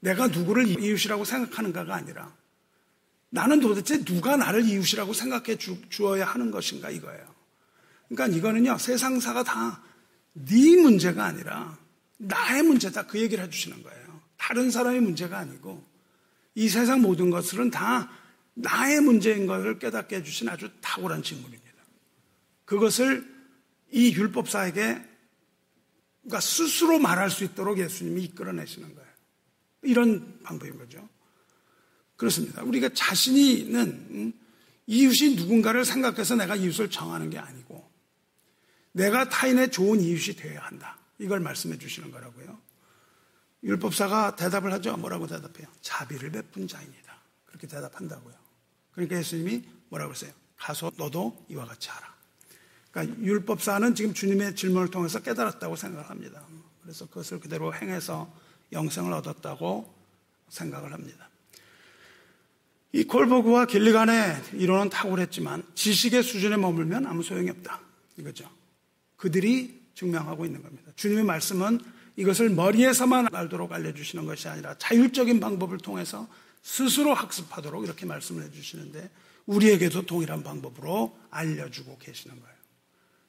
내가 0.00 0.28
누구를 0.28 0.68
이웃이라고 0.80 1.24
생각하는가가 1.24 1.94
아니라 1.94 2.34
나는 3.30 3.60
도대체 3.60 4.04
누가 4.04 4.36
나를 4.36 4.64
이웃이라고 4.64 5.12
생각해 5.12 5.56
주, 5.56 5.78
어야 6.02 6.26
하는 6.26 6.50
것인가 6.50 6.90
이거예요. 6.90 7.34
그러니까 8.08 8.36
이거는요 8.36 8.78
세상사가 8.78 9.42
다 9.42 9.86
네 10.36 10.76
문제가 10.76 11.24
아니라 11.24 11.78
나의 12.18 12.62
문제다 12.62 13.06
그 13.06 13.18
얘기를 13.18 13.42
해주시는 13.44 13.82
거예요. 13.82 14.20
다른 14.36 14.70
사람의 14.70 15.00
문제가 15.00 15.38
아니고 15.38 15.82
이 16.56 16.68
세상 16.70 17.02
모든 17.02 17.30
것들은 17.30 17.70
다 17.70 18.10
나의 18.54 19.02
문제인 19.02 19.46
것을 19.46 19.78
깨닫게 19.78 20.16
해주신 20.16 20.48
아주 20.48 20.70
탁월한 20.80 21.22
질문입니다. 21.22 21.66
그것을 22.64 23.24
이 23.92 24.12
율법사에게 24.12 25.02
그러니까 26.22 26.40
스스로 26.40 26.98
말할 26.98 27.30
수 27.30 27.44
있도록 27.44 27.78
예수님이 27.78 28.24
이끌어내시는 28.24 28.94
거예요. 28.94 29.10
이런 29.82 30.40
방법인 30.42 30.78
거죠. 30.78 31.06
그렇습니다. 32.16 32.62
우리가 32.62 32.88
자신이 32.88 33.52
있는 33.52 33.82
음, 34.10 34.32
이웃이 34.86 35.36
누군가를 35.36 35.84
생각해서 35.84 36.36
내가 36.36 36.56
이웃을 36.56 36.90
정하는 36.90 37.28
게 37.28 37.38
아니고 37.38 37.88
내가 38.92 39.28
타인의 39.28 39.70
좋은 39.70 40.00
이웃이 40.00 40.36
되어야 40.36 40.60
한다. 40.60 40.98
이걸 41.18 41.40
말씀해 41.40 41.78
주시는 41.78 42.10
거라고요. 42.10 42.58
율법사가 43.62 44.36
대답을 44.36 44.72
하죠. 44.74 44.96
뭐라고 44.96 45.26
대답해요? 45.26 45.66
자비를 45.80 46.30
베푼 46.30 46.68
자입니다. 46.68 47.16
그렇게 47.46 47.66
대답한다고요. 47.66 48.34
그러니까 48.92 49.18
예수님이 49.18 49.64
뭐라고 49.88 50.12
했어요? 50.12 50.32
가서 50.56 50.90
너도 50.96 51.44
이와 51.48 51.64
같이 51.66 51.88
하라. 51.90 52.14
그러니까 52.90 53.20
율법사는 53.20 53.94
지금 53.94 54.14
주님의 54.14 54.56
질문을 54.56 54.90
통해서 54.90 55.20
깨달았다고 55.20 55.76
생각을 55.76 56.08
합니다. 56.08 56.42
그래서 56.82 57.06
그것을 57.06 57.40
그대로 57.40 57.74
행해서 57.74 58.32
영생을 58.72 59.12
얻었다고 59.12 59.92
생각을 60.48 60.92
합니다. 60.92 61.28
이 62.92 63.04
콜버그와 63.04 63.66
길리간의 63.66 64.42
이론은 64.54 64.88
탁월했지만 64.90 65.64
지식의 65.74 66.22
수준에 66.22 66.56
머물면 66.56 67.06
아무 67.06 67.22
소용이 67.22 67.50
없다. 67.50 67.80
이거죠. 68.16 68.50
그들이 69.16 69.90
증명하고 69.94 70.46
있는 70.46 70.62
겁니다. 70.62 70.92
주님의 70.96 71.24
말씀은 71.24 71.80
이것을 72.16 72.50
머리에서만 72.50 73.28
알도록 73.32 73.72
알려주시는 73.72 74.26
것이 74.26 74.48
아니라 74.48 74.76
자율적인 74.78 75.38
방법을 75.40 75.78
통해서 75.78 76.28
스스로 76.62 77.14
학습하도록 77.14 77.84
이렇게 77.84 78.06
말씀을 78.06 78.42
해주시는데 78.44 79.10
우리에게도 79.46 80.06
동일한 80.06 80.42
방법으로 80.42 81.16
알려주고 81.30 81.98
계시는 81.98 82.40
거예요. 82.40 82.56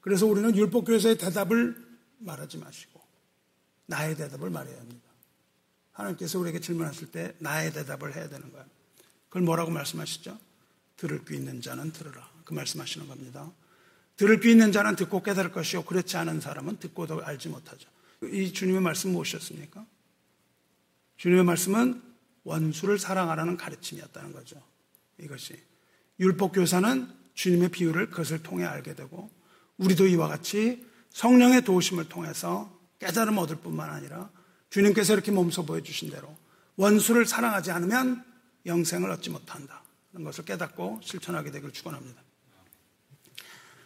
그래서 0.00 0.26
우리는 0.26 0.56
율법교에서의 0.56 1.18
대답을 1.18 1.76
말하지 2.18 2.58
마시고 2.58 3.00
나의 3.86 4.16
대답을 4.16 4.50
말해야 4.50 4.78
합니다. 4.78 5.08
하나님께서 5.92 6.38
우리에게 6.38 6.60
질문하실 6.60 7.10
때 7.10 7.34
나의 7.38 7.72
대답을 7.72 8.14
해야 8.16 8.28
되는 8.28 8.50
거예요. 8.50 8.66
그걸 9.28 9.42
뭐라고 9.42 9.70
말씀하시죠? 9.70 10.38
들을 10.96 11.24
귀 11.26 11.36
있는 11.36 11.60
자는 11.60 11.92
들으라. 11.92 12.28
그 12.44 12.54
말씀하시는 12.54 13.06
겁니다. 13.06 13.50
들을 14.16 14.40
귀 14.40 14.50
있는 14.50 14.72
자는 14.72 14.96
듣고 14.96 15.22
깨달을 15.22 15.52
것이요. 15.52 15.84
그렇지 15.84 16.16
않은 16.16 16.40
사람은 16.40 16.78
듣고도 16.78 17.24
알지 17.24 17.48
못하죠. 17.48 17.88
이 18.24 18.52
주님의 18.52 18.80
말씀 18.80 19.12
무엇이었습니까? 19.12 19.86
주님의 21.16 21.44
말씀은 21.44 22.02
원수를 22.44 22.98
사랑하라는 22.98 23.56
가르침이었다는 23.56 24.32
거죠. 24.32 24.62
이것이. 25.18 25.60
율법교사는 26.20 27.08
주님의 27.34 27.68
비유를 27.68 28.10
그것을 28.10 28.42
통해 28.42 28.64
알게 28.64 28.94
되고 28.94 29.30
우리도 29.76 30.06
이와 30.08 30.28
같이 30.28 30.84
성령의 31.10 31.62
도우심을 31.62 32.08
통해서 32.08 32.76
깨달음 32.98 33.38
얻을 33.38 33.56
뿐만 33.56 33.90
아니라 33.90 34.30
주님께서 34.70 35.14
이렇게 35.14 35.30
몸소 35.30 35.66
보여주신 35.66 36.10
대로 36.10 36.36
원수를 36.76 37.26
사랑하지 37.26 37.70
않으면 37.70 38.24
영생을 38.66 39.10
얻지 39.10 39.30
못한다. 39.30 39.82
는 40.12 40.24
것을 40.24 40.44
깨닫고 40.44 41.00
실천하게 41.02 41.50
되길 41.50 41.70
축원합니다. 41.72 42.22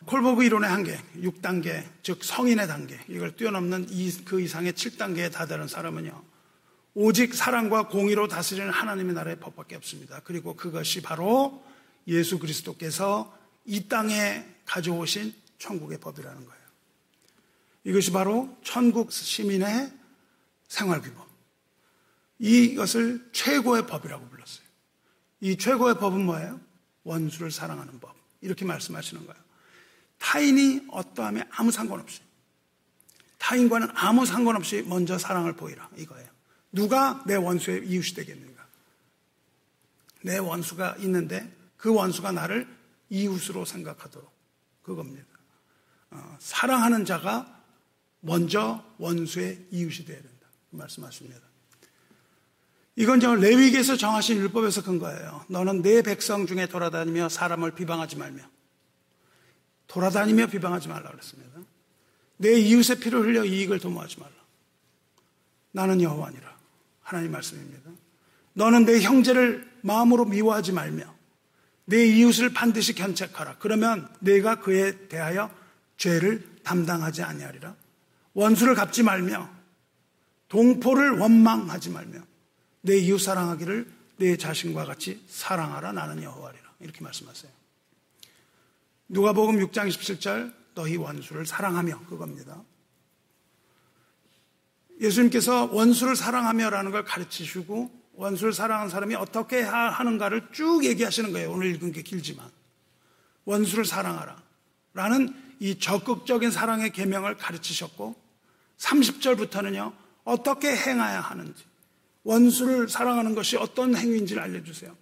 콜버그 0.06 0.44
이론의 0.44 0.68
한계, 0.68 0.98
6단계, 1.16 1.84
즉 2.02 2.24
성인의 2.24 2.66
단계, 2.66 2.98
이걸 3.08 3.36
뛰어넘는 3.36 3.86
그 4.24 4.40
이상의 4.40 4.72
7단계에 4.72 5.30
다다른 5.30 5.68
사람은요, 5.68 6.22
오직 6.94 7.34
사랑과 7.34 7.88
공의로 7.88 8.28
다스리는 8.28 8.70
하나님의 8.70 9.14
나라의 9.14 9.40
법밖에 9.40 9.76
없습니다. 9.76 10.20
그리고 10.24 10.54
그것이 10.54 11.00
바로 11.00 11.64
예수 12.06 12.38
그리스도께서 12.38 13.36
이 13.64 13.88
땅에 13.88 14.44
가져오신 14.66 15.32
천국의 15.58 15.98
법이라는 15.98 16.44
거예요. 16.44 16.62
이것이 17.84 18.10
바로 18.12 18.56
천국 18.62 19.12
시민의 19.12 19.92
생활규범. 20.68 21.26
이것을 22.38 23.30
최고의 23.32 23.86
법이라고 23.86 24.28
불렀어요. 24.28 24.66
이 25.40 25.56
최고의 25.56 25.98
법은 25.98 26.24
뭐예요? 26.24 26.60
원수를 27.04 27.50
사랑하는 27.50 28.00
법. 28.00 28.14
이렇게 28.40 28.64
말씀하시는 28.64 29.26
거예요. 29.26 29.51
타인이 30.22 30.86
어떠함에 30.92 31.44
아무 31.50 31.72
상관없이 31.72 32.20
타인과는 33.38 33.88
아무 33.94 34.24
상관없이 34.24 34.82
먼저 34.86 35.18
사랑을 35.18 35.54
보이라 35.54 35.90
이거예요. 35.96 36.28
누가 36.70 37.22
내 37.26 37.34
원수의 37.34 37.88
이웃이 37.88 38.14
되겠는가? 38.14 38.64
내 40.22 40.38
원수가 40.38 40.96
있는데 41.00 41.52
그 41.76 41.92
원수가 41.92 42.30
나를 42.30 42.68
이웃으로 43.10 43.64
생각하도록 43.64 44.32
그겁니다. 44.84 45.26
어, 46.12 46.36
사랑하는 46.38 47.04
자가 47.04 47.60
먼저 48.20 48.84
원수의 48.98 49.66
이웃이 49.72 50.06
되어야 50.06 50.22
된다. 50.22 50.46
그 50.70 50.76
말씀하십니다. 50.76 51.40
이건 52.94 53.18
저 53.18 53.34
레위기에서 53.34 53.96
정하신 53.96 54.36
율법에서 54.36 54.84
근거예요. 54.84 55.46
너는 55.48 55.82
내 55.82 56.02
백성 56.02 56.46
중에 56.46 56.66
돌아다니며 56.66 57.28
사람을 57.28 57.74
비방하지 57.74 58.16
말며 58.16 58.51
돌아다니며 59.92 60.46
비방하지 60.46 60.88
말라 60.88 61.10
그랬습니다. 61.10 61.60
내 62.38 62.58
이웃의 62.58 62.98
피를 62.98 63.20
흘려 63.20 63.44
이익을 63.44 63.78
도모하지 63.78 64.20
말라. 64.20 64.32
나는 65.70 66.00
여호와니라. 66.00 66.50
하나님 67.02 67.30
말씀입니다. 67.30 67.90
너는 68.54 68.86
내 68.86 69.00
형제를 69.00 69.70
마음으로 69.82 70.24
미워하지 70.24 70.72
말며 70.72 71.04
내 71.84 72.06
이웃을 72.06 72.52
반드시 72.54 72.94
견책하라. 72.94 73.56
그러면 73.58 74.08
내가 74.20 74.60
그에 74.60 75.08
대하여 75.08 75.50
죄를 75.98 76.48
담당하지 76.64 77.22
아니하리라. 77.22 77.74
원수를 78.32 78.74
갚지 78.74 79.02
말며 79.02 79.50
동포를 80.48 81.18
원망하지 81.18 81.90
말며 81.90 82.20
내 82.80 82.96
이웃 82.96 83.18
사랑하기를 83.18 83.92
내 84.16 84.36
자신과 84.36 84.86
같이 84.86 85.22
사랑하라 85.28 85.92
나는 85.92 86.22
여호와리라 86.22 86.64
이렇게 86.80 87.02
말씀하세요. 87.02 87.61
누가복음 89.08 89.58
6장 89.66 89.88
27절 89.88 90.52
너희 90.74 90.96
원수를 90.96 91.46
사랑하며 91.46 92.06
그겁니다. 92.06 92.62
예수님께서 95.00 95.66
원수를 95.72 96.16
사랑하며라는 96.16 96.90
걸 96.92 97.04
가르치시고 97.04 98.02
원수를 98.14 98.52
사랑하는 98.52 98.90
사람이 98.90 99.14
어떻게 99.14 99.62
하는가를 99.62 100.48
쭉 100.52 100.84
얘기하시는 100.84 101.32
거예요. 101.32 101.50
오늘 101.50 101.74
읽은 101.74 101.92
게 101.92 102.02
길지만. 102.02 102.48
원수를 103.44 103.84
사랑하라. 103.84 104.40
라는 104.94 105.34
이 105.58 105.78
적극적인 105.78 106.50
사랑의 106.50 106.92
계명을 106.92 107.36
가르치셨고 107.36 108.14
30절부터는요. 108.78 109.92
어떻게 110.24 110.76
행해야 110.76 111.20
하는지 111.20 111.64
원수를 112.24 112.88
사랑하는 112.88 113.34
것이 113.34 113.56
어떤 113.56 113.96
행위인지를 113.96 114.40
알려주세요. 114.42 114.96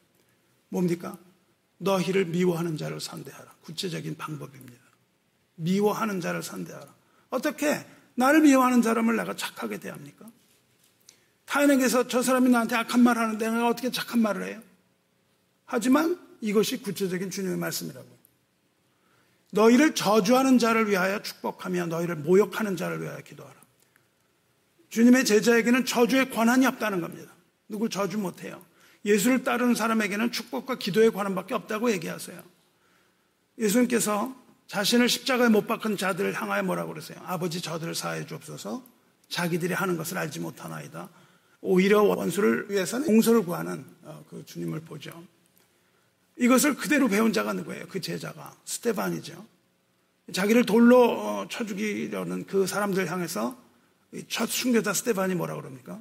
뭡니까? 0.69 1.19
너희를 1.79 2.27
미워하는 2.27 2.77
자를 2.77 3.01
상대하라. 3.01 3.50
구체적인 3.63 4.17
방법입니다. 4.17 4.83
미워하는 5.57 6.21
자를 6.21 6.43
상대하라. 6.43 6.87
어떻게 7.31 7.85
나를 8.15 8.41
미워하는 8.41 8.83
사람을 8.83 9.17
내가 9.17 9.35
착하게 9.37 9.79
대합니까? 9.79 10.27
타인에게서 11.45 12.09
저 12.09 12.23
사람이 12.23 12.49
나한테 12.49 12.77
악한 12.77 13.03
말을 13.03 13.23
하는데 13.23 13.51
내가 13.51 13.69
어떻게 13.69 13.91
착한 13.91 14.21
말을 14.21 14.47
해요? 14.47 14.63
하지만 15.65 16.19
이것이 16.41 16.81
구체적인 16.83 17.31
주님의 17.31 17.59
말씀이라고요. 17.59 18.21
너희를 19.53 19.95
저주하는 19.95 20.59
자를 20.59 20.89
위하여 20.89 21.23
축복하며 21.23 21.87
너희를 21.87 22.17
모욕하는 22.17 22.77
자를 22.77 23.03
위하여 23.03 23.21
기도하라. 23.21 23.55
주님의 24.91 25.25
제자에게는 25.25 25.85
저주의 25.85 26.31
권한이 26.31 26.67
없다는 26.67 27.01
겁니다. 27.01 27.33
누굴 27.69 27.91
저주 27.91 28.19
못해요. 28.19 28.65
예수를 29.05 29.45
따르는 29.45 29.75
사람에게는 29.75 30.33
축복과 30.33 30.77
기도의 30.77 31.11
권한밖에 31.11 31.55
없다고 31.55 31.91
얘기하세요. 31.93 32.43
예수님께서 33.61 34.35
자신을 34.67 35.09
십자가에 35.09 35.49
못 35.49 35.67
박은 35.67 35.97
자들을 35.97 36.33
향하여 36.33 36.63
뭐라고 36.63 36.93
그러세요? 36.93 37.21
아버지 37.25 37.61
저들을 37.61 37.95
사하여 37.95 38.27
주옵소서 38.27 38.83
자기들이 39.29 39.75
하는 39.75 39.97
것을 39.97 40.19
알지 40.19 40.41
못하나이다. 40.41 41.09
오히려 41.61 42.03
원수를 42.03 42.71
위해서는 42.71 43.09
용서를 43.13 43.45
구하는 43.45 43.85
어, 44.03 44.25
그 44.29 44.45
주님을 44.47 44.81
보죠. 44.81 45.11
이것을 46.37 46.75
그대로 46.75 47.09
배운 47.09 47.33
자가 47.33 47.53
누구예요? 47.53 47.87
그 47.89 48.01
제자가 48.01 48.55
스테반이죠. 48.65 49.45
자기를 50.33 50.65
돌로 50.65 51.11
어, 51.11 51.49
쳐 51.49 51.67
죽이려는 51.67 52.47
그 52.47 52.67
사람들 52.67 53.11
향해서 53.11 53.59
첫 54.29 54.49
순교자 54.49 54.95
스테반이 54.95 55.35
뭐라 55.35 55.55
그럽니까? 55.57 56.01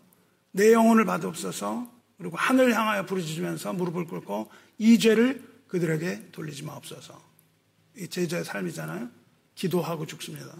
내 0.51 0.71
영혼을 0.71 1.05
받옵소서 1.05 1.91
그리고 2.17 2.37
하늘 2.37 2.73
향하여 2.73 3.05
부르짖으면서 3.05 3.73
무릎을 3.73 4.05
꿇고 4.05 4.49
이 4.77 4.97
죄를 4.97 5.43
그들에게 5.67 6.29
돌리지 6.31 6.63
마옵소서. 6.63 7.28
이 7.99 8.07
제자의 8.07 8.45
삶이잖아요. 8.45 9.09
기도하고 9.55 10.05
죽습니다. 10.05 10.55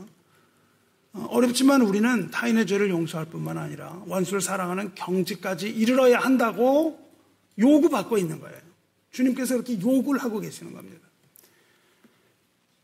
어, 1.14 1.26
어렵지만 1.30 1.82
우리는 1.82 2.30
타인의 2.30 2.68
죄를 2.68 2.90
용서할 2.90 3.26
뿐만 3.28 3.58
아니라 3.58 4.04
원수를 4.06 4.42
사랑하는 4.42 4.94
경지까지 4.96 5.70
이르러야 5.70 6.20
한다고 6.20 7.00
요구받고 7.58 8.18
있는 8.18 8.40
거예요. 8.40 8.58
주님께서 9.12 9.56
이렇게 9.56 9.80
요구를 9.80 10.22
하고 10.22 10.40
계시는 10.40 10.74
겁니다. 10.74 11.10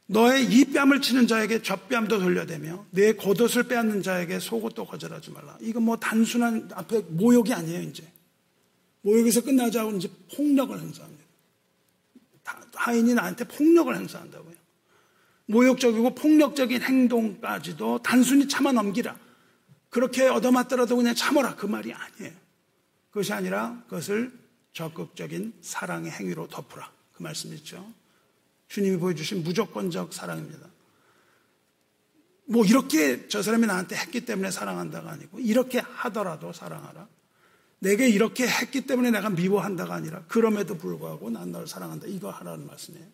너의 0.08 0.45
이 0.45 0.66
뺨을 0.66 1.01
치는 1.01 1.28
자에게 1.28 1.62
젖뺨도 1.62 2.20
돌려대며 2.20 2.86
내 2.91 3.14
겉옷을 3.14 3.64
빼앗는 3.64 4.03
자에게 4.03 4.39
속옷도 4.39 4.86
거절하지 4.86 5.32
말라. 5.32 5.58
이건 5.62 5.84
뭐 5.84 5.97
단순한 5.97 6.70
앞에 6.74 7.01
모욕이 7.10 7.53
아니에요, 7.53 7.82
이제. 7.82 8.03
모욕에서 9.01 9.41
끝나지 9.41 9.80
않고 9.80 9.97
이제 9.97 10.10
폭력을 10.36 10.80
행사합니다. 10.80 11.14
하인이 12.73 13.13
나한테 13.13 13.45
폭력을 13.45 13.95
행사한다고요. 13.95 14.55
모욕적이고 15.47 16.15
폭력적인 16.15 16.81
행동까지도 16.81 18.01
단순히 18.01 18.47
참아 18.47 18.71
넘기라. 18.71 19.17
그렇게 19.89 20.27
얻어맞더라도 20.27 20.95
그냥 20.95 21.15
참아라. 21.15 21.55
그 21.55 21.65
말이 21.65 21.93
아니에요. 21.93 22.33
그것이 23.09 23.33
아니라 23.33 23.81
그것을 23.87 24.31
적극적인 24.73 25.53
사랑의 25.61 26.11
행위로 26.11 26.47
덮으라. 26.47 26.91
그 27.13 27.23
말씀이죠. 27.23 27.93
주님이 28.67 28.97
보여주신 28.97 29.43
무조건적 29.43 30.13
사랑입니다. 30.13 30.67
뭐 32.47 32.65
이렇게 32.65 33.27
저 33.27 33.41
사람이 33.41 33.65
나한테 33.65 33.95
했기 33.95 34.25
때문에 34.25 34.51
사랑한다가 34.51 35.11
아니고 35.11 35.39
이렇게 35.39 35.79
하더라도 35.79 36.51
사랑하라. 36.51 37.07
내게 37.80 38.09
이렇게 38.09 38.47
했기 38.47 38.82
때문에 38.82 39.11
내가 39.11 39.30
미워한다가 39.30 39.95
아니라 39.95 40.23
그럼에도 40.28 40.78
불구하고 40.78 41.30
난 41.30 41.51
너를 41.51 41.67
사랑한다. 41.67 42.07
이거 42.07 42.32
하라는 42.32 42.65
말씀이에요. 42.67 43.05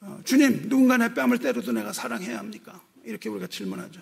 어, 0.00 0.20
주님, 0.24 0.68
누군가 0.68 0.96
내 0.96 1.12
뺨을 1.12 1.38
때려도 1.38 1.72
내가 1.72 1.92
사랑해야 1.92 2.38
합니까? 2.38 2.80
이렇게 3.04 3.28
우리가 3.28 3.46
질문하죠. 3.46 4.00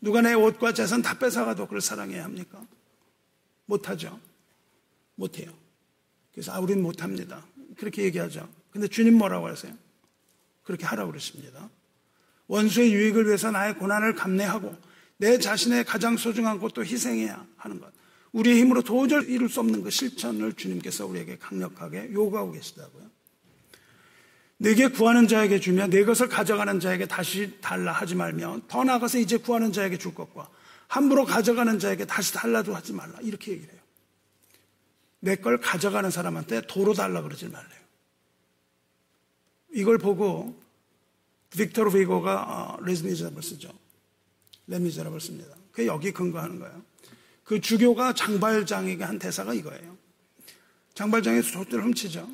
누가 0.00 0.20
내 0.20 0.34
옷과 0.34 0.74
재산 0.74 1.00
다 1.00 1.18
뺏어가도 1.18 1.64
그걸 1.64 1.80
사랑해야 1.80 2.24
합니까? 2.24 2.60
못하죠. 3.66 4.20
못해요. 5.14 5.52
그래서 6.32 6.52
아, 6.52 6.58
우리는 6.58 6.82
못합니다. 6.82 7.44
그렇게 7.76 8.02
얘기하죠. 8.02 8.48
근데 8.70 8.88
주님 8.88 9.16
뭐라고 9.16 9.46
하세요? 9.46 9.72
그렇게 10.62 10.84
하라고 10.84 11.12
그러십니다. 11.12 11.70
원수의 12.48 12.92
유익을 12.92 13.26
위해서 13.26 13.50
나의 13.50 13.76
고난을 13.76 14.14
감내하고 14.14 14.76
내 15.16 15.38
자신의 15.38 15.84
가장 15.84 16.16
소중한 16.16 16.58
것도 16.58 16.84
희생해야 16.84 17.46
하는 17.56 17.80
것. 17.80 17.93
우리의 18.34 18.60
힘으로 18.60 18.82
도저히 18.82 19.26
이룰 19.32 19.48
수 19.48 19.60
없는 19.60 19.82
그 19.82 19.90
실천을 19.90 20.52
주님께서 20.52 21.06
우리에게 21.06 21.38
강력하게 21.38 22.12
요구하고 22.12 22.52
계시다고요. 22.52 23.04
내게 24.56 24.88
구하는 24.88 25.28
자에게 25.28 25.60
주며 25.60 25.86
내 25.86 26.04
것을 26.04 26.28
가져가는 26.28 26.80
자에게 26.80 27.06
다시 27.06 27.58
달라 27.60 27.92
하지 27.92 28.14
말며 28.14 28.60
더 28.68 28.82
나아가서 28.82 29.18
이제 29.18 29.36
구하는 29.36 29.72
자에게 29.72 29.98
줄 29.98 30.14
것과 30.14 30.48
함부로 30.88 31.24
가져가는 31.24 31.78
자에게 31.78 32.06
다시 32.06 32.34
달라도 32.34 32.74
하지 32.74 32.92
말라. 32.92 33.18
이렇게 33.22 33.52
얘기를 33.52 33.72
해요. 33.72 33.80
내 35.20 35.36
걸 35.36 35.58
가져가는 35.58 36.10
사람한테 36.10 36.62
도로 36.66 36.92
달라 36.92 37.22
그러지 37.22 37.48
말래요. 37.48 37.80
이걸 39.72 39.98
보고 39.98 40.60
빅토르 41.50 41.90
비고가 41.92 42.78
레즈미저블 42.82 43.42
쓰죠. 43.42 43.70
레미저블 44.66 45.20
씁니다. 45.20 45.54
그 45.72 45.86
여기 45.86 46.12
근거하는 46.12 46.58
거예요. 46.58 46.82
그 47.44 47.60
주교가 47.60 48.14
장발장에게 48.14 49.04
한 49.04 49.18
대사가 49.18 49.54
이거예요. 49.54 49.96
장발장이 50.94 51.42
소들을 51.42 51.84
훔치죠. 51.84 52.28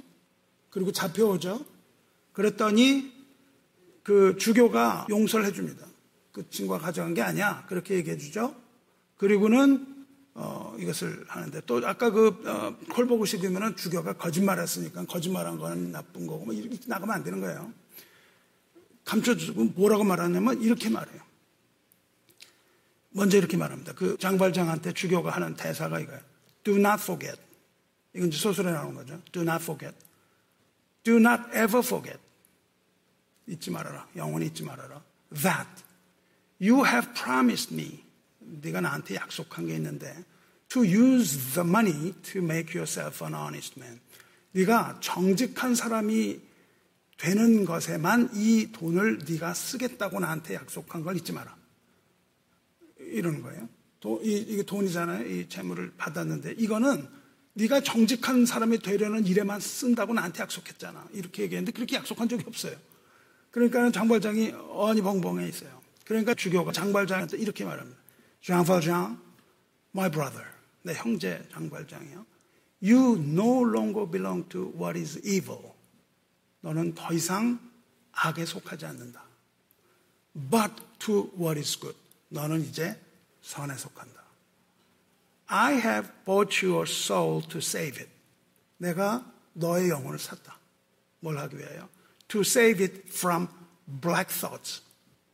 그리고 0.70 0.92
잡혀오죠. 0.92 1.64
그랬더니 2.32 3.12
그 4.02 4.36
주교가 4.38 5.06
용서를 5.11 5.46
해줍니다. 5.46 5.86
그 6.32 6.48
친구가 6.48 6.78
가져간 6.78 7.14
게 7.14 7.22
아니야. 7.22 7.64
그렇게 7.68 7.96
얘기해 7.96 8.18
주죠. 8.18 8.54
그리고는 9.16 10.06
어, 10.34 10.74
이것을 10.78 11.24
하는데 11.26 11.61
또 11.66 11.86
아까 11.86 12.11
그 12.11 12.28
어, 12.46 12.76
콜보고 12.90 13.24
싶으면 13.26 13.76
주교가 13.76 14.14
거짓말했으니까 14.14 15.04
거짓말한 15.06 15.58
건 15.58 15.90
나쁜 15.90 16.26
거고 16.26 16.44
뭐 16.46 16.54
이렇게 16.54 16.78
나가면 16.86 17.16
안 17.16 17.24
되는 17.24 17.40
거예요. 17.40 17.72
감춰주고 19.04 19.64
뭐라고 19.64 20.04
말하냐면 20.04 20.62
이렇게 20.62 20.88
말해요. 20.88 21.20
먼저 23.11 23.36
이렇게 23.38 23.56
말합니다. 23.56 23.92
그 23.94 24.16
장발장한테 24.18 24.92
주교가 24.92 25.30
하는 25.30 25.54
대사가 25.56 25.98
이거예요. 26.00 26.20
Do 26.64 26.76
not 26.76 27.02
forget. 27.02 27.40
이건 28.14 28.30
소설에 28.30 28.72
나오는 28.72 28.94
거죠. 28.94 29.20
Do 29.32 29.42
not 29.42 29.62
forget. 29.62 29.96
Do 31.02 31.16
not 31.16 31.42
ever 31.54 31.78
forget. 31.78 32.18
잊지 33.46 33.70
말아라. 33.70 34.06
영원히 34.16 34.46
잊지 34.46 34.62
말아라. 34.62 35.02
That 35.42 35.70
you 36.61 36.84
have 36.84 37.12
promised 37.14 37.74
me. 37.74 38.04
네가 38.38 38.80
나한테 38.80 39.14
약속한 39.14 39.66
게 39.66 39.74
있는데 39.76 40.24
to 40.68 40.82
use 40.82 41.54
the 41.54 41.66
money 41.66 42.12
to 42.22 42.42
make 42.42 42.78
yourself 42.78 43.24
an 43.24 43.34
honest 43.34 43.78
man. 43.78 44.00
네가 44.52 44.98
정직한 45.00 45.74
사람이 45.74 46.40
되는 47.16 47.64
것에만 47.64 48.30
이 48.34 48.70
돈을 48.72 49.20
네가 49.28 49.54
쓰겠다고 49.54 50.20
나한테 50.20 50.54
약속한 50.54 51.02
걸 51.02 51.16
잊지 51.16 51.32
마라. 51.32 51.59
이러는 53.11 53.42
거예요. 53.42 53.68
도, 54.00 54.20
이, 54.22 54.36
이게 54.36 54.62
돈이잖아요. 54.62 55.28
이 55.28 55.48
재물을 55.48 55.92
받았는데 55.96 56.54
이거는 56.58 57.06
네가 57.54 57.82
정직한 57.82 58.46
사람이 58.46 58.78
되려는 58.78 59.26
일에만 59.26 59.61
쓴다고 59.61 60.14
나한테 60.14 60.42
약속했잖아. 60.42 61.08
이렇게 61.12 61.42
얘기했는데 61.42 61.72
그렇게 61.72 61.96
약속한 61.96 62.28
적이 62.28 62.44
없어요. 62.46 62.76
그러니까 63.50 63.90
장발장이 63.90 64.52
어니벙벙해 64.70 65.48
있어요. 65.48 65.80
그러니까 66.06 66.34
주교가 66.34 66.72
장발장한테 66.72 67.38
이렇게 67.38 67.64
말합니다. 67.64 68.00
Valjean, 68.64 69.18
my 69.94 70.11
brother. 70.11 70.46
내 70.82 70.94
형제 70.94 71.46
장발장이요. 71.52 72.24
You 72.82 73.16
no 73.18 73.62
longer 73.68 74.11
belong 74.11 74.48
to 74.48 74.72
what 74.80 74.98
is 74.98 75.20
evil. 75.24 75.72
너는 76.62 76.94
더 76.94 77.12
이상 77.12 77.58
악에 78.12 78.46
속하지 78.46 78.86
않는다. 78.86 79.22
But 80.32 80.74
to 81.00 81.30
what 81.38 81.58
is 81.58 81.78
good. 81.78 81.96
너는 82.31 82.62
이제 82.62 82.99
선에 83.43 83.76
속한다. 83.76 84.20
I 85.47 85.74
have 85.74 86.09
bought 86.24 86.64
your 86.64 86.89
soul 86.89 87.43
to 87.49 87.59
save 87.59 88.01
it. 88.01 88.11
내가 88.78 89.31
너의 89.53 89.91
영혼을 89.91 90.18
샀다. 90.18 90.59
뭘 91.20 91.39
하기 91.39 91.59
위하여? 91.59 91.89
To 92.28 92.41
save 92.41 92.85
it 92.85 93.03
from 93.09 93.49
black 94.01 94.33
thoughts. 94.33 94.83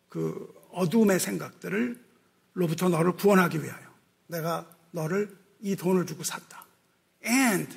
그 0.09 0.53
어둠의 0.73 1.21
생각들을 1.21 2.03
로부터 2.55 2.89
너를 2.89 3.13
구원하기 3.13 3.63
위하여 3.63 3.87
내가 4.27 4.67
너를 4.91 5.37
이 5.61 5.77
돈을 5.77 6.07
주고 6.07 6.25
샀다. 6.25 6.65
And 7.25 7.71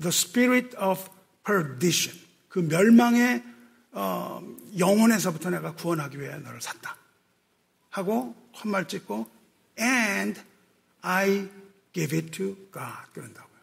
the 0.00 0.08
spirit 0.08 0.76
of 0.76 1.04
perdition 1.44 2.18
그 2.48 2.60
멸망의 2.60 3.44
어, 3.92 4.42
영혼에서부터 4.78 5.50
내가 5.50 5.74
구원하기 5.74 6.20
위해 6.20 6.36
너를 6.38 6.60
샀다. 6.60 6.96
하고 7.98 8.34
헛말 8.54 8.88
찍고 8.88 9.28
and 9.78 10.40
I 11.02 11.48
give 11.92 12.16
it 12.16 12.30
to 12.30 12.54
God 12.72 13.12
그런다고요. 13.12 13.58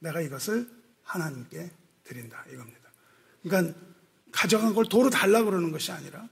내가 0.00 0.20
이것을 0.20 0.68
하나님께 1.02 1.70
드린다 2.04 2.44
이겁니다. 2.52 2.90
그러니까 3.42 3.78
가져간 4.32 4.74
걸 4.74 4.86
도로 4.86 5.08
달라 5.10 5.42
그러는 5.42 5.72
것이 5.72 5.90
아니라 5.92 6.28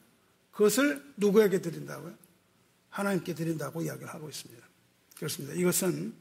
그것을 0.52 1.02
누구에게 1.16 1.60
드린다고요? 1.60 2.14
하나님께 2.90 3.34
드린다고 3.34 3.82
이야기를 3.82 4.08
하고 4.12 4.28
있습니다. 4.28 4.64
그렇습니다. 5.16 5.54
이것은 5.54 6.14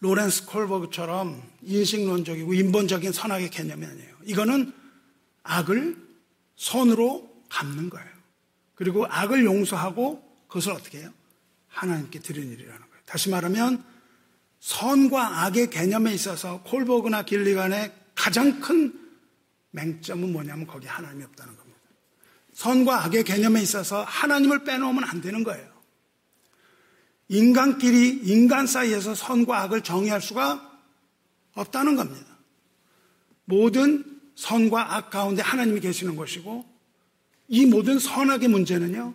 로렌스 0.00 0.46
콜버그처럼 0.46 1.42
인식론적이고 1.62 2.54
인본적인 2.54 3.12
선악의 3.12 3.50
개념이 3.50 3.84
아니에요. 3.84 4.16
이거는 4.24 4.72
악을 5.42 5.96
선으로 6.56 7.44
갚는 7.48 7.90
거예요. 7.90 8.19
그리고 8.80 9.04
악을 9.04 9.44
용서하고 9.44 10.26
그것을 10.48 10.72
어떻게 10.72 11.00
해요? 11.00 11.12
하나님께 11.68 12.20
드리는 12.20 12.50
일이라는 12.50 12.80
거예요. 12.80 13.02
다시 13.04 13.28
말하면 13.28 13.84
선과 14.60 15.44
악의 15.44 15.68
개념에 15.68 16.14
있어서 16.14 16.62
콜버그나 16.62 17.26
길리간의 17.26 17.92
가장 18.14 18.58
큰 18.58 18.98
맹점은 19.72 20.32
뭐냐면 20.32 20.66
거기 20.66 20.86
하나님이 20.86 21.24
없다는 21.24 21.58
겁니다. 21.58 21.78
선과 22.54 23.04
악의 23.04 23.24
개념에 23.24 23.60
있어서 23.60 24.02
하나님을 24.02 24.64
빼놓으면 24.64 25.04
안 25.04 25.20
되는 25.20 25.44
거예요. 25.44 25.70
인간끼리, 27.28 28.22
인간 28.24 28.66
사이에서 28.66 29.14
선과 29.14 29.60
악을 29.60 29.82
정의할 29.82 30.22
수가 30.22 30.80
없다는 31.52 31.96
겁니다. 31.96 32.38
모든 33.44 34.22
선과 34.36 34.96
악 34.96 35.10
가운데 35.10 35.42
하나님이 35.42 35.80
계시는 35.80 36.16
것이고, 36.16 36.69
이 37.52 37.66
모든 37.66 37.98
선악의 37.98 38.46
문제는요, 38.46 39.12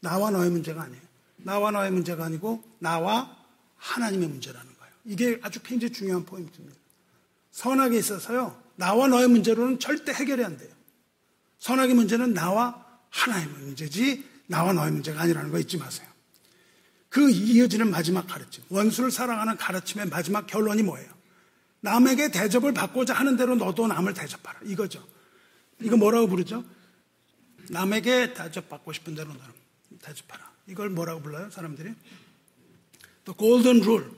나와 0.00 0.30
너의 0.30 0.50
문제가 0.50 0.82
아니에요. 0.82 1.02
나와 1.38 1.70
너의 1.70 1.90
문제가 1.90 2.26
아니고, 2.26 2.62
나와 2.78 3.34
하나님의 3.78 4.28
문제라는 4.28 4.66
거예요. 4.78 4.94
이게 5.06 5.40
아주 5.42 5.60
굉장히 5.62 5.90
중요한 5.90 6.26
포인트입니다. 6.26 6.78
선악에 7.52 7.96
있어서요, 7.96 8.54
나와 8.76 9.08
너의 9.08 9.28
문제로는 9.28 9.78
절대 9.78 10.12
해결이 10.12 10.44
안 10.44 10.58
돼요. 10.58 10.68
선악의 11.58 11.94
문제는 11.94 12.34
나와 12.34 12.84
하나님의 13.08 13.62
문제지, 13.62 14.28
나와 14.46 14.74
너의 14.74 14.92
문제가 14.92 15.22
아니라는 15.22 15.50
거 15.50 15.58
잊지 15.58 15.78
마세요. 15.78 16.06
그 17.08 17.30
이어지는 17.30 17.90
마지막 17.90 18.26
가르침, 18.26 18.62
원수를 18.68 19.10
사랑하는 19.10 19.56
가르침의 19.56 20.08
마지막 20.08 20.46
결론이 20.46 20.82
뭐예요? 20.82 21.08
남에게 21.80 22.30
대접을 22.30 22.74
받고자 22.74 23.14
하는 23.14 23.38
대로 23.38 23.54
너도 23.54 23.86
남을 23.86 24.12
대접하라. 24.12 24.60
이거죠. 24.66 25.02
이거 25.80 25.96
뭐라고 25.96 26.26
부르죠? 26.26 26.62
남에게 27.70 28.34
대접받고 28.34 28.92
싶은 28.92 29.14
대로 29.14 29.28
너는 29.28 29.54
대접하라. 30.02 30.50
이걸 30.66 30.90
뭐라고 30.90 31.22
불러요? 31.22 31.50
사람들이? 31.50 31.94
또 33.24 33.34
골든 33.34 33.80
룰, 33.80 34.10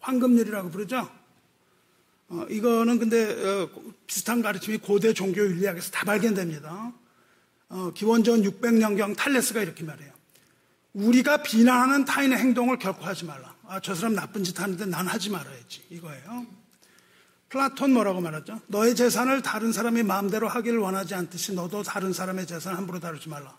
황금률이라고 0.00 0.70
부르죠? 0.70 1.08
어, 2.28 2.46
이거는 2.50 2.98
근데 2.98 3.24
어, 3.24 3.70
비슷한 4.06 4.42
가르침이 4.42 4.78
고대 4.78 5.12
종교 5.12 5.40
윤리학에서 5.42 5.92
다 5.92 6.04
발견됩니다. 6.04 6.92
어, 7.68 7.92
기원전 7.94 8.42
600년경 8.42 9.16
탈레스가 9.16 9.62
이렇게 9.62 9.84
말해요. 9.84 10.12
우리가 10.92 11.42
비난하는 11.42 12.04
타인의 12.04 12.38
행동을 12.38 12.78
결코 12.78 13.04
하지 13.04 13.24
말라. 13.24 13.54
아, 13.64 13.80
저 13.80 13.94
사람 13.94 14.14
나쁜 14.14 14.42
짓 14.42 14.58
하는데 14.58 14.84
난 14.86 15.06
하지 15.06 15.30
말아야지. 15.30 15.84
이거예요. 15.90 16.46
플라톤 17.48 17.92
뭐라고 17.92 18.20
말하죠? 18.20 18.60
너의 18.66 18.96
재산을 18.96 19.42
다른 19.42 19.72
사람이 19.72 20.02
마음대로 20.02 20.48
하기를 20.48 20.78
원하지 20.78 21.14
않듯이 21.14 21.54
너도 21.54 21.82
다른 21.82 22.12
사람의 22.12 22.46
재산을 22.46 22.76
함부로 22.76 22.98
다루지 22.98 23.28
말라. 23.28 23.56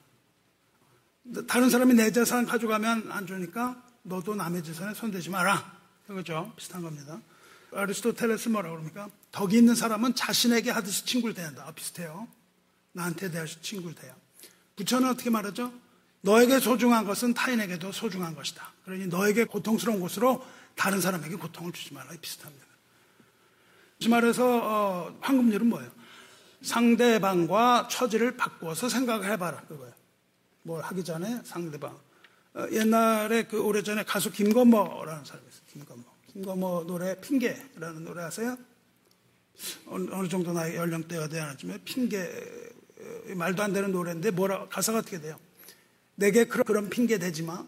다른 1.47 1.69
사람이 1.69 1.93
내 1.93 2.11
재산 2.11 2.45
가져가면 2.45 3.11
안 3.11 3.25
좋으니까 3.25 3.81
너도 4.03 4.35
남의 4.35 4.63
재산에 4.63 4.93
손대지 4.93 5.29
마라. 5.29 5.77
그거죠. 6.05 6.53
비슷한 6.55 6.81
겁니다. 6.81 7.19
아리스토텔레스 7.73 8.49
뭐라고 8.49 8.75
그럽니까? 8.75 9.09
덕이 9.31 9.57
있는 9.57 9.75
사람은 9.75 10.15
자신에게 10.15 10.71
하듯이 10.71 11.05
친구를 11.05 11.33
대한다. 11.33 11.65
아, 11.67 11.71
비슷해요. 11.71 12.27
나한테 12.93 13.29
대하듯이 13.29 13.61
친구를 13.61 13.95
대요. 13.95 14.13
부처는 14.77 15.09
어떻게 15.09 15.29
말하죠? 15.29 15.73
너에게 16.21 16.59
소중한 16.59 17.05
것은 17.05 17.33
타인에게도 17.33 17.91
소중한 17.91 18.35
것이다. 18.35 18.73
그러니 18.85 19.07
너에게 19.07 19.43
고통스러운 19.45 19.99
것으로 19.99 20.45
다른 20.75 21.01
사람에게 21.01 21.35
고통을 21.35 21.73
주지 21.73 21.93
말라. 21.93 22.11
비슷합니다. 22.21 22.66
그 24.01 24.07
말해서 24.07 24.59
어, 24.63 25.17
황금률은 25.21 25.67
뭐예요? 25.67 25.89
상대방과 26.61 27.87
처지를 27.89 28.37
바꾸어서 28.37 28.89
생각을 28.89 29.29
해봐라. 29.31 29.61
그거예요. 29.61 29.93
뭘 30.63 30.83
하기 30.83 31.03
전에 31.03 31.41
상대방. 31.43 31.97
어, 32.53 32.67
옛날에 32.71 33.43
그 33.43 33.61
오래전에 33.61 34.03
가수 34.03 34.31
김건모라는 34.31 35.25
사람이 35.25 35.47
있어요. 35.49 35.63
김건모. 35.71 36.03
김건모 36.33 36.83
노래 36.85 37.19
핑계라는 37.19 38.03
노래 38.03 38.23
아세요? 38.23 38.57
어느, 39.87 40.09
어느 40.11 40.27
정도 40.27 40.53
나이 40.53 40.75
연령대가 40.75 41.27
하지만 41.31 41.79
핑계 41.83 42.29
말도 43.35 43.63
안 43.63 43.73
되는 43.73 43.91
노래인데 43.91 44.31
뭐라 44.31 44.67
가사가 44.67 44.99
어떻게 44.99 45.19
돼요? 45.19 45.39
내게 46.15 46.45
그런, 46.45 46.65
그런 46.65 46.89
핑계 46.89 47.17
대지 47.17 47.43
마. 47.43 47.65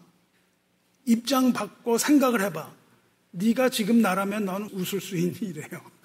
입장 1.05 1.53
바꿔 1.53 1.97
생각을 1.97 2.41
해봐. 2.41 2.71
네가 3.31 3.69
지금 3.69 4.01
나라면 4.01 4.45
넌 4.45 4.69
웃을 4.71 4.99
수 5.01 5.15
있는 5.15 5.35
일이에요. 5.41 5.98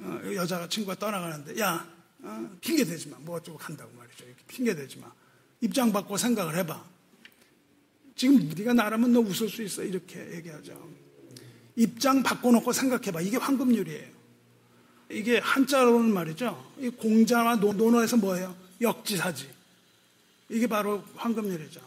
어, 0.00 0.20
여자가 0.34 0.68
친구가 0.68 0.96
떠나가는데 0.96 1.60
야 1.60 1.86
어, 2.22 2.50
핑계 2.60 2.84
대지 2.84 3.08
마. 3.08 3.16
뭐 3.20 3.36
어쩌고 3.36 3.58
간다고 3.58 3.90
말이죠. 3.96 4.24
이렇게 4.24 4.42
핑계 4.46 4.74
대지 4.74 4.98
마. 4.98 5.10
입장 5.60 5.92
바꿔 5.92 6.16
생각을 6.16 6.56
해봐. 6.58 6.84
지금 8.14 8.48
네가 8.56 8.72
나라면 8.72 9.12
너 9.12 9.20
웃을 9.20 9.48
수 9.48 9.62
있어. 9.62 9.82
이렇게 9.82 10.34
얘기하죠. 10.34 10.90
입장 11.76 12.22
바꿔놓고 12.22 12.72
생각해봐. 12.72 13.20
이게 13.20 13.36
황금률이에요. 13.36 14.16
이게 15.10 15.38
한자로는 15.38 16.12
말이죠. 16.12 16.72
이 16.78 16.88
공자와 16.88 17.56
논어에서 17.56 18.16
뭐예요? 18.16 18.56
역지사지. 18.80 19.48
이게 20.48 20.66
바로 20.66 21.04
황금률이죠. 21.14 21.80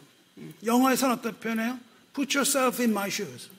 영어에서는 0.64 1.16
어떻게 1.16 1.36
표현해요? 1.36 1.78
Put 2.14 2.36
yourself 2.36 2.80
in 2.80 2.90
my 2.90 3.08
shoes. 3.08 3.50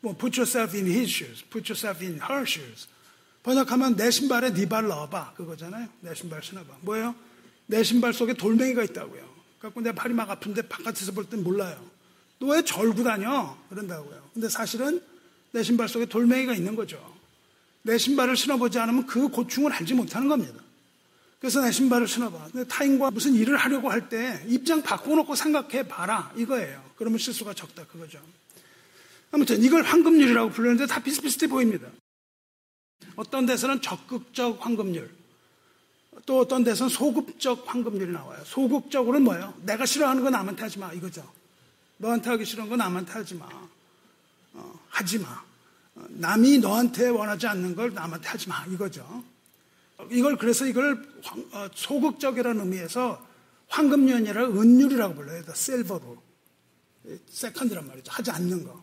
뭐, 0.00 0.16
put 0.16 0.38
yourself 0.40 0.76
in 0.76 0.86
his 0.86 1.10
shoes. 1.10 1.44
Put 1.50 1.70
yourself 1.70 2.04
in 2.04 2.20
her 2.20 2.42
shoes. 2.46 2.88
번역하면 3.52 3.96
내 3.96 4.10
신발에 4.10 4.52
네 4.52 4.66
발 4.68 4.86
넣어봐. 4.88 5.32
그거잖아요. 5.34 5.88
내 6.00 6.14
신발 6.14 6.42
신어봐. 6.42 6.74
뭐예요? 6.82 7.14
내 7.66 7.82
신발 7.82 8.12
속에 8.12 8.34
돌멩이가 8.34 8.82
있다고요. 8.84 9.26
그래갖고 9.58 9.80
내 9.80 9.92
발이 9.92 10.12
막 10.12 10.28
아픈데 10.30 10.62
바깥에서 10.68 11.12
볼 11.12 11.24
땐 11.24 11.42
몰라요. 11.42 11.82
너 12.40 12.48
왜 12.48 12.62
절구 12.62 13.02
다녀? 13.04 13.56
그런다고요. 13.70 14.30
근데 14.34 14.50
사실은 14.50 15.00
내 15.52 15.62
신발 15.62 15.88
속에 15.88 16.04
돌멩이가 16.04 16.52
있는 16.54 16.76
거죠. 16.76 16.98
내 17.82 17.96
신발을 17.96 18.36
신어보지 18.36 18.78
않으면 18.80 19.06
그 19.06 19.28
고충을 19.28 19.72
알지 19.72 19.94
못하는 19.94 20.28
겁니다. 20.28 20.60
그래서 21.40 21.62
내 21.62 21.72
신발을 21.72 22.06
신어봐. 22.06 22.48
타인과 22.68 23.10
무슨 23.12 23.32
일을 23.34 23.56
하려고 23.56 23.90
할 23.90 24.10
때 24.10 24.44
입장 24.46 24.82
바꿔놓고 24.82 25.34
생각해 25.34 25.88
봐라. 25.88 26.30
이거예요. 26.36 26.84
그러면 26.98 27.18
실수가 27.18 27.54
적다. 27.54 27.86
그거죠. 27.86 28.20
아무튼 29.32 29.62
이걸 29.62 29.82
황금률이라고 29.84 30.50
부르는데 30.50 30.84
다 30.86 31.02
비슷비슷해 31.02 31.46
보입니다. 31.48 31.88
어떤 33.16 33.46
데서는 33.46 33.82
적극적 33.82 34.64
황금률, 34.64 35.10
또 36.26 36.40
어떤 36.40 36.64
데서는 36.64 36.88
소극적 36.90 37.64
황금률이 37.66 38.12
나와요. 38.12 38.42
소극적으로는 38.44 39.24
뭐예요? 39.24 39.54
내가 39.62 39.86
싫어하는 39.86 40.22
건 40.22 40.32
남한테 40.32 40.62
하지 40.62 40.78
마. 40.78 40.92
이거죠. 40.92 41.26
너한테 41.98 42.30
하기 42.30 42.44
싫은 42.44 42.68
건 42.68 42.78
남한테 42.78 43.12
하지 43.12 43.34
마. 43.34 43.48
어, 44.54 44.80
하지 44.88 45.18
마. 45.18 45.42
어, 45.94 46.04
남이 46.08 46.58
너한테 46.58 47.08
원하지 47.08 47.46
않는 47.46 47.74
걸 47.74 47.94
남한테 47.94 48.28
하지 48.28 48.48
마. 48.48 48.64
이거죠. 48.66 49.24
이걸 50.10 50.36
그래서 50.36 50.66
이걸 50.66 51.02
어, 51.52 51.68
소극적이라는 51.74 52.60
의미에서 52.60 53.26
황금연이 53.68 54.28
아니라 54.28 54.46
은율이라고 54.46 55.14
불러요. 55.14 55.42
실버로. 55.54 56.22
세컨드란 57.30 57.86
말이죠. 57.86 58.12
하지 58.12 58.30
않는 58.30 58.64
거. 58.64 58.82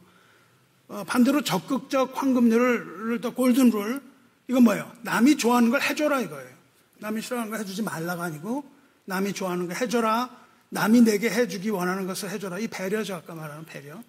어, 0.87 1.03
반대로 1.05 1.41
적극적 1.41 2.11
황금률을 2.15 3.19
또 3.21 3.33
골든룰 3.33 4.01
이건 4.47 4.63
뭐예요? 4.63 4.91
남이 5.01 5.37
좋아하는 5.37 5.69
걸 5.69 5.81
해줘라 5.81 6.21
이거예요. 6.21 6.55
남이 6.99 7.21
싫어하는 7.21 7.51
걸 7.51 7.59
해주지 7.59 7.81
말라가 7.81 8.23
아니고 8.23 8.63
남이 9.05 9.33
좋아하는 9.33 9.67
걸 9.67 9.77
해줘라. 9.77 10.45
남이 10.69 11.01
내게 11.01 11.29
해주기 11.29 11.69
원하는 11.69 12.05
것을 12.07 12.29
해줘라. 12.29 12.59
이 12.59 12.67
배려죠. 12.67 13.15
아까 13.15 13.35
말하는 13.35 13.65
배려. 13.65 14.01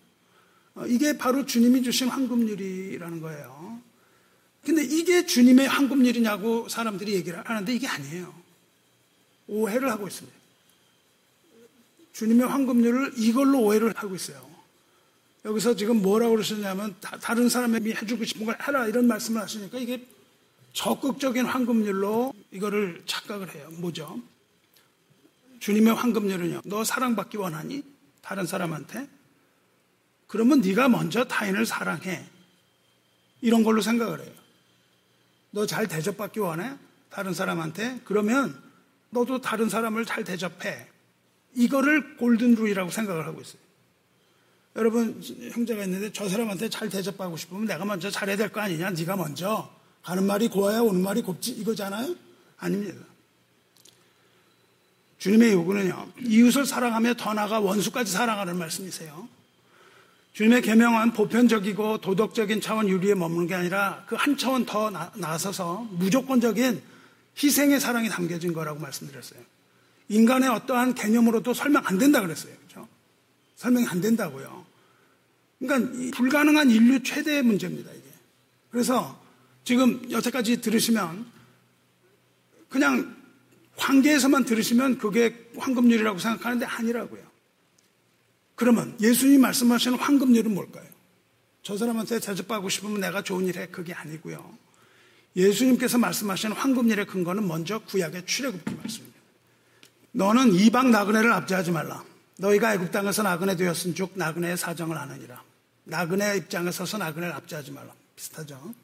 어, 0.75 0.87
이게 0.87 1.17
바로 1.17 1.47
주님이 1.47 1.83
주신 1.83 2.09
황금률이라는 2.09 3.21
거예요. 3.21 3.81
근데 4.65 4.83
이게 4.83 5.25
주님의 5.25 5.69
황금률이냐고 5.69 6.69
사람들이 6.69 7.15
얘기를 7.15 7.41
하는데 7.49 7.73
이게 7.73 7.87
아니에요. 7.87 8.35
오해를 9.47 9.91
하고 9.91 10.09
있습니다. 10.09 10.37
주님의 12.13 12.49
황금률을 12.49 13.13
이걸로 13.17 13.61
오해를 13.61 13.93
하고 13.97 14.15
있어요. 14.17 14.56
여기서 15.47 15.77
지금 15.77 16.03
뭐라고 16.03 16.33
그러셨냐면 16.33 16.97
다, 17.01 17.33
른 17.35 17.49
사람에게 17.49 17.95
해주고 17.95 18.25
싶은 18.25 18.47
걸 18.47 18.59
해라 18.67 18.89
이런 18.89 19.07
말씀을 19.07 19.41
하시니까 19.41 19.79
이게 19.79 20.05
적극적인 20.73 21.47
황금률로 21.47 22.35
이거를 22.51 23.03
착각을 23.07 23.55
해요. 23.55 23.69
뭐죠? 23.79 24.21
주님의 25.61 25.95
황금률은요. 25.95 26.63
너 26.65 26.83
사랑받기 26.83 27.37
원하니? 27.37 27.85
다른 28.21 28.45
사람한테? 28.45 29.09
그러면 30.27 30.61
네가 30.61 30.89
먼저 30.89 31.25
타인을 31.25 31.65
사랑해. 31.65 32.25
이런 33.41 33.63
걸로 33.63 33.81
생각을 33.81 34.21
해요. 34.21 34.33
너 35.53 35.65
잘 35.65 35.87
대접받기 35.87 36.41
원해? 36.41 36.77
다른 37.09 37.33
사람한테? 37.33 38.01
그러면 38.05 38.61
너도 39.11 39.41
다른 39.41 39.69
사람을 39.69 40.05
잘 40.05 40.25
대접해. 40.25 40.89
이거를 41.55 42.17
골든룰이라고 42.17 42.91
생각을 42.91 43.27
하고 43.27 43.41
있어요. 43.41 43.66
여러분 44.77 45.21
형제가 45.53 45.85
있는데 45.85 46.13
저 46.13 46.29
사람한테 46.29 46.69
잘 46.69 46.89
대접받고 46.89 47.37
싶으면 47.37 47.65
내가 47.67 47.85
먼저 47.85 48.11
잘해야 48.11 48.37
될 48.37 48.51
거 48.51 48.61
아니냐? 48.61 48.91
네가 48.91 49.17
먼저 49.17 49.71
가는 50.03 50.25
말이 50.25 50.49
고와야 50.49 50.81
오는 50.81 51.01
말이 51.03 51.23
곱지 51.23 51.51
이거잖아요? 51.53 52.15
아닙니다. 52.59 53.01
주님의 55.19 55.53
요구는요. 55.55 56.09
이웃을 56.27 56.67
사랑하며 56.67 57.15
더 57.15 57.33
나아가 57.35 57.59
원수까지 57.59 58.13
사랑하는 58.13 58.59
말씀이세요. 58.59 59.29
주님의 60.35 60.61
계명은 60.63 61.13
보편적이고 61.15 62.03
도덕적인 62.03 62.61
차원 62.61 62.89
유리에 62.89 63.15
머무는 63.15 63.47
게 63.47 63.55
아니라 63.55 64.05
그 64.07 64.15
한 64.17 64.37
차원 64.37 64.67
더 64.67 64.91
나, 64.91 65.11
나서서 65.17 65.87
무조건적인 65.93 66.83
희생의 67.43 67.81
사랑이 67.81 68.09
담겨진 68.11 68.53
거라고 68.53 68.79
말씀드렸어요. 68.81 69.41
인간의 70.09 70.49
어떠한 70.51 70.95
개념으로도 70.95 71.55
설명 71.55 71.83
안 71.87 71.97
된다 71.99 72.21
그랬어요. 72.21 72.53
설명이 73.57 73.87
안 73.87 74.01
된다고요. 74.01 74.65
그러니까 75.59 76.17
불가능한 76.17 76.71
인류 76.71 77.03
최대의 77.03 77.43
문제입니다, 77.43 77.91
이게. 77.91 78.05
그래서 78.71 79.21
지금 79.65 80.09
여태까지 80.11 80.61
들으시면 80.61 81.27
그냥 82.69 83.17
관계에서만 83.77 84.45
들으시면 84.45 84.99
그게 84.99 85.51
황금률이라고 85.57 86.19
생각하는데 86.19 86.67
아니라고요. 86.67 87.23
그러면 88.55 88.97
예수님이 89.01 89.39
말씀하시는 89.39 89.99
황금률은 89.99 90.55
뭘까요? 90.55 90.87
저 91.63 91.77
사람한테 91.77 92.21
대접받고 92.21 92.69
싶으면 92.69 93.01
내가 93.01 93.23
좋은 93.23 93.47
일 93.47 93.59
해. 93.59 93.67
그게 93.67 93.93
아니고요. 93.93 94.57
예수님께서 95.35 95.99
말씀하시는 95.99 96.57
황금률의 96.57 97.07
근거는 97.07 97.47
먼저 97.47 97.79
구약의 97.81 98.25
출애굽기 98.25 98.75
말씀입니다. 98.75 99.19
너는 100.13 100.55
이방 100.55 100.91
나그네를 100.91 101.33
압제하지 101.33 101.73
말라. 101.73 102.03
너희가 102.39 102.75
애굽 102.75 102.91
땅에서 102.93 103.23
나그네 103.23 103.57
되었은 103.57 103.95
즉 103.95 104.13
나그네의 104.15 104.57
사정을 104.57 104.97
아느니라. 104.97 105.43
나그네 105.85 106.37
입장에 106.39 106.71
서서 106.71 106.99
나그네를 106.99 107.35
압제하지 107.35 107.73
말라. 107.73 107.93
비슷하죠? 108.15 108.75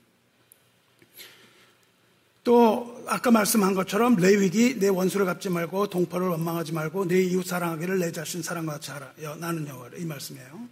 또 2.44 3.05
아까 3.07 3.30
말씀한 3.30 3.74
것처럼 3.74 4.16
레위기 4.16 4.78
내 4.78 4.88
원수를 4.88 5.26
갚지 5.26 5.48
말고 5.48 5.88
동포를 5.88 6.28
원망하지 6.28 6.72
말고 6.72 7.07
내 7.07 7.22
이웃 7.22 7.46
사랑하기를 7.46 8.00
내 8.00 8.11
자신 8.11 8.42
사랑과 8.42 8.72
같이 8.74 8.90
하라. 8.90 9.12
나는 9.38 9.68
여호와라 9.68 9.96
이 9.96 10.05
말씀이에요. 10.05 10.68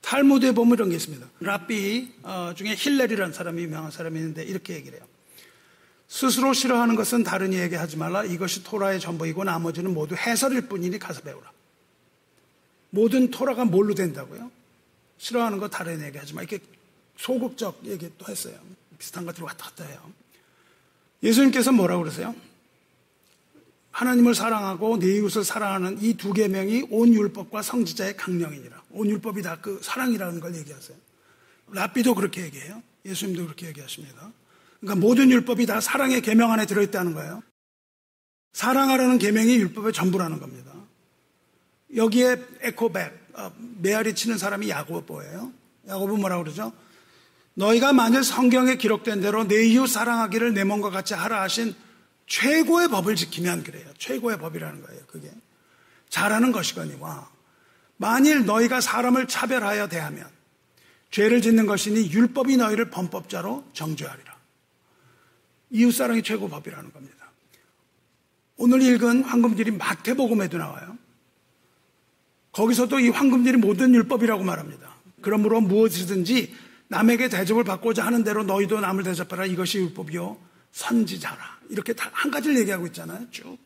탈무드에 0.00 0.52
보면 0.52 0.74
이런 0.74 0.90
게 0.90 0.96
있습니다. 0.96 1.26
랍비 1.40 2.14
어, 2.22 2.52
중에 2.56 2.74
힐렐이라는 2.76 3.34
사람이 3.34 3.62
유명한 3.62 3.90
사람이 3.90 4.18
있는데 4.18 4.44
이렇게 4.44 4.74
얘기를 4.74 4.98
해요. 4.98 5.06
스스로 6.08 6.52
싫어하는 6.52 6.96
것은 6.96 7.22
다른 7.22 7.52
이에게 7.52 7.76
하지 7.76 7.96
말라. 7.96 8.24
이것이 8.24 8.64
토라의 8.64 9.00
전부이고 9.00 9.44
나머지는 9.44 9.92
모두 9.92 10.14
해설일 10.14 10.68
뿐이니 10.68 10.98
가서 10.98 11.20
배우라. 11.20 11.50
모든 12.90 13.30
토라가 13.30 13.64
뭘로 13.64 13.94
된다고요? 13.94 14.50
싫어하는 15.18 15.58
거 15.58 15.68
다른 15.68 16.00
이에게 16.00 16.18
하지 16.18 16.34
마. 16.34 16.42
이렇게 16.42 16.58
소극적 17.16 17.82
얘기 17.84 18.10
또 18.18 18.26
했어요. 18.26 18.54
비슷한 18.98 19.24
것들이 19.24 19.44
왔다 19.44 19.66
갔다 19.66 19.84
해요. 19.84 20.12
예수님께서 21.22 21.72
뭐라고 21.72 22.02
그러세요? 22.02 22.34
하나님을 23.90 24.34
사랑하고 24.34 24.98
내 24.98 25.16
이웃을 25.16 25.44
사랑하는 25.44 26.00
이두 26.00 26.32
계명이 26.32 26.86
온 26.90 27.12
율법과 27.12 27.62
성지자의 27.62 28.16
강령이니라. 28.16 28.82
온 28.90 29.10
율법이 29.10 29.42
다 29.42 29.58
그 29.60 29.80
사랑이라는 29.82 30.40
걸 30.40 30.56
얘기하세요. 30.56 30.96
랍비도 31.68 32.14
그렇게 32.14 32.42
얘기해요. 32.42 32.82
예수님도 33.04 33.44
그렇게 33.44 33.66
얘기하십니다. 33.68 34.32
그러니까 34.80 35.06
모든 35.06 35.30
율법이 35.30 35.66
다 35.66 35.80
사랑의 35.80 36.22
계명 36.22 36.50
안에 36.52 36.66
들어있다는 36.66 37.14
거예요. 37.14 37.42
사랑하라는 38.52 39.18
계명이 39.18 39.54
율법의 39.56 39.92
전부라는 39.92 40.40
겁니다. 40.40 40.69
여기에 41.96 42.36
에코백, 42.60 43.12
어, 43.34 43.52
메아리 43.78 44.14
치는 44.14 44.38
사람이 44.38 44.68
야고보예요. 44.68 45.52
야고보 45.88 46.16
뭐라고 46.16 46.44
그러죠? 46.44 46.72
너희가 47.54 47.92
만일 47.92 48.22
성경에 48.22 48.76
기록된 48.76 49.20
대로 49.20 49.44
내 49.46 49.64
이웃 49.66 49.86
사랑하기를 49.86 50.54
내 50.54 50.64
몸과 50.64 50.90
같이 50.90 51.14
하라 51.14 51.42
하신 51.42 51.74
최고의 52.26 52.88
법을 52.88 53.16
지키면 53.16 53.64
그래요. 53.64 53.86
최고의 53.98 54.38
법이라는 54.38 54.82
거예요. 54.82 55.02
그게 55.06 55.30
잘하는 56.08 56.52
것이거니와 56.52 57.28
만일 57.96 58.46
너희가 58.46 58.80
사람을 58.80 59.26
차별하여 59.26 59.88
대하면 59.88 60.26
죄를 61.10 61.42
짓는 61.42 61.66
것이니 61.66 62.10
율법이 62.12 62.56
너희를 62.56 62.90
범법자로 62.90 63.64
정죄하리라. 63.72 64.36
이웃사랑이 65.70 66.22
최고 66.22 66.48
법이라는 66.48 66.92
겁니다. 66.92 67.16
오늘 68.56 68.82
읽은 68.82 69.24
황금질이 69.24 69.72
마태복음에도 69.72 70.58
나와요. 70.58 70.96
거기서도 72.52 73.00
이 73.00 73.08
황금질이 73.10 73.58
모든 73.58 73.94
율법이라고 73.94 74.42
말합니다. 74.42 74.94
그러므로 75.22 75.60
무엇이든지 75.60 76.54
남에게 76.88 77.28
대접을 77.28 77.64
받고자 77.64 78.04
하는 78.04 78.24
대로 78.24 78.42
너희도 78.42 78.80
남을 78.80 79.04
대접하라. 79.04 79.46
이것이 79.46 79.78
율법이요. 79.78 80.36
선지자라. 80.72 81.60
이렇게 81.68 81.92
다한 81.92 82.30
가지를 82.30 82.58
얘기하고 82.58 82.86
있잖아요. 82.88 83.26
쭉. 83.30 83.56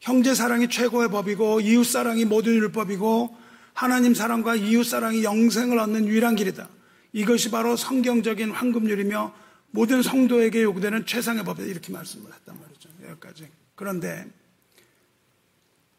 형제 0.00 0.34
사랑이 0.34 0.68
최고의 0.68 1.10
법이고 1.10 1.60
이웃 1.60 1.84
사랑이 1.84 2.24
모든 2.24 2.54
율법이고 2.54 3.36
하나님 3.72 4.14
사랑과 4.14 4.54
이웃 4.54 4.84
사랑이 4.84 5.24
영생을 5.24 5.78
얻는 5.78 6.06
유일한 6.06 6.36
길이다. 6.36 6.68
이것이 7.12 7.50
바로 7.50 7.76
성경적인 7.76 8.50
황금률이며 8.50 9.34
모든 9.70 10.02
성도에게 10.02 10.62
요구되는 10.62 11.06
최상의 11.06 11.44
법이다. 11.44 11.66
이렇게 11.68 11.92
말씀을 11.92 12.32
했단 12.32 12.58
말이죠. 12.60 12.88
여기까지. 13.08 13.48
그런데 13.74 14.26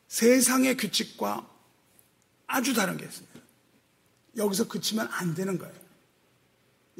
세상의 0.08 0.78
규칙과 0.78 1.55
아주 2.48 2.74
다른 2.74 2.98
게 2.98 3.06
있습니다. 3.06 3.40
여기서 4.38 4.68
그치면 4.68 5.08
안 5.12 5.34
되는 5.34 5.58
거예요. 5.58 5.74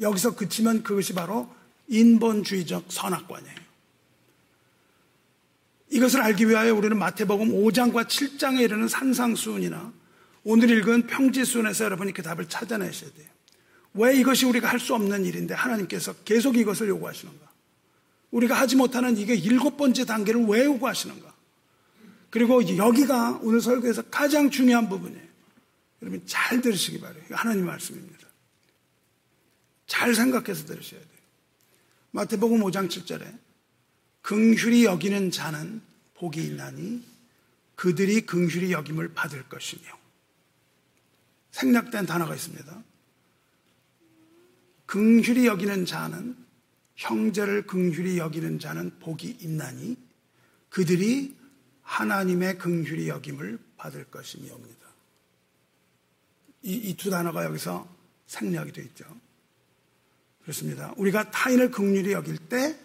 여기서 0.00 0.34
그치면 0.34 0.82
그것이 0.82 1.12
바로 1.14 1.48
인본주의적 1.88 2.86
선악관이에요. 2.88 3.66
이것을 5.90 6.20
알기 6.20 6.48
위하여 6.48 6.74
우리는 6.74 6.98
마태복음 6.98 7.50
5장과 7.50 8.06
7장에 8.08 8.60
이르는 8.60 8.88
산상수훈이나 8.88 9.92
오늘 10.44 10.70
읽은 10.70 11.06
평지수훈에서 11.06 11.84
여러분이 11.84 12.12
그 12.12 12.22
답을 12.22 12.48
찾아내셔야 12.48 13.10
돼요. 13.12 13.28
왜 13.94 14.16
이것이 14.16 14.44
우리가 14.46 14.68
할 14.68 14.78
수 14.78 14.94
없는 14.94 15.24
일인데 15.24 15.54
하나님께서 15.54 16.14
계속 16.24 16.56
이것을 16.56 16.88
요구하시는가? 16.88 17.46
우리가 18.30 18.54
하지 18.54 18.76
못하는 18.76 19.16
이게 19.16 19.34
일곱 19.34 19.76
번째 19.76 20.04
단계를 20.04 20.44
왜 20.46 20.64
요구하시는가? 20.64 21.34
그리고 22.30 22.76
여기가 22.76 23.40
오늘 23.42 23.60
설교에서 23.60 24.02
가장 24.10 24.50
중요한 24.50 24.88
부분이에요. 24.88 25.25
여러분 26.02 26.22
잘 26.26 26.60
들으시기 26.60 27.00
바래요. 27.00 27.22
하나님 27.30 27.66
말씀입니다. 27.66 28.26
잘 29.86 30.14
생각해서 30.14 30.66
들으셔야 30.66 31.00
돼요. 31.00 31.10
마태복음 32.10 32.60
5장 32.60 32.88
7절에 32.88 33.38
긍휼히 34.22 34.84
여기는 34.84 35.30
자는 35.30 35.80
복이 36.14 36.42
있나니 36.42 37.04
그들이 37.76 38.22
긍휼히 38.22 38.72
여김을 38.72 39.14
받을 39.14 39.42
것이며 39.48 39.82
생략된 41.52 42.06
단어가 42.06 42.34
있습니다. 42.34 42.82
긍휼히 44.86 45.46
여기는 45.46 45.86
자는 45.86 46.36
형제를 46.96 47.66
긍휼히 47.66 48.18
여기는 48.18 48.58
자는 48.58 48.98
복이 48.98 49.38
있나니 49.40 49.96
그들이 50.70 51.36
하나님의 51.82 52.58
긍휼히 52.58 53.08
여김을 53.08 53.58
받을 53.76 54.04
것이니옵니다. 54.04 54.75
이두 56.66 57.10
단어가 57.10 57.44
여기서 57.44 57.88
생략이 58.26 58.72
되어 58.72 58.84
있죠. 58.84 59.04
그렇습니다. 60.42 60.92
우리가 60.96 61.30
타인을 61.30 61.70
극률히 61.70 62.12
여길 62.12 62.38
때 62.48 62.76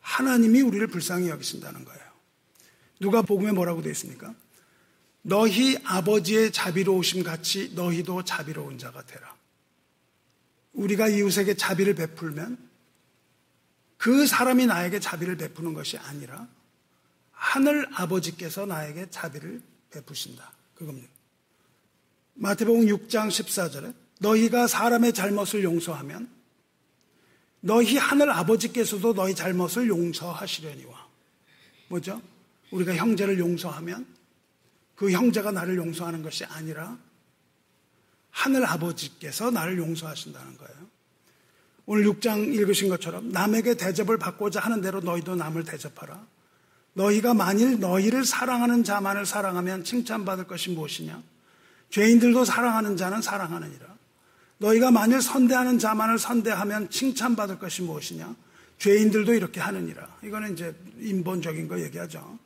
하나님이 0.00 0.62
우리를 0.62 0.86
불쌍히 0.86 1.28
여기신다는 1.28 1.84
거예요. 1.84 2.02
누가 3.00 3.22
복음에 3.22 3.52
뭐라고 3.52 3.82
되어 3.82 3.92
있습니까? 3.92 4.34
너희 5.22 5.76
아버지의 5.84 6.52
자비로우심 6.52 7.22
같이 7.24 7.72
너희도 7.74 8.24
자비로운 8.24 8.78
자가 8.78 9.04
되라. 9.04 9.36
우리가 10.72 11.08
이웃에게 11.08 11.54
자비를 11.54 11.94
베풀면 11.94 12.68
그 13.96 14.26
사람이 14.26 14.66
나에게 14.66 15.00
자비를 15.00 15.36
베푸는 15.36 15.74
것이 15.74 15.98
아니라 15.98 16.48
하늘 17.32 17.88
아버지께서 17.94 18.66
나에게 18.66 19.10
자비를 19.10 19.60
베푸신다. 19.90 20.52
그겁니다. 20.74 21.17
마태복음 22.40 22.86
6장 22.86 23.28
14절에 23.28 23.92
너희가 24.20 24.68
사람의 24.68 25.12
잘못을 25.12 25.64
용서하면 25.64 26.28
너희 27.60 27.96
하늘 27.96 28.30
아버지께서도 28.30 29.12
너희 29.14 29.34
잘못을 29.34 29.88
용서하시려니와. 29.88 31.08
뭐죠? 31.88 32.22
우리가 32.70 32.94
형제를 32.94 33.40
용서하면 33.40 34.06
그 34.94 35.10
형제가 35.10 35.50
나를 35.50 35.76
용서하는 35.76 36.22
것이 36.22 36.44
아니라 36.44 36.96
하늘 38.30 38.64
아버지께서 38.64 39.50
나를 39.50 39.78
용서하신다는 39.78 40.58
거예요. 40.58 40.88
오늘 41.86 42.04
6장 42.04 42.54
읽으신 42.54 42.88
것처럼 42.88 43.30
남에게 43.30 43.76
대접을 43.76 44.18
받고자 44.18 44.60
하는 44.60 44.80
대로 44.80 45.00
너희도 45.00 45.34
남을 45.34 45.64
대접하라. 45.64 46.24
너희가 46.92 47.34
만일 47.34 47.80
너희를 47.80 48.24
사랑하는 48.24 48.84
자만을 48.84 49.26
사랑하면 49.26 49.82
칭찬받을 49.82 50.46
것이 50.46 50.70
무엇이냐? 50.70 51.20
죄인들도 51.90 52.44
사랑하는 52.44 52.96
자는 52.96 53.22
사랑하느니라. 53.22 53.86
너희가 54.58 54.90
만일 54.90 55.20
선대하는 55.20 55.78
자만을 55.78 56.18
선대하면 56.18 56.90
칭찬받을 56.90 57.58
것이 57.58 57.82
무엇이냐? 57.82 58.34
죄인들도 58.78 59.34
이렇게 59.34 59.60
하느니라. 59.60 60.06
이거는 60.22 60.52
이제 60.52 60.74
인본적인 61.00 61.68
거 61.68 61.80
얘기하죠. 61.80 62.38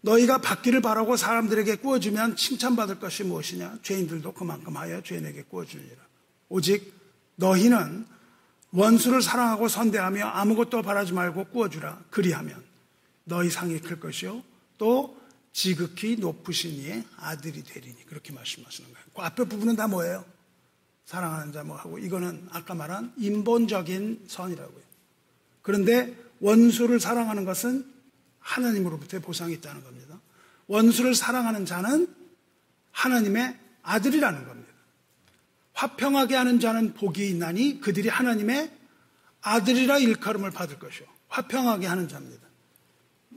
너희가 0.00 0.38
받기를 0.38 0.80
바라고 0.80 1.16
사람들에게 1.16 1.76
구워주면 1.76 2.36
칭찬받을 2.36 3.00
것이 3.00 3.24
무엇이냐? 3.24 3.78
죄인들도 3.82 4.32
그만큼 4.32 4.76
하여 4.76 5.02
죄인에게 5.02 5.44
구워주니라. 5.48 5.96
오직 6.48 6.94
너희는 7.36 8.06
원수를 8.70 9.22
사랑하고 9.22 9.68
선대하며 9.68 10.24
아무것도 10.24 10.82
바라지 10.82 11.12
말고 11.12 11.46
구워주라. 11.46 12.04
그리하면 12.10 12.62
너희 13.24 13.50
상이 13.50 13.80
클 13.80 13.98
것이요. 13.98 14.42
또 14.76 15.17
지극히 15.58 16.14
높으신 16.14 16.70
이의 16.70 17.04
아들이 17.16 17.64
되리니. 17.64 18.06
그렇게 18.06 18.32
말씀하시는 18.32 18.92
거예요. 18.92 19.06
그 19.12 19.22
앞에 19.22 19.42
부분은 19.44 19.74
다 19.74 19.88
뭐예요? 19.88 20.24
사랑하는 21.04 21.52
자 21.52 21.64
뭐 21.64 21.74
하고 21.74 21.98
이거는 21.98 22.46
아까 22.52 22.74
말한 22.74 23.12
인본적인 23.16 24.26
선이라고요. 24.28 24.84
그런데 25.62 26.14
원수를 26.38 27.00
사랑하는 27.00 27.44
것은 27.44 27.92
하나님으로부터의 28.38 29.20
보상이 29.20 29.54
있다는 29.54 29.82
겁니다. 29.82 30.20
원수를 30.68 31.16
사랑하는 31.16 31.66
자는 31.66 32.14
하나님의 32.92 33.58
아들이라는 33.82 34.46
겁니다. 34.46 34.72
화평하게 35.72 36.36
하는 36.36 36.60
자는 36.60 36.94
복이 36.94 37.28
있나니 37.30 37.80
그들이 37.80 38.08
하나님의 38.08 38.70
아들이라 39.40 39.98
일컬음을 39.98 40.52
받을 40.52 40.78
것이요. 40.78 41.08
화평하게 41.26 41.88
하는 41.88 42.06
자입니다. 42.06 42.47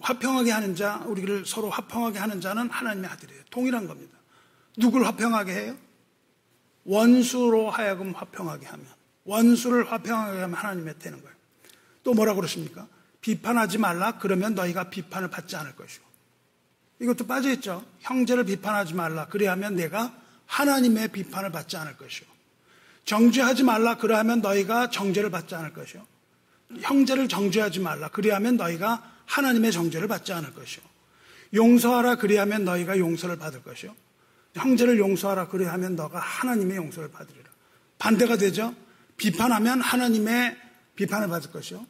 화평하게 0.01 0.51
하는 0.51 0.75
자, 0.75 1.03
우리를 1.05 1.45
서로 1.45 1.69
화평하게 1.69 2.19
하는 2.19 2.41
자는 2.41 2.69
하나님의 2.69 3.09
아들이에요. 3.09 3.43
동일한 3.49 3.87
겁니다. 3.87 4.17
누굴 4.77 5.05
화평하게 5.05 5.53
해요? 5.53 5.77
원수로 6.83 7.69
하여금 7.69 8.11
화평하게 8.11 8.65
하면, 8.65 8.85
원수를 9.25 9.91
화평하게 9.91 10.39
하면 10.41 10.53
하나님의 10.53 10.95
되는 10.99 11.21
거예요. 11.21 11.35
또 12.03 12.13
뭐라 12.13 12.33
그러십니까? 12.33 12.87
비판하지 13.21 13.77
말라. 13.77 14.17
그러면 14.17 14.55
너희가 14.55 14.89
비판을 14.89 15.29
받지 15.29 15.55
않을 15.55 15.75
것이고. 15.75 16.05
이것도 16.99 17.27
빠져있죠. 17.27 17.83
형제를 17.99 18.45
비판하지 18.45 18.93
말라. 18.93 19.27
그래야면 19.27 19.75
내가 19.75 20.13
하나님의 20.47 21.09
비판을 21.09 21.51
받지 21.51 21.77
않을 21.77 21.97
것이고. 21.97 22.31
정죄하지 23.05 23.63
말라. 23.63 23.97
그래야면 23.97 24.41
너희가 24.41 24.89
정죄를 24.89 25.29
받지 25.29 25.53
않을 25.55 25.73
것이요. 25.73 26.05
형제를 26.81 27.27
정죄하지 27.27 27.79
말라. 27.79 28.07
그래야면 28.09 28.57
너희가 28.57 29.10
하나님의 29.31 29.71
정죄를 29.71 30.09
받지 30.09 30.33
않을 30.33 30.53
것이요. 30.53 30.83
용서하라. 31.53 32.15
그래야면 32.15 32.65
너희가 32.65 32.97
용서를 32.97 33.37
받을 33.37 33.63
것이요. 33.63 33.95
형제를 34.55 34.99
용서하라. 34.99 35.47
그래야면 35.47 35.95
너가 35.95 36.19
하나님의 36.19 36.75
용서를 36.77 37.11
받으리라. 37.11 37.49
반대가 37.97 38.35
되죠. 38.35 38.75
비판하면 39.15 39.79
하나님의 39.79 40.57
비판을 40.95 41.29
받을 41.29 41.49
것이요. 41.51 41.85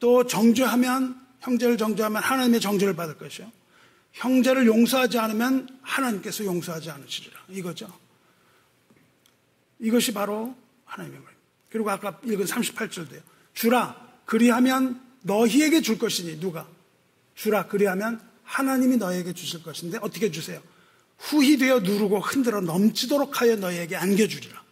또 0.00 0.26
정죄하면 0.26 1.20
형제를 1.40 1.76
정죄하면 1.76 2.20
하나님의 2.20 2.60
정죄를 2.60 2.96
받을 2.96 3.16
것이요. 3.16 3.50
형제를 4.12 4.66
용서하지 4.66 5.18
않으면 5.18 5.68
하나님께서 5.82 6.44
용서하지 6.44 6.90
않으시리라. 6.90 7.38
이거죠. 7.50 7.86
이것이 9.78 10.12
바로 10.12 10.56
하나님의 10.86 11.20
말입니다. 11.20 11.46
그리고 11.70 11.90
아까 11.90 12.18
읽은 12.24 12.46
38절도요. 12.46 13.20
주라 13.54 13.94
그리하면 14.24 15.07
너희에게 15.22 15.80
줄 15.82 15.98
것이니 15.98 16.40
누가 16.40 16.66
주라 17.34 17.66
그리하면 17.66 18.20
하나님이 18.44 18.96
너희에게 18.96 19.32
주실 19.32 19.62
것인데 19.62 19.98
어떻게 20.00 20.30
주세요? 20.30 20.60
후히 21.18 21.58
되어 21.58 21.80
누르고 21.80 22.20
흔들어 22.20 22.60
넘치도록 22.60 23.40
하여 23.40 23.56
너희에게 23.56 23.96
안겨주리라. 23.96 24.62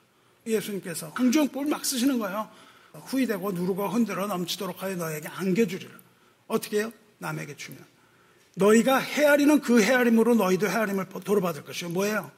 예수님께서 0.47 1.13
항정법을 1.15 1.69
막 1.69 1.85
쓰시는 1.85 2.19
거예요. 2.19 2.49
후이되고 2.93 3.53
누르고 3.53 3.89
흔들어 3.89 4.27
넘치도록 4.27 4.83
하여 4.83 4.97
너에게 4.97 5.29
안겨주리라. 5.29 5.91
어떻게 6.47 6.79
해요? 6.79 6.93
남에게 7.19 7.57
주면. 7.57 7.85
너희가 8.55 8.99
헤아리는 8.99 9.61
그 9.61 9.83
헤아림으로 9.83 10.35
너희도 10.37 10.69
헤아림을 10.69 11.09
도로받을 11.25 11.65
것이요. 11.65 11.91
뭐예요? 11.91 12.31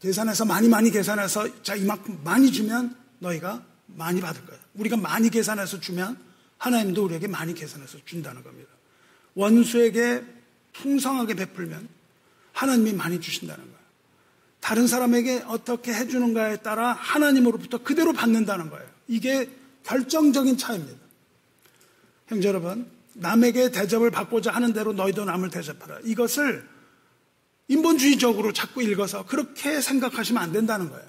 계산해서 0.00 0.46
많이 0.46 0.68
많이 0.68 0.90
계산해서 0.90 1.62
자 1.62 1.74
이만큼 1.74 2.20
많이 2.24 2.50
주면 2.50 2.96
너희가 3.18 3.62
많이 3.86 4.20
받을 4.20 4.46
거예요. 4.46 4.60
우리가 4.74 4.96
많이 4.96 5.28
계산해서 5.28 5.80
주면 5.80 6.16
하나님도 6.60 7.04
우리에게 7.04 7.26
많이 7.26 7.54
계산해서 7.54 7.98
준다는 8.04 8.44
겁니다. 8.44 8.70
원수에게 9.34 10.22
풍성하게 10.74 11.34
베풀면 11.34 11.88
하나님이 12.52 12.92
많이 12.92 13.20
주신다는 13.20 13.64
거예요. 13.64 13.80
다른 14.60 14.86
사람에게 14.86 15.44
어떻게 15.46 15.92
해주는가에 15.92 16.58
따라 16.58 16.92
하나님으로부터 16.92 17.78
그대로 17.78 18.12
받는다는 18.12 18.68
거예요. 18.68 18.86
이게 19.08 19.48
결정적인 19.84 20.58
차이입니다. 20.58 21.00
형제 22.28 22.48
여러분, 22.48 22.86
남에게 23.14 23.70
대접을 23.70 24.10
받고자 24.10 24.52
하는 24.52 24.72
대로 24.74 24.92
너희도 24.92 25.24
남을 25.24 25.50
대접하라. 25.50 26.00
이것을 26.04 26.68
인본주의적으로 27.68 28.52
자꾸 28.52 28.82
읽어서 28.82 29.24
그렇게 29.24 29.80
생각하시면 29.80 30.42
안 30.42 30.52
된다는 30.52 30.90
거예요. 30.90 31.08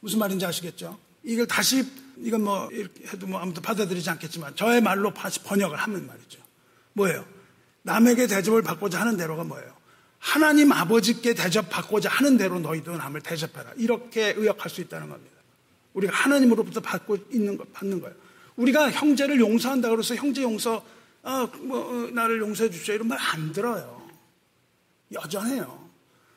무슨 0.00 0.20
말인지 0.20 0.46
아시겠죠? 0.46 0.98
이걸 1.24 1.46
다시, 1.46 1.84
이건 2.18 2.42
뭐, 2.42 2.68
이렇게 2.72 3.06
해도 3.06 3.26
뭐 3.26 3.40
아무도 3.40 3.60
받아들이지 3.60 4.08
않겠지만, 4.10 4.56
저의 4.56 4.80
말로 4.80 5.12
번역을 5.12 5.76
하면 5.76 6.06
말이죠. 6.06 6.38
뭐예요? 6.94 7.24
남에게 7.82 8.26
대접을 8.26 8.62
받고자 8.62 9.00
하는 9.00 9.16
대로가 9.16 9.44
뭐예요? 9.44 9.74
하나님 10.18 10.72
아버지께 10.72 11.34
대접받고자 11.34 12.08
하는 12.08 12.36
대로 12.36 12.58
너희도 12.58 12.96
남을 12.96 13.20
대접해라. 13.20 13.72
이렇게 13.76 14.32
의역할 14.36 14.70
수 14.70 14.80
있다는 14.80 15.08
겁니다. 15.08 15.36
우리가 15.94 16.14
하나님으로부터 16.14 16.80
받고 16.80 17.16
있는 17.32 17.56
거, 17.56 17.64
받는 17.72 18.00
거예요. 18.00 18.14
우리가 18.56 18.90
형제를 18.90 19.38
용서한다 19.38 19.90
그래서 19.90 20.14
형제 20.14 20.42
용서, 20.42 20.84
아, 21.22 21.48
뭐, 21.60 21.78
어, 21.78 22.10
나를 22.10 22.40
용서해 22.40 22.70
주십시오. 22.70 22.94
이런 22.94 23.08
말 23.08 23.18
안 23.20 23.52
들어요. 23.52 24.06
여전해요. 25.12 25.86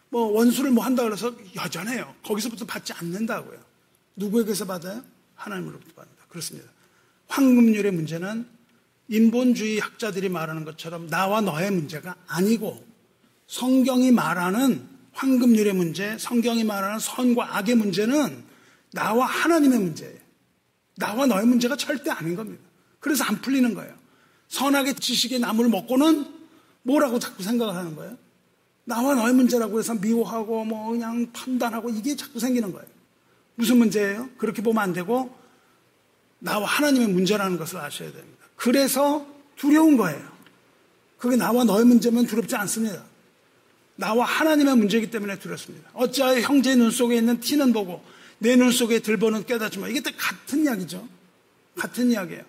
뭐, 0.10 0.26
원수를 0.28 0.72
뭐 0.72 0.84
한다 0.84 1.04
그래서 1.04 1.34
여전해요. 1.56 2.14
거기서부터 2.24 2.66
받지 2.66 2.94
않는다고요. 2.94 3.60
누구에게서 4.16 4.66
받아요? 4.66 5.04
하나님으로부터 5.40 5.94
받는다. 5.94 6.26
그렇습니다. 6.28 6.70
황금률의 7.28 7.92
문제는 7.92 8.46
인본주의 9.08 9.80
학자들이 9.80 10.30
말하는 10.30 10.66
것처럼 10.66 11.08
나와 11.10 11.42
너의 11.42 11.72
문제가 11.72 12.16
아니고 12.28 12.86
성경이 13.48 14.12
말하는 14.12 14.88
황금률의 15.14 15.74
문제, 15.74 16.18
성경이 16.18 16.64
말하는 16.64 17.00
선과 17.00 17.58
악의 17.58 17.76
문제는 17.76 18.44
나와 18.94 19.26
하나님의 19.26 19.80
문제예요. 19.80 20.20
나와 20.96 21.26
너의 21.26 21.46
문제가 21.46 21.76
절대 21.76 22.12
아닌 22.12 22.36
겁니다. 22.36 22.64
그래서 23.00 23.24
안 23.24 23.42
풀리는 23.42 23.74
거예요. 23.74 23.94
선악의 24.50 24.96
지식의 24.96 25.40
나무를 25.40 25.70
먹고는 25.70 26.28
뭐라고 26.84 27.20
자꾸 27.20 27.44
생각을 27.44 27.76
하는 27.76 27.96
거예요? 27.96 28.18
나와 28.84 29.14
너의 29.16 29.34
문제라고 29.34 29.80
해서 29.80 29.94
미워하고 29.96 30.66
뭐 30.66 30.92
그냥 30.92 31.32
판단하고 31.32 31.90
이게 31.90 32.16
자꾸 32.16 32.40
생기는 32.40 32.72
거예요. 32.72 32.89
무슨 33.60 33.78
문제예요? 33.78 34.30
그렇게 34.38 34.62
보면 34.62 34.82
안 34.82 34.94
되고 34.94 35.36
나와 36.40 36.66
하나님의 36.66 37.10
문제라는 37.10 37.58
것을 37.58 37.78
아셔야 37.78 38.10
됩니다. 38.10 38.46
그래서 38.56 39.28
두려운 39.58 39.98
거예요. 39.98 40.26
그게 41.18 41.36
나와 41.36 41.66
너의 41.66 41.84
문제면 41.84 42.26
두렵지 42.26 42.56
않습니다. 42.56 43.04
나와 43.98 44.24
하나님의 44.24 44.78
문제이기 44.78 45.12
때문에 45.12 45.38
두렵습니다. 45.40 45.90
어찌하여 45.94 46.40
형제의 46.40 46.78
눈 46.78 46.90
속에 46.90 47.18
있는 47.18 47.42
티는 47.42 47.74
보고 47.74 48.02
내 48.38 48.56
눈 48.56 48.72
속에 48.72 49.00
들보는 49.00 49.44
깨닫지만 49.46 49.90
이게 49.90 50.00
또 50.00 50.10
같은 50.18 50.64
이야기죠. 50.64 51.06
같은 51.78 52.12
이야기예요. 52.12 52.44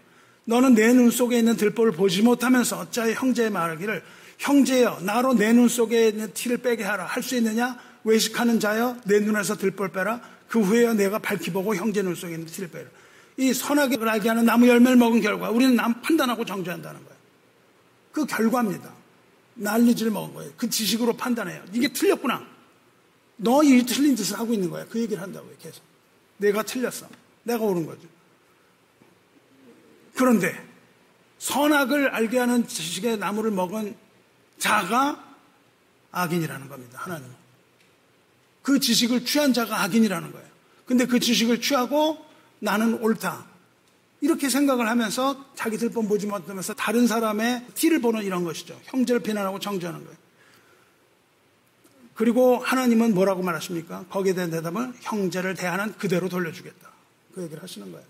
너는 0.45 0.75
내 0.77 0.95
눈 0.95 1.11
속에 1.11 1.39
있는 1.41 1.57
들보를 1.57 1.91
보지 1.91 2.23
못하면서 2.23 2.79
어찌하여 2.79 3.15
형제의 3.15 3.51
말하기를 3.51 4.05
형제여 4.39 5.01
나로 5.03 5.35
내 5.35 5.53
눈 5.53 5.67
속에 5.69 6.07
있는 6.11 6.33
티를 6.33 6.59
빼게 6.59 6.85
하라 6.85 7.05
할 7.07 7.25
수 7.25 7.35
있느냐 7.35 7.77
외식하는 8.05 8.61
자여 8.61 8.99
내 9.07 9.19
눈에서 9.19 9.57
들보를 9.57 9.91
빼라 9.91 10.21
그 10.51 10.61
후에 10.61 10.93
내가 10.95 11.21
밝히 11.21 11.53
보고 11.53 11.77
형제 11.77 12.03
눈 12.03 12.17
속에 12.17 12.35
있는 12.35 12.47
빼라 12.73 12.91
이 13.37 13.55
선하게 13.55 13.99
알게 14.01 14.29
하는 14.29 14.45
나무 14.45 14.67
열매를 14.67 14.97
먹은 14.97 15.21
결과 15.21 15.49
우리는 15.49 15.77
남 15.77 16.03
판단하고 16.03 16.45
정죄한다는 16.45 17.01
거예요. 17.05 17.17
그 18.11 18.27
결과입니다. 18.27 18.93
난리질 19.55 20.11
먹은 20.11 20.35
거예요. 20.35 20.53
그 20.57 20.69
지식으로 20.69 21.17
판단해요. 21.17 21.63
이게 21.73 21.89
틀렸구나. 21.93 22.45
너 23.37 23.63
이 23.63 23.87
틀린 23.87 24.17
짓을 24.17 24.39
하고 24.41 24.53
있는 24.53 24.69
거야. 24.69 24.85
그 24.87 25.01
얘기를 25.01 25.23
한다고요. 25.23 25.53
계속. 25.61 25.85
내가 26.39 26.65
틀렸어. 26.65 27.09
내가 27.45 27.65
옳은 27.65 27.87
거죠. 27.87 28.09
그런데 30.17 30.61
선악을 31.39 32.09
알게 32.09 32.39
하는 32.39 32.67
지식의 32.67 33.19
나무를 33.19 33.53
먹은 33.53 33.95
자가 34.59 35.25
악인이라는 36.11 36.69
겁니다. 36.69 36.99
하나님은. 37.03 37.40
그 38.71 38.79
지식을 38.79 39.25
취한 39.25 39.53
자가 39.53 39.83
악인이라는 39.83 40.31
거예요. 40.31 40.47
근데 40.87 41.05
그 41.05 41.19
지식을 41.19 41.61
취하고 41.61 42.25
나는 42.61 43.03
옳다. 43.03 43.45
이렇게 44.21 44.49
생각을 44.49 44.89
하면서 44.89 45.45
자기 45.57 45.77
들 45.77 45.91
뻔 45.91 46.07
보지 46.07 46.29
못하면서 46.29 46.73
다른 46.75 47.09
사람의 47.09 47.67
티를 47.75 48.01
보는 48.01 48.23
이런 48.23 48.45
것이죠. 48.45 48.79
형제를 48.85 49.23
비난하고 49.23 49.59
정죄하는 49.59 50.05
거예요. 50.05 50.17
그리고 52.15 52.59
하나님은 52.59 53.13
뭐라고 53.13 53.43
말하십니까? 53.43 54.05
거기에 54.09 54.35
대한 54.35 54.53
대답은 54.53 54.95
형제를 55.01 55.55
대하는 55.57 55.93
그대로 55.95 56.29
돌려주겠다. 56.29 56.89
그 57.35 57.43
얘기를 57.43 57.61
하시는 57.61 57.91
거예요. 57.91 58.07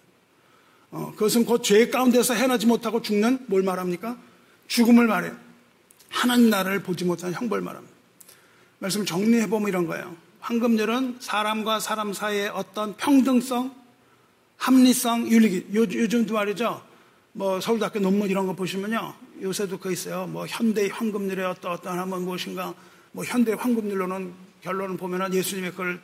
어, 0.91 1.12
그것은 1.16 1.47
곧 1.47 1.62
죄 1.62 1.89
가운데서 1.89 2.35
해나지 2.35 2.66
못하고 2.66 3.01
죽는 3.01 3.47
뭘 3.47 3.62
말합니까? 3.62 4.19
죽음을 4.69 5.07
말해요. 5.07 5.35
하나님 6.11 6.51
나라를 6.51 6.82
보지 6.82 7.07
못한 7.07 7.32
형벌 7.32 7.62
말합니다. 7.62 7.97
말씀 8.78 9.07
정리해보면 9.07 9.66
이런 9.70 9.87
거예요. 9.87 10.15
황금률은 10.40 11.18
사람과 11.20 11.80
사람 11.80 12.12
사이의 12.12 12.48
어떤 12.48 12.96
평등성, 12.96 13.74
합리성, 14.56 15.28
윤리기. 15.28 15.76
요, 15.76 15.82
요즘도 15.82 16.34
말이죠. 16.34 16.82
뭐 17.32 17.60
서울대학교 17.60 18.00
논문 18.00 18.28
이런 18.28 18.46
거 18.46 18.54
보시면요. 18.54 19.14
요새도 19.42 19.78
그 19.78 19.92
있어요. 19.92 20.26
뭐 20.26 20.46
현대 20.46 20.88
황금률의 20.90 21.44
어떤 21.44 21.72
어떤 21.72 21.98
한번 21.98 22.22
무엇인가 22.22 22.74
뭐 23.12 23.24
현대 23.24 23.52
황금률로는 23.52 24.32
결론을 24.62 24.96
보면은 24.96 25.32
예수님의 25.32 25.70
그걸 25.70 26.00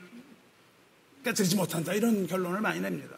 깨뜨리지 1.24 1.56
못한다. 1.56 1.92
이런 1.92 2.26
결론을 2.26 2.60
많이 2.60 2.80
냅니다. 2.80 3.16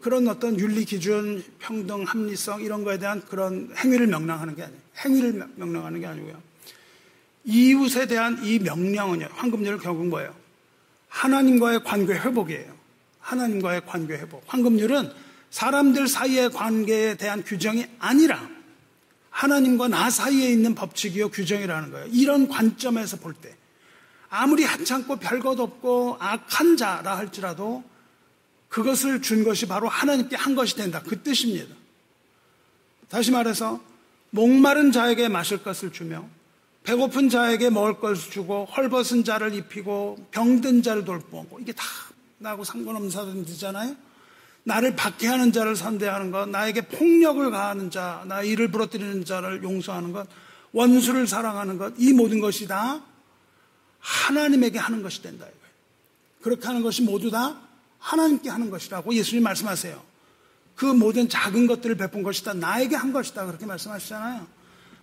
그런 0.00 0.28
어떤 0.28 0.58
윤리 0.58 0.84
기준, 0.84 1.42
평등, 1.58 2.04
합리성 2.04 2.62
이런 2.62 2.84
거에 2.84 2.98
대한 2.98 3.22
그런 3.22 3.72
행위를 3.76 4.06
명령하는 4.08 4.54
게 4.54 4.64
아니에요. 4.64 4.80
행위를 5.04 5.48
명령하는 5.56 6.00
게 6.00 6.06
아니고요. 6.06 6.42
이웃에 7.44 8.06
대한 8.06 8.44
이 8.44 8.58
명령은요. 8.58 9.28
황금률은 9.32 9.78
결국 9.78 10.06
뭐예요? 10.06 10.34
하나님과의 11.08 11.84
관계 11.84 12.14
회복이에요. 12.14 12.74
하나님과의 13.20 13.86
관계 13.86 14.14
회복. 14.14 14.42
황금률은 14.46 15.12
사람들 15.50 16.08
사이의 16.08 16.50
관계에 16.50 17.16
대한 17.16 17.44
규정이 17.44 17.86
아니라 17.98 18.48
하나님과 19.30 19.88
나 19.88 20.10
사이에 20.10 20.50
있는 20.50 20.74
법칙이요 20.74 21.30
규정이라는 21.30 21.90
거예요. 21.90 22.06
이런 22.10 22.48
관점에서 22.48 23.18
볼 23.18 23.34
때 23.34 23.54
아무리 24.36 24.64
하찮고 24.64 25.16
별것 25.16 25.60
없고 25.60 26.16
악한 26.18 26.76
자라 26.76 27.16
할지라도 27.16 27.84
그것을 28.68 29.22
준 29.22 29.44
것이 29.44 29.66
바로 29.68 29.88
하나님께 29.88 30.34
한 30.34 30.56
것이 30.56 30.74
된다. 30.74 31.00
그 31.06 31.22
뜻입니다. 31.22 31.72
다시 33.08 33.30
말해서 33.30 33.80
목마른 34.30 34.90
자에게 34.90 35.28
마실 35.28 35.62
것을 35.62 35.92
주며 35.92 36.28
배고픈 36.84 37.30
자에게 37.30 37.70
먹을 37.70 37.98
것을 37.98 38.30
주고 38.30 38.66
헐벗은 38.66 39.24
자를 39.24 39.54
입히고 39.54 40.28
병든 40.30 40.82
자를 40.82 41.04
돌보고 41.04 41.58
이게 41.60 41.72
다 41.72 41.82
나하고 42.38 42.62
상관없는 42.62 43.10
사람들이잖아요. 43.10 43.96
나를 44.64 44.94
박해하는 44.94 45.52
자를 45.52 45.76
선대하는 45.76 46.30
것, 46.30 46.48
나에게 46.48 46.82
폭력을 46.82 47.50
가하는 47.50 47.90
자, 47.90 48.24
나 48.26 48.42
일을 48.42 48.68
부러뜨리는 48.68 49.24
자를 49.24 49.62
용서하는 49.62 50.12
것, 50.12 50.26
원수를 50.72 51.26
사랑하는 51.26 51.78
것, 51.78 51.94
이 51.98 52.12
모든 52.12 52.40
것이 52.40 52.66
다 52.66 53.02
하나님에게 53.98 54.78
하는 54.78 55.02
것이 55.02 55.22
된다 55.22 55.46
이거예요. 55.46 55.64
그렇게 56.42 56.66
하는 56.66 56.82
것이 56.82 57.02
모두 57.02 57.30
다 57.30 57.56
하나님께 57.98 58.50
하는 58.50 58.70
것이라고 58.70 59.14
예수님 59.14 59.42
말씀하세요. 59.42 60.02
그 60.76 60.84
모든 60.86 61.28
작은 61.28 61.66
것들을 61.66 61.96
베푼 61.96 62.22
것이다. 62.22 62.52
나에게 62.54 62.96
한 62.96 63.12
것이다. 63.12 63.46
그렇게 63.46 63.64
말씀하시잖아요. 63.64 64.46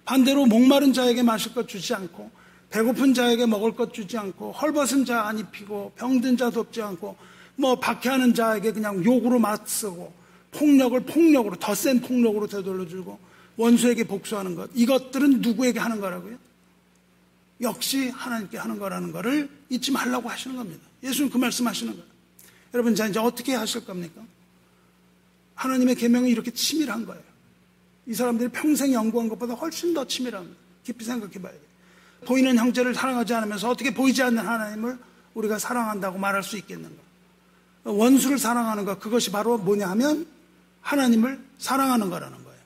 반대로 0.05 0.45
목마른 0.45 0.93
자에게 0.93 1.23
마실 1.23 1.53
것 1.53 1.67
주지 1.67 1.93
않고 1.93 2.31
배고픈 2.69 3.13
자에게 3.13 3.45
먹을 3.45 3.75
것 3.75 3.93
주지 3.93 4.17
않고 4.17 4.53
헐벗은 4.53 5.05
자 5.05 5.27
안 5.27 5.37
입히고 5.39 5.93
병든 5.97 6.37
자 6.37 6.49
돕지 6.49 6.81
않고 6.81 7.17
뭐 7.55 7.79
박해하는 7.79 8.33
자에게 8.33 8.71
그냥 8.71 9.03
욕으로 9.03 9.39
맞서고 9.39 10.13
폭력을 10.51 10.99
폭력으로 11.01 11.55
더 11.57 11.73
센 11.73 12.01
폭력으로 12.01 12.47
되돌려주고 12.47 13.19
원수에게 13.57 14.05
복수하는 14.05 14.55
것 14.55 14.69
이것들은 14.73 15.41
누구에게 15.41 15.79
하는 15.79 15.99
거라고요? 15.99 16.37
역시 17.61 18.09
하나님께 18.09 18.57
하는 18.57 18.79
거라는 18.79 19.11
것을 19.11 19.49
잊지 19.69 19.91
말라고 19.91 20.29
하시는 20.29 20.55
겁니다. 20.55 20.81
예수는 21.03 21.29
그 21.29 21.37
말씀하시는 21.37 21.93
거예요. 21.93 22.05
여러분, 22.73 22.95
자, 22.95 23.05
이제 23.07 23.19
어떻게 23.19 23.53
하실 23.53 23.85
겁니까? 23.85 24.21
하나님의 25.55 25.95
계명이 25.95 26.31
이렇게 26.31 26.49
치밀한 26.51 27.05
거예요. 27.05 27.21
이 28.05 28.13
사람들이 28.13 28.49
평생 28.49 28.93
연구한 28.93 29.29
것보다 29.29 29.53
훨씬 29.53 29.93
더 29.93 30.05
치밀합니다. 30.05 30.57
깊이 30.83 31.05
생각해 31.05 31.33
봐야 31.41 31.51
돼요. 31.51 31.61
보이는 32.25 32.55
형제를 32.57 32.93
사랑하지 32.93 33.33
않으면서 33.33 33.69
어떻게 33.69 33.93
보이지 33.93 34.21
않는 34.23 34.45
하나님을 34.45 34.97
우리가 35.33 35.59
사랑한다고 35.59 36.17
말할 36.17 36.43
수 36.43 36.57
있겠는가? 36.57 37.01
원수를 37.83 38.37
사랑하는 38.37 38.85
것, 38.85 38.99
그것이 38.99 39.31
바로 39.31 39.57
뭐냐 39.57 39.89
하면 39.91 40.27
하나님을 40.81 41.39
사랑하는 41.57 42.09
거라는 42.09 42.43
거예요. 42.43 42.59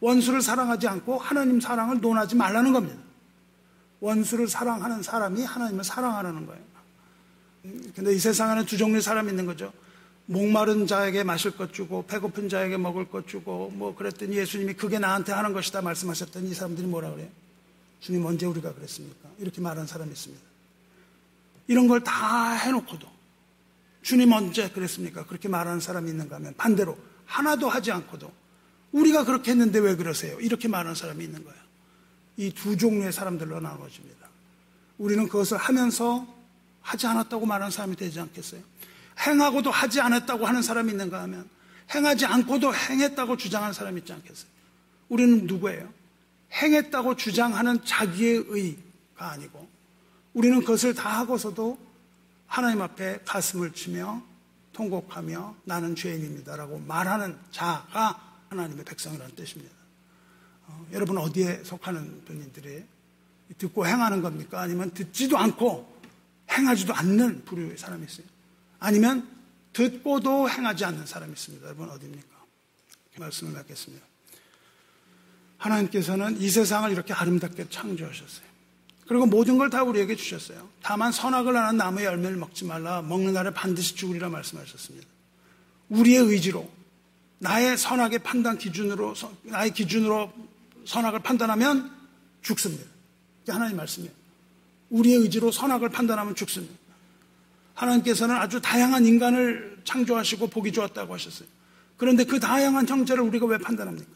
원수를 0.00 0.42
사랑하지 0.42 0.88
않고 0.88 1.18
하나님 1.18 1.60
사랑을 1.60 2.00
논하지 2.00 2.36
말라는 2.36 2.72
겁니다. 2.72 3.00
원수를 4.00 4.48
사랑하는 4.48 5.02
사람이 5.02 5.44
하나님을 5.44 5.84
사랑하라는 5.84 6.46
거예요. 6.46 6.62
근데 7.94 8.14
이 8.14 8.18
세상에는 8.18 8.66
두 8.66 8.76
종류의 8.76 9.00
사람이 9.00 9.30
있는 9.30 9.46
거죠. 9.46 9.72
목마른 10.26 10.86
자에게 10.86 11.22
마실 11.22 11.50
것 11.56 11.72
주고 11.72 12.06
배고픈 12.06 12.48
자에게 12.48 12.76
먹을 12.78 13.08
것 13.10 13.28
주고 13.28 13.70
뭐 13.74 13.94
그랬더니 13.94 14.36
예수님이 14.36 14.74
그게 14.74 14.98
나한테 14.98 15.32
하는 15.32 15.52
것이다 15.52 15.82
말씀하셨더니 15.82 16.50
이 16.50 16.54
사람들이 16.54 16.86
뭐라 16.86 17.10
그래요? 17.10 17.28
주님 18.00 18.24
언제 18.24 18.46
우리가 18.46 18.74
그랬습니까? 18.74 19.28
이렇게 19.38 19.60
말하는 19.60 19.86
사람이 19.86 20.10
있습니다. 20.12 20.42
이런 21.68 21.88
걸 21.88 22.00
다 22.00 22.52
해놓고도 22.54 23.06
주님 24.02 24.32
언제 24.32 24.68
그랬습니까? 24.70 25.24
그렇게 25.26 25.48
말하는 25.48 25.80
사람이 25.80 26.10
있는가 26.10 26.36
하면 26.36 26.54
반대로 26.56 26.98
하나도 27.26 27.68
하지 27.68 27.90
않고도 27.92 28.30
우리가 28.92 29.24
그렇게 29.24 29.50
했는데 29.52 29.78
왜 29.78 29.96
그러세요? 29.96 30.38
이렇게 30.40 30.68
말하는 30.68 30.94
사람이 30.94 31.24
있는 31.24 31.42
거예요. 31.44 31.58
이 32.36 32.50
두 32.50 32.76
종류의 32.76 33.12
사람들로 33.12 33.60
나눠집니다. 33.60 34.28
우리는 34.98 35.26
그것을 35.28 35.56
하면서 35.56 36.26
하지 36.82 37.06
않았다고 37.06 37.46
말하는 37.46 37.70
사람이 37.70 37.96
되지 37.96 38.20
않겠어요? 38.20 38.60
행하고도 39.20 39.70
하지 39.70 40.00
않았다고 40.00 40.46
하는 40.46 40.62
사람이 40.62 40.90
있는가 40.92 41.22
하면 41.22 41.48
행하지 41.94 42.26
않고도 42.26 42.74
행했다고 42.74 43.36
주장하는 43.36 43.72
사람이 43.72 44.00
있지 44.00 44.12
않겠어요? 44.12 44.48
우리는 45.08 45.46
누구예요? 45.46 45.92
행했다고 46.52 47.16
주장하는 47.16 47.84
자기의 47.84 48.44
의가 48.48 49.30
아니고 49.30 49.68
우리는 50.32 50.60
그것을 50.60 50.94
다 50.94 51.20
하고서도 51.20 51.78
하나님 52.46 52.82
앞에 52.82 53.20
가슴을 53.24 53.72
치며 53.72 54.22
통곡하며 54.72 55.56
나는 55.64 55.94
죄인입니다라고 55.94 56.80
말하는 56.80 57.36
자가 57.50 58.20
하나님의 58.50 58.84
백성이라는 58.84 59.34
뜻입니다. 59.34 59.74
어, 60.66 60.86
여러분 60.92 61.18
어디에 61.18 61.62
속하는 61.64 62.24
분들이 62.24 62.84
듣고 63.58 63.86
행하는 63.86 64.22
겁니까? 64.22 64.60
아니면 64.60 64.90
듣지도 64.92 65.38
않고 65.38 65.92
행하지도 66.50 66.94
않는 66.94 67.44
부류의 67.44 67.78
사람이 67.78 68.04
있어요. 68.04 68.26
아니면 68.78 69.28
듣고도 69.72 70.48
행하지 70.48 70.84
않는 70.84 71.06
사람이 71.06 71.32
있습니다. 71.32 71.66
여러분 71.66 71.90
어디입니까? 71.90 72.28
말씀을 73.18 73.52
맺겠습니다. 73.52 74.04
하나님께서는 75.58 76.40
이 76.40 76.50
세상을 76.50 76.90
이렇게 76.90 77.12
아름답게 77.12 77.68
창조하셨어요. 77.70 78.44
그리고 79.06 79.26
모든 79.26 79.58
걸 79.58 79.70
다 79.70 79.82
우리에게 79.82 80.16
주셨어요. 80.16 80.68
다만 80.82 81.12
선악을 81.12 81.56
하는 81.56 81.76
나무의 81.76 82.06
열매를 82.06 82.36
먹지 82.36 82.64
말라. 82.64 83.02
먹는 83.02 83.32
날에 83.32 83.50
반드시 83.52 83.94
죽으리라 83.94 84.28
말씀하셨습니다. 84.28 85.06
우리의 85.90 86.18
의지로 86.24 86.70
나의 87.38 87.76
선악의 87.76 88.20
판단 88.20 88.56
기준으로 88.58 89.14
나의 89.42 89.72
기준으로 89.72 90.32
선악을 90.86 91.20
판단하면 91.20 91.90
죽습니다. 92.42 92.84
이게 93.42 93.52
하나님 93.52 93.76
말씀이에요. 93.76 94.12
우리의 94.90 95.18
의지로 95.18 95.50
선악을 95.50 95.88
판단하면 95.90 96.34
죽습니다. 96.34 96.74
하나님께서는 97.74 98.34
아주 98.36 98.60
다양한 98.60 99.04
인간을 99.04 99.82
창조하시고 99.84 100.48
보기 100.48 100.72
좋았다고 100.72 101.14
하셨어요. 101.14 101.48
그런데 101.96 102.24
그 102.24 102.40
다양한 102.40 102.88
형제를 102.88 103.22
우리가 103.22 103.46
왜 103.46 103.58
판단합니까? 103.58 104.10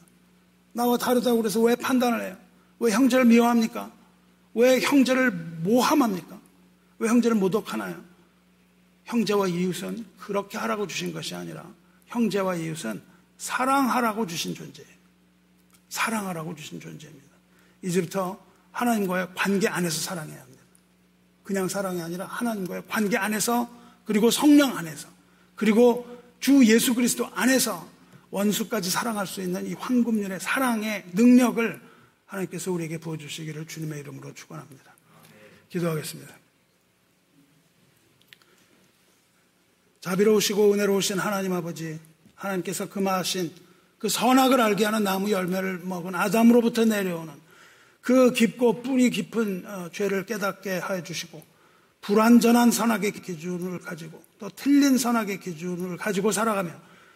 나와 0.72 0.96
다르다고 0.96 1.38
그래서 1.38 1.60
왜 1.60 1.74
판단을 1.74 2.22
해요? 2.22 2.36
왜 2.78 2.92
형제를 2.92 3.24
미워합니까? 3.24 3.90
왜 4.54 4.80
형제를 4.80 5.30
모함합니까? 5.30 6.38
왜 6.98 7.08
형제를 7.08 7.36
모독하나요? 7.36 8.02
형제와 9.04 9.48
이웃은 9.48 10.04
그렇게 10.18 10.58
하라고 10.58 10.86
주신 10.86 11.12
것이 11.12 11.34
아니라 11.34 11.64
형제와 12.06 12.56
이웃은 12.56 13.02
사랑하라고 13.38 14.26
주신 14.26 14.54
존재예요. 14.54 14.90
사랑하라고 15.88 16.54
주신 16.54 16.80
존재입니다. 16.80 17.28
이제부터 17.82 18.38
하나님과의 18.72 19.28
관계 19.34 19.68
안에서 19.68 20.00
합니다. 20.38 20.47
그냥 21.48 21.66
사랑이 21.66 22.02
아니라 22.02 22.26
하나님과의 22.26 22.82
관계 22.88 23.16
안에서 23.16 23.70
그리고 24.04 24.30
성령 24.30 24.76
안에서 24.76 25.08
그리고 25.56 26.06
주 26.40 26.62
예수 26.66 26.94
그리스도 26.94 27.26
안에서 27.34 27.88
원수까지 28.30 28.90
사랑할 28.90 29.26
수 29.26 29.40
있는 29.40 29.66
이 29.66 29.72
황금률의 29.72 30.40
사랑의 30.40 31.06
능력을 31.14 31.80
하나님께서 32.26 32.70
우리에게 32.70 32.98
부어주시기를 32.98 33.66
주님의 33.66 34.00
이름으로 34.00 34.34
축원합니다. 34.34 34.94
기도하겠습니다. 35.70 36.34
자비로우시고 40.02 40.74
은혜로우신 40.74 41.18
하나님 41.18 41.54
아버지, 41.54 41.98
하나님께서 42.34 42.90
금하신 42.90 43.54
그 43.98 44.10
선악을 44.10 44.60
알게 44.60 44.84
하는 44.84 45.02
나무 45.02 45.30
열매를 45.30 45.78
먹은 45.78 46.14
아담으로부터 46.14 46.84
내려오는 46.84 47.32
그 48.00 48.32
깊고 48.32 48.82
뿌리 48.82 49.10
깊은 49.10 49.64
어, 49.66 49.88
죄를 49.92 50.26
깨닫게 50.26 50.78
하여 50.78 51.02
주시고 51.02 51.42
불완전한 52.00 52.70
선악의 52.70 53.12
기준을 53.12 53.80
가지고 53.80 54.22
또 54.38 54.48
틀린 54.54 54.96
선악의 54.96 55.40
기준을 55.40 55.96
가지고 55.96 56.32
살아가며 56.32 56.72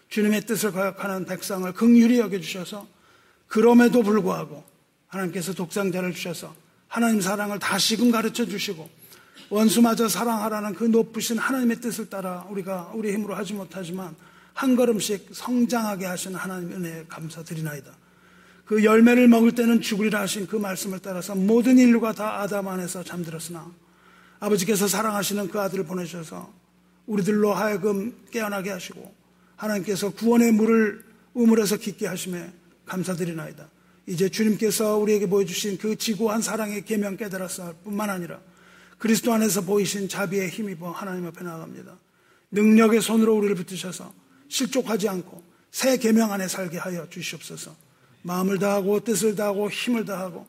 주님의 0.09 0.43
뜻을 0.43 0.73
거역하는 0.73 1.25
백성을 1.25 1.73
극률히 1.73 2.19
여겨주셔서 2.19 2.87
그럼에도 3.47 4.03
불구하고 4.03 4.65
하나님께서 5.07 5.55
독상자를 5.55 6.13
주셔서 6.13 6.55
하나님 6.89 7.21
사랑을 7.21 7.59
다시금 7.59 8.11
가르쳐 8.11 8.45
주시고 8.45 8.89
원수마저 9.49 10.09
사랑하라는 10.09 10.75
그 10.75 10.85
높으신 10.85 11.39
하나님의 11.39 11.81
뜻을 11.81 12.11
따라 12.11 12.47
우리가 12.51 12.93
우리 12.95 13.13
힘으로 13.13 13.35
하지 13.35 13.55
못하지만 13.55 14.15
한 14.55 14.77
걸음씩 14.77 15.31
성장하게 15.33 16.07
하신 16.07 16.35
하나님의 16.35 16.77
은혜에 16.77 17.05
감사드리나이다. 17.09 17.93
그 18.73 18.85
열매를 18.85 19.29
먹을 19.29 19.55
때는 19.55 19.83
죽으리라 19.83 20.23
하신 20.23 20.47
그 20.47 20.57
말씀을 20.57 20.99
따라서 21.01 21.35
모든 21.35 21.77
인류가 21.77 22.15
다 22.15 22.41
아담 22.41 22.69
안에서 22.69 23.05
잠들었으나 23.05 23.71
아버지께서 24.41 24.89
사랑하시는 24.89 25.49
그 25.49 25.61
아들을 25.61 25.85
보내셔서 25.85 26.51
우리들로 27.05 27.53
하여금 27.53 28.17
깨어나게 28.31 28.71
하시고 28.71 29.15
하나님께서 29.57 30.09
구원의 30.15 30.53
물을 30.53 31.05
우물에서 31.35 31.77
깊게 31.77 32.07
하심에 32.07 32.51
감사드리나이다. 32.87 33.69
이제 34.07 34.31
주님께서 34.31 34.97
우리에게 34.97 35.27
보여주신 35.27 35.77
그 35.77 35.97
지고한 35.97 36.41
사랑의 36.41 36.87
계명 36.87 37.19
깨달았을 37.19 37.75
뿐만 37.85 38.09
아니라 38.09 38.41
그리스도 38.97 39.35
안에서 39.35 39.61
보이신 39.61 40.09
자비의 40.09 40.49
힘입어 40.49 40.93
하나님 40.93 41.27
앞에 41.27 41.45
나아갑니다. 41.45 41.95
능력의 42.53 43.03
손으로 43.03 43.37
우리를 43.37 43.55
붙드셔서 43.55 44.15
실족하지 44.49 45.11
않고 45.11 45.43
새 45.71 45.99
계명 45.99 46.33
안에 46.33 46.49
살게 46.49 46.79
하여 46.79 47.07
주시옵소서. 47.11 47.82
마음을 48.23 48.59
다하고 48.59 49.01
뜻을 49.01 49.37
다하고 49.37 49.71
힘을 49.71 50.05
다하고 50.05 50.47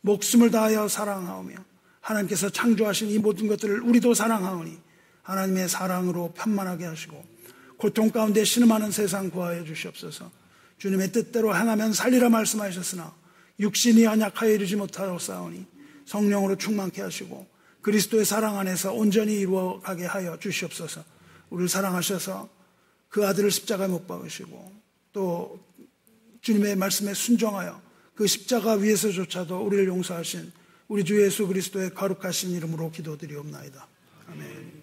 목숨을 0.00 0.50
다하여 0.50 0.88
사랑하오며 0.88 1.54
하나님께서 2.00 2.50
창조하신 2.50 3.10
이 3.10 3.18
모든 3.18 3.46
것들을 3.48 3.80
우리도 3.80 4.14
사랑하오니 4.14 4.78
하나님의 5.22 5.68
사랑으로 5.68 6.32
편만하게 6.34 6.86
하시고 6.86 7.24
고통 7.76 8.10
가운데 8.10 8.44
신음하는 8.44 8.90
세상 8.90 9.30
구하여 9.30 9.64
주시옵소서. 9.64 10.30
주님의 10.78 11.12
뜻대로 11.12 11.54
행하면 11.54 11.92
살리라 11.92 12.28
말씀하셨으나 12.28 13.14
육신이 13.60 14.06
안약하여 14.06 14.50
이르지 14.50 14.76
못하고 14.76 15.18
싸우니 15.18 15.64
성령으로 16.06 16.56
충만케 16.56 17.02
하시고 17.02 17.46
그리스도의 17.82 18.24
사랑 18.24 18.58
안에서 18.58 18.92
온전히 18.92 19.38
이루어가게 19.38 20.06
하여 20.06 20.38
주시옵소서. 20.38 21.04
우리를 21.50 21.68
사랑하셔서 21.68 22.48
그 23.08 23.26
아들을 23.26 23.50
십자가에 23.50 23.88
못 23.88 24.06
박으시고 24.06 24.72
또 25.12 25.60
주님의 26.42 26.76
말씀에 26.76 27.14
순종하여 27.14 27.80
그 28.14 28.26
십자가 28.26 28.74
위에서조차도 28.74 29.64
우리를 29.64 29.86
용서하신 29.86 30.52
우리 30.88 31.04
주 31.04 31.20
예수 31.22 31.46
그리스도의 31.46 31.94
거룩하신 31.94 32.50
이름으로 32.50 32.90
기도드리옵나이다. 32.90 33.86
아멘. 34.28 34.81